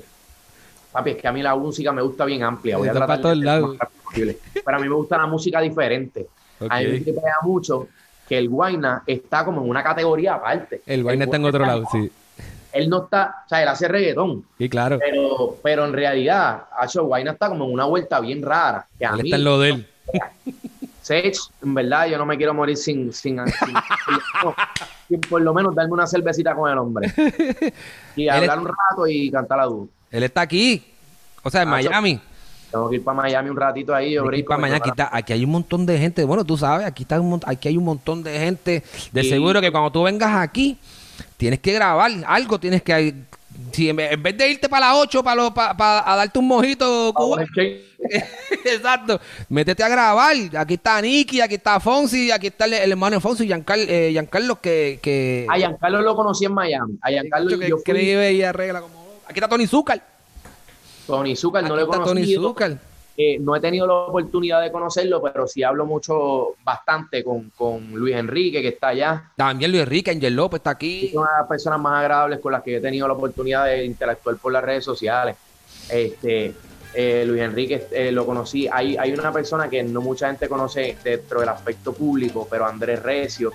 Papi, 0.97 1.11
es 1.11 1.17
que 1.17 1.29
a 1.29 1.33
mí 1.33 1.43
la 1.43 1.55
música 1.55 1.93
me 1.93 2.01
gusta 2.01 2.25
bien 2.25 2.43
amplia. 2.43 2.79
Voy 2.79 2.89
a 2.89 2.93
tratar 2.93 3.21
de 3.37 3.37
más 3.45 3.61
posible. 4.03 4.39
Pero 4.65 4.77
a 4.77 4.81
mí 4.81 4.89
me 4.89 4.95
gusta 4.95 5.19
la 5.19 5.27
música 5.27 5.61
diferente. 5.61 6.27
A 6.71 6.79
mí 6.79 6.87
me 6.87 7.01
tripea 7.01 7.35
mucho 7.43 7.89
que 8.27 8.39
el 8.39 8.49
Guayna 8.49 9.03
está 9.07 9.45
como 9.45 9.63
en 9.63 9.69
una 9.69 9.83
categoría 9.83 10.35
aparte. 10.37 10.81
El 10.87 11.05
vaina 11.05 11.25
está 11.25 11.37
en 11.37 11.45
otro 11.45 11.67
lado, 11.67 11.85
sí. 11.93 12.11
Él 12.73 12.89
no 12.89 13.05
está, 13.05 13.43
o 13.45 13.49
sea, 13.49 13.63
él 13.63 13.69
hace 13.69 13.89
reggaetón. 13.89 14.45
Sí, 14.57 14.69
claro. 14.71 14.99
Pero, 14.99 15.59
pero 15.63 15.85
en 15.85 15.93
realidad, 15.93 16.65
Hacho 16.79 17.05
Guayna 17.05 17.33
está 17.33 17.49
como 17.51 17.65
en 17.67 17.73
una 17.75 17.85
vuelta 17.85 18.19
bien 18.21 18.43
rara. 18.43 18.87
Que 18.99 19.05
a 19.07 19.11
Él 19.11 19.23
mí, 19.23 19.29
está 19.29 19.37
en 19.37 19.45
lo 19.45 19.59
de 19.61 19.69
él. 19.71 19.87
Sech, 21.03 21.37
en 21.63 21.75
verdad, 21.75 22.07
yo 22.09 22.19
no 22.19 22.27
me 22.27 22.37
quiero 22.37 22.53
morir 22.55 22.77
sin, 22.77 23.13
sin, 23.13 23.39
sin- 23.47 23.55
sin- 23.69 24.55
sin 25.09 25.21
por 25.21 25.41
lo 25.41 25.55
menos 25.55 25.75
darme 25.75 25.93
una 25.93 26.07
cervecita 26.07 26.55
con 26.55 26.71
el 26.71 26.79
hombre. 26.79 27.13
Y 28.17 28.29
hablar 28.29 28.59
un 28.61 28.67
rato 28.67 29.07
y 29.07 29.31
cantar 29.31 29.59
la 29.59 29.65
dúo. 29.67 29.89
Él 30.11 30.23
está 30.23 30.41
aquí. 30.43 30.85
O 31.43 31.51
sea, 31.51 31.63
en 31.63 31.69
Ah, 31.69 31.73
Miami. 31.73 32.21
Tengo 32.71 32.91
que 32.91 32.97
ir 32.97 33.05
para 33.05 33.17
Miami 33.17 33.51
un 33.51 33.57
ratito 33.57 33.95
ahí. 33.95 34.13
Yo 34.15 34.25
ir 34.33 34.45
para 34.45 34.61
Miami. 34.61 34.79
Aquí, 34.81 34.91
está- 34.91 35.09
aquí 35.13 35.33
hay 35.33 35.45
un 35.45 35.51
montón 35.51 35.87
de 35.87 35.99
gente. 35.99 36.25
Bueno, 36.25 36.45
tú 36.45 36.57
sabes, 36.59 36.87
aquí, 36.87 37.05
está 37.05 37.21
un 37.21 37.41
aquí 37.47 37.69
hay 37.69 37.77
un 37.77 37.85
montón 37.85 38.23
de 38.23 38.39
gente. 38.39 38.83
De 39.13 39.23
Sí. 39.23 39.31
seguro 39.31 39.61
que 39.61 39.71
cuando 39.71 39.91
tú 39.93 40.03
vengas 40.03 40.35
aquí, 40.37 40.77
tienes 41.37 41.61
que 41.61 41.73
grabar 41.73 42.11
algo. 42.27 42.59
Tienes 42.59 42.83
que. 42.83 43.15
Si 43.73 43.89
en 43.89 43.97
vez 43.97 44.13
en 44.13 44.23
vez 44.23 44.37
de 44.37 44.51
irte 44.51 44.69
para 44.69 44.89
las 44.89 44.97
8 44.99 45.23
para, 45.25 45.37
lo- 45.37 45.55
pa- 45.55 45.75
pa- 45.75 46.13
a 46.13 46.17
darte 46.17 46.39
un 46.39 46.47
mojito, 46.47 47.07
la- 47.07 47.13
Cuba, 47.15 47.45
exacto, 48.65 49.19
métete 49.49 49.83
a 49.83 49.89
grabar. 49.89 50.35
Aquí 50.59 50.75
está 50.75 51.01
Nicky, 51.01 51.41
aquí 51.41 51.55
está 51.55 51.81
Fonsi, 51.81 52.31
aquí 52.31 52.49
está 52.49 52.67
el, 52.67 52.75
el 52.75 52.91
hermano 52.91 53.19
Fonsi, 53.21 53.47
Giancarlo, 53.47 53.85
eh, 53.89 54.11
Giancarlo 54.13 54.61
que. 54.61 54.99
que 55.03 55.47
A 55.49 55.57
Giancarlo 55.57 56.03
lo 56.03 56.15
conocí 56.15 56.45
en 56.45 56.53
Miami. 56.53 56.99
A 57.01 57.09
Giancarlo 57.09 57.59
que 57.59 57.69
yo 57.69 57.77
fui. 57.79 57.93
escribe 57.95 58.33
y 58.35 58.43
arregla 58.43 58.81
como. 58.83 59.06
Aquí 59.29 59.35
está 59.35 59.49
Tony 59.49 59.67
Zúcar. 59.67 60.03
Tony 61.07 61.37
Zucker 61.37 61.63
no 61.63 61.77
lo 61.77 61.83
he 61.83 62.05
Tony. 62.05 62.35
Zúcar. 62.35 62.79
Eh, 63.19 63.39
no 63.41 63.57
he 63.57 63.61
tenido 63.61 63.87
la 63.87 63.95
oportunidad 63.95 64.61
de 64.61 64.71
conocerlo, 64.71 65.23
pero 65.23 65.47
sí 65.47 65.63
hablo 65.63 65.87
mucho, 65.87 66.57
bastante 66.63 67.25
con, 67.25 67.51
con 67.57 67.93
Luis 67.93 68.15
Enrique, 68.15 68.61
que 68.61 68.69
está 68.69 68.89
allá. 68.89 69.31
También 69.37 69.71
Luis 69.71 69.85
Enrique, 69.85 70.11
Angel 70.11 70.35
López 70.35 70.59
está 70.59 70.71
aquí. 70.71 71.07
Es 71.07 71.15
una 71.15 71.31
de 71.31 71.39
las 71.39 71.49
personas 71.49 71.81
más 71.81 72.01
agradables 72.01 72.41
con 72.41 72.53
las 72.53 72.63
que 72.63 72.77
he 72.77 72.81
tenido 72.81 73.09
la 73.09 73.15
oportunidad 73.15 73.65
de 73.65 73.87
interactuar 73.87 74.37
por 74.37 74.53
las 74.53 74.63
redes 74.63 74.85
sociales. 74.85 75.37
Este, 75.89 76.53
eh, 76.93 77.25
Luis 77.27 77.41
Enrique 77.41 77.87
eh, 77.91 78.13
lo 78.13 78.27
conocí. 78.27 78.69
Hay, 78.71 78.99
hay 78.99 79.13
una 79.13 79.33
persona 79.33 79.71
que 79.71 79.83
no 79.83 80.03
mucha 80.03 80.27
gente 80.27 80.47
conoce 80.47 80.99
dentro 81.03 81.41
del 81.41 81.49
aspecto 81.49 81.95
público, 81.95 82.47
pero 82.51 82.67
Andrés 82.67 83.03
Recio 83.03 83.51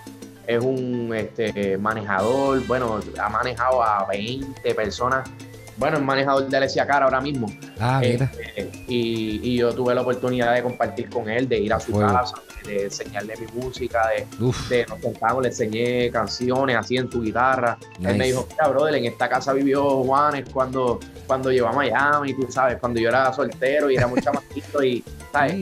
es 0.48 0.60
un 0.60 1.14
este, 1.16 1.78
manejador, 1.78 2.66
bueno, 2.66 3.00
ha 3.20 3.30
manejado 3.30 3.84
a 3.84 4.08
20 4.08 4.74
personas. 4.74 5.30
Bueno, 5.78 5.98
es 5.98 6.04
manejador 6.04 6.48
de 6.48 6.58
Alessia 6.58 6.86
Cara 6.86 7.06
ahora 7.06 7.22
mismo. 7.22 7.48
Ah, 7.80 8.00
mira. 8.02 8.32
Este, 8.56 8.70
y, 8.88 9.40
y 9.42 9.58
yo 9.58 9.74
tuve 9.74 9.96
la 9.96 10.02
oportunidad 10.02 10.54
de 10.54 10.62
compartir 10.62 11.10
con 11.10 11.30
él, 11.30 11.48
de 11.48 11.60
ir 11.60 11.74
a 11.74 11.80
su 11.80 11.98
casa, 11.98 12.36
de 12.66 12.84
enseñarle 12.84 13.34
mi 13.38 13.62
música, 13.62 14.10
de, 14.10 14.28
Uf. 14.44 14.70
de 14.70 14.86
nos 14.86 15.00
sentamos, 15.02 15.42
le 15.42 15.50
enseñé 15.50 16.12
canciones 16.12 16.76
así 16.76 16.98
en 16.98 17.12
su 17.12 17.22
guitarra. 17.22 17.78
Él 18.04 18.18
me 18.18 18.28
dijo, 18.28 18.48
mira, 18.52 18.68
brother, 18.68 18.96
en 18.96 19.06
esta 19.06 19.28
casa 19.28 19.54
vivió 19.54 20.04
Juanes 20.04 20.46
cuando, 20.54 21.00
cuando 21.26 21.52
llegó 21.52 21.68
a 21.68 21.74
Miami, 21.74 22.34
tú 22.34 22.48
sabes, 22.52 22.78
cuando 22.78 23.00
yo 23.00 23.10
era 23.10 23.34
soltero 23.34 23.90
y 23.90 23.96
era 23.96 24.08
muy 24.08 24.22
chamaquito 24.22 24.84
y, 24.84 25.04
¿sabes? 25.32 25.54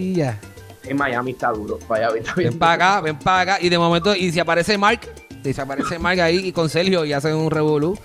En 0.84 0.98
Miami 0.98 1.32
está 1.32 1.52
duro. 1.52 1.78
Miami 1.88 2.20
está 2.20 2.34
bien 2.36 2.50
Ven 2.52 2.60
para 2.60 2.74
acá, 2.74 3.02
ven 3.02 3.20
para 3.20 3.54
acá. 3.54 3.64
Y 3.64 3.70
de 3.70 3.78
momento, 3.78 4.16
y 4.16 4.32
si 4.32 4.40
aparece 4.40 4.78
Mark, 4.78 5.02
y 5.44 5.54
si 5.54 5.62
aparece 5.62 6.00
Mark 6.00 6.20
ahí 6.20 6.48
y 6.48 6.52
con 6.52 6.68
Sergio 6.70 7.06
y 7.06 7.14
hacen 7.14 7.36
un 7.36 7.52
revolú. 7.52 7.98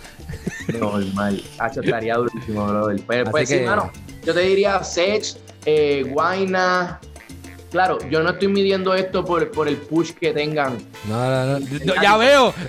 Normal. 0.79 1.43
Hacho, 1.59 1.81
estaría 1.81 2.15
durísimo, 2.17 2.67
brother. 2.67 3.01
Pero 3.07 3.23
Así 3.23 3.31
pues 3.31 3.49
sí, 3.49 3.61
mano. 3.61 3.91
Yo 4.25 4.35
te 4.35 4.41
diría 4.41 4.83
Sech, 4.83 5.37
eh, 5.67 6.05
Guayna, 6.09 7.01
claro, 7.71 7.99
yo 8.09 8.23
no 8.23 8.31
estoy 8.31 8.49
midiendo 8.49 8.95
esto 8.95 9.25
por, 9.25 9.51
por 9.51 9.69
el 9.69 9.77
push 9.77 10.13
que 10.13 10.33
tengan. 10.33 10.79
No, 11.09 11.47
no, 11.47 11.61
no. 11.61 12.03
Ya 12.03 12.17
veo. 12.17 12.55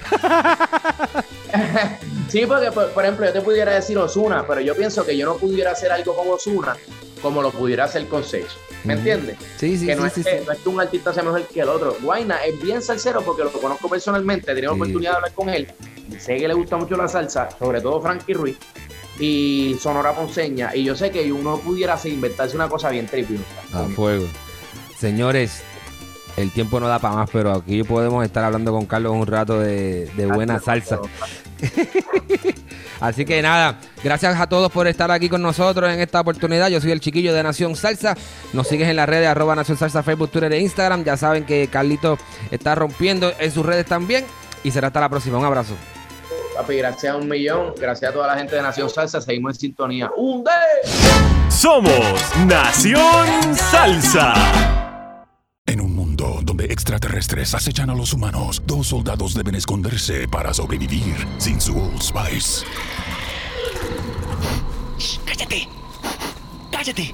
Sí, 2.28 2.46
porque, 2.46 2.70
por, 2.70 2.90
por 2.90 3.04
ejemplo, 3.06 3.26
yo 3.28 3.32
te 3.32 3.40
pudiera 3.40 3.76
decir 3.76 3.98
Osuna, 3.98 4.44
pero 4.46 4.60
yo 4.60 4.76
pienso 4.76 5.06
que 5.06 5.16
yo 5.16 5.26
no 5.26 5.36
pudiera 5.36 5.72
hacer 5.72 5.92
algo 5.92 6.14
con 6.14 6.28
Osuna 6.28 6.76
como 7.26 7.42
lo 7.42 7.50
pudiera 7.50 7.86
hacer 7.86 8.08
con 8.08 8.24
Sage. 8.24 8.46
¿Me 8.84 8.94
entiendes? 8.94 9.38
Sí, 9.58 9.78
sí, 9.78 9.88
que 9.88 9.96
sí, 9.96 10.00
no, 10.00 10.10
sí, 10.10 10.20
es 10.22 10.28
que, 10.28 10.40
sí. 10.40 10.46
no 10.46 10.52
es 10.52 10.60
que 10.60 10.70
un 10.70 10.80
artista 10.80 11.12
sea 11.12 11.24
mejor 11.24 11.42
que 11.48 11.60
el 11.60 11.70
otro. 11.70 11.98
Guayna 12.02 12.38
es 12.46 12.62
bien 12.62 12.84
salsero 12.84 13.24
porque 13.24 13.44
lo 13.44 13.52
conozco 13.52 13.90
personalmente, 13.90 14.52
he 14.52 14.54
tenido 14.54 14.74
oportunidad 14.74 15.12
de 15.12 15.16
hablar 15.16 15.34
con 15.34 15.50
él. 15.50 15.68
Sé 16.20 16.38
que 16.38 16.48
le 16.48 16.54
gusta 16.54 16.78
mucho 16.78 16.96
la 16.96 17.08
salsa, 17.08 17.50
sobre 17.58 17.82
todo 17.82 18.02
Frankie 18.02 18.34
Ruiz 18.34 18.58
y 19.20 19.76
Sonora 19.80 20.14
Ponceña. 20.14 20.76
Y 20.76 20.84
yo 20.84 20.96
sé 20.96 21.12
que 21.12 21.32
uno 21.32 21.58
pudiera 21.58 21.98
inventarse 22.06 22.56
una 22.56 22.68
cosa 22.68 22.90
bien 22.90 23.08
trippy. 23.08 23.40
A 23.74 23.84
fuego. 23.86 24.26
Señores, 24.98 25.64
el 26.38 26.52
tiempo 26.52 26.80
no 26.80 26.88
da 26.88 27.00
para 27.00 27.16
más, 27.16 27.30
pero 27.32 27.54
aquí 27.54 27.84
podemos 27.84 28.24
estar 28.26 28.44
hablando 28.44 28.72
con 28.72 28.86
Carlos 28.86 29.14
un 29.14 29.28
rato 29.28 29.60
de, 29.60 30.06
de 30.16 30.26
buena 30.26 30.60
salsa. 30.60 31.00
Así 33.00 33.26
que 33.26 33.42
nada, 33.42 33.80
gracias 34.04 34.40
a 34.40 34.48
todos 34.48 34.72
por 34.72 34.88
estar 34.88 35.12
aquí 35.12 35.28
con 35.30 35.42
nosotros 35.42 35.92
en 35.92 36.00
esta 36.00 36.22
oportunidad. 36.22 36.70
Yo 36.70 36.80
soy 36.80 36.92
el 36.92 37.00
chiquillo 37.00 37.34
de 37.34 37.44
Nación 37.44 37.76
Salsa. 37.76 38.16
Nos 38.54 38.68
sigues 38.68 38.88
en 38.88 38.96
las 38.96 39.08
redes 39.08 39.28
arroba 39.28 39.56
Nación 39.56 39.78
Salsa, 39.78 40.02
Facebook, 40.02 40.32
Twitter 40.32 40.52
e 40.54 40.62
Instagram. 40.62 41.04
Ya 41.04 41.18
saben 41.18 41.46
que 41.46 41.68
Carlito 41.68 42.18
está 42.52 42.76
rompiendo 42.76 43.34
en 43.40 43.52
sus 43.52 43.66
redes 43.66 43.86
también. 43.86 44.26
Y 44.64 44.72
será 44.72 44.88
hasta 44.88 45.02
la 45.02 45.10
próxima. 45.10 45.38
Un 45.38 45.46
abrazo. 45.46 45.76
Papi, 46.56 46.78
gracias 46.78 47.14
a 47.14 47.18
un 47.18 47.28
millón, 47.28 47.74
gracias 47.78 48.10
a 48.10 48.14
toda 48.14 48.28
la 48.28 48.38
gente 48.38 48.56
de 48.56 48.62
Nación 48.62 48.90
Salsa, 48.90 49.20
seguimos 49.20 49.56
en 49.56 49.60
sintonía. 49.60 50.10
¡Un 50.16 50.42
D! 50.42 50.52
Somos 51.50 51.92
Nación 52.48 53.56
Salsa. 53.56 54.34
En 55.66 55.82
un 55.82 55.94
mundo 55.94 56.40
donde 56.44 56.66
extraterrestres 56.66 57.54
acechan 57.54 57.90
a 57.90 57.96
los 57.96 58.14
humanos, 58.14 58.64
dos 58.66 58.88
soldados 58.88 59.34
deben 59.34 59.56
esconderse 59.56 60.30
para 60.30 60.54
sobrevivir 60.54 61.28
sin 61.40 61.60
su 61.60 61.78
Old 61.78 62.02
Spice. 62.02 62.66
¡Cállate! 65.26 65.68
¡Cállate! 66.72 67.14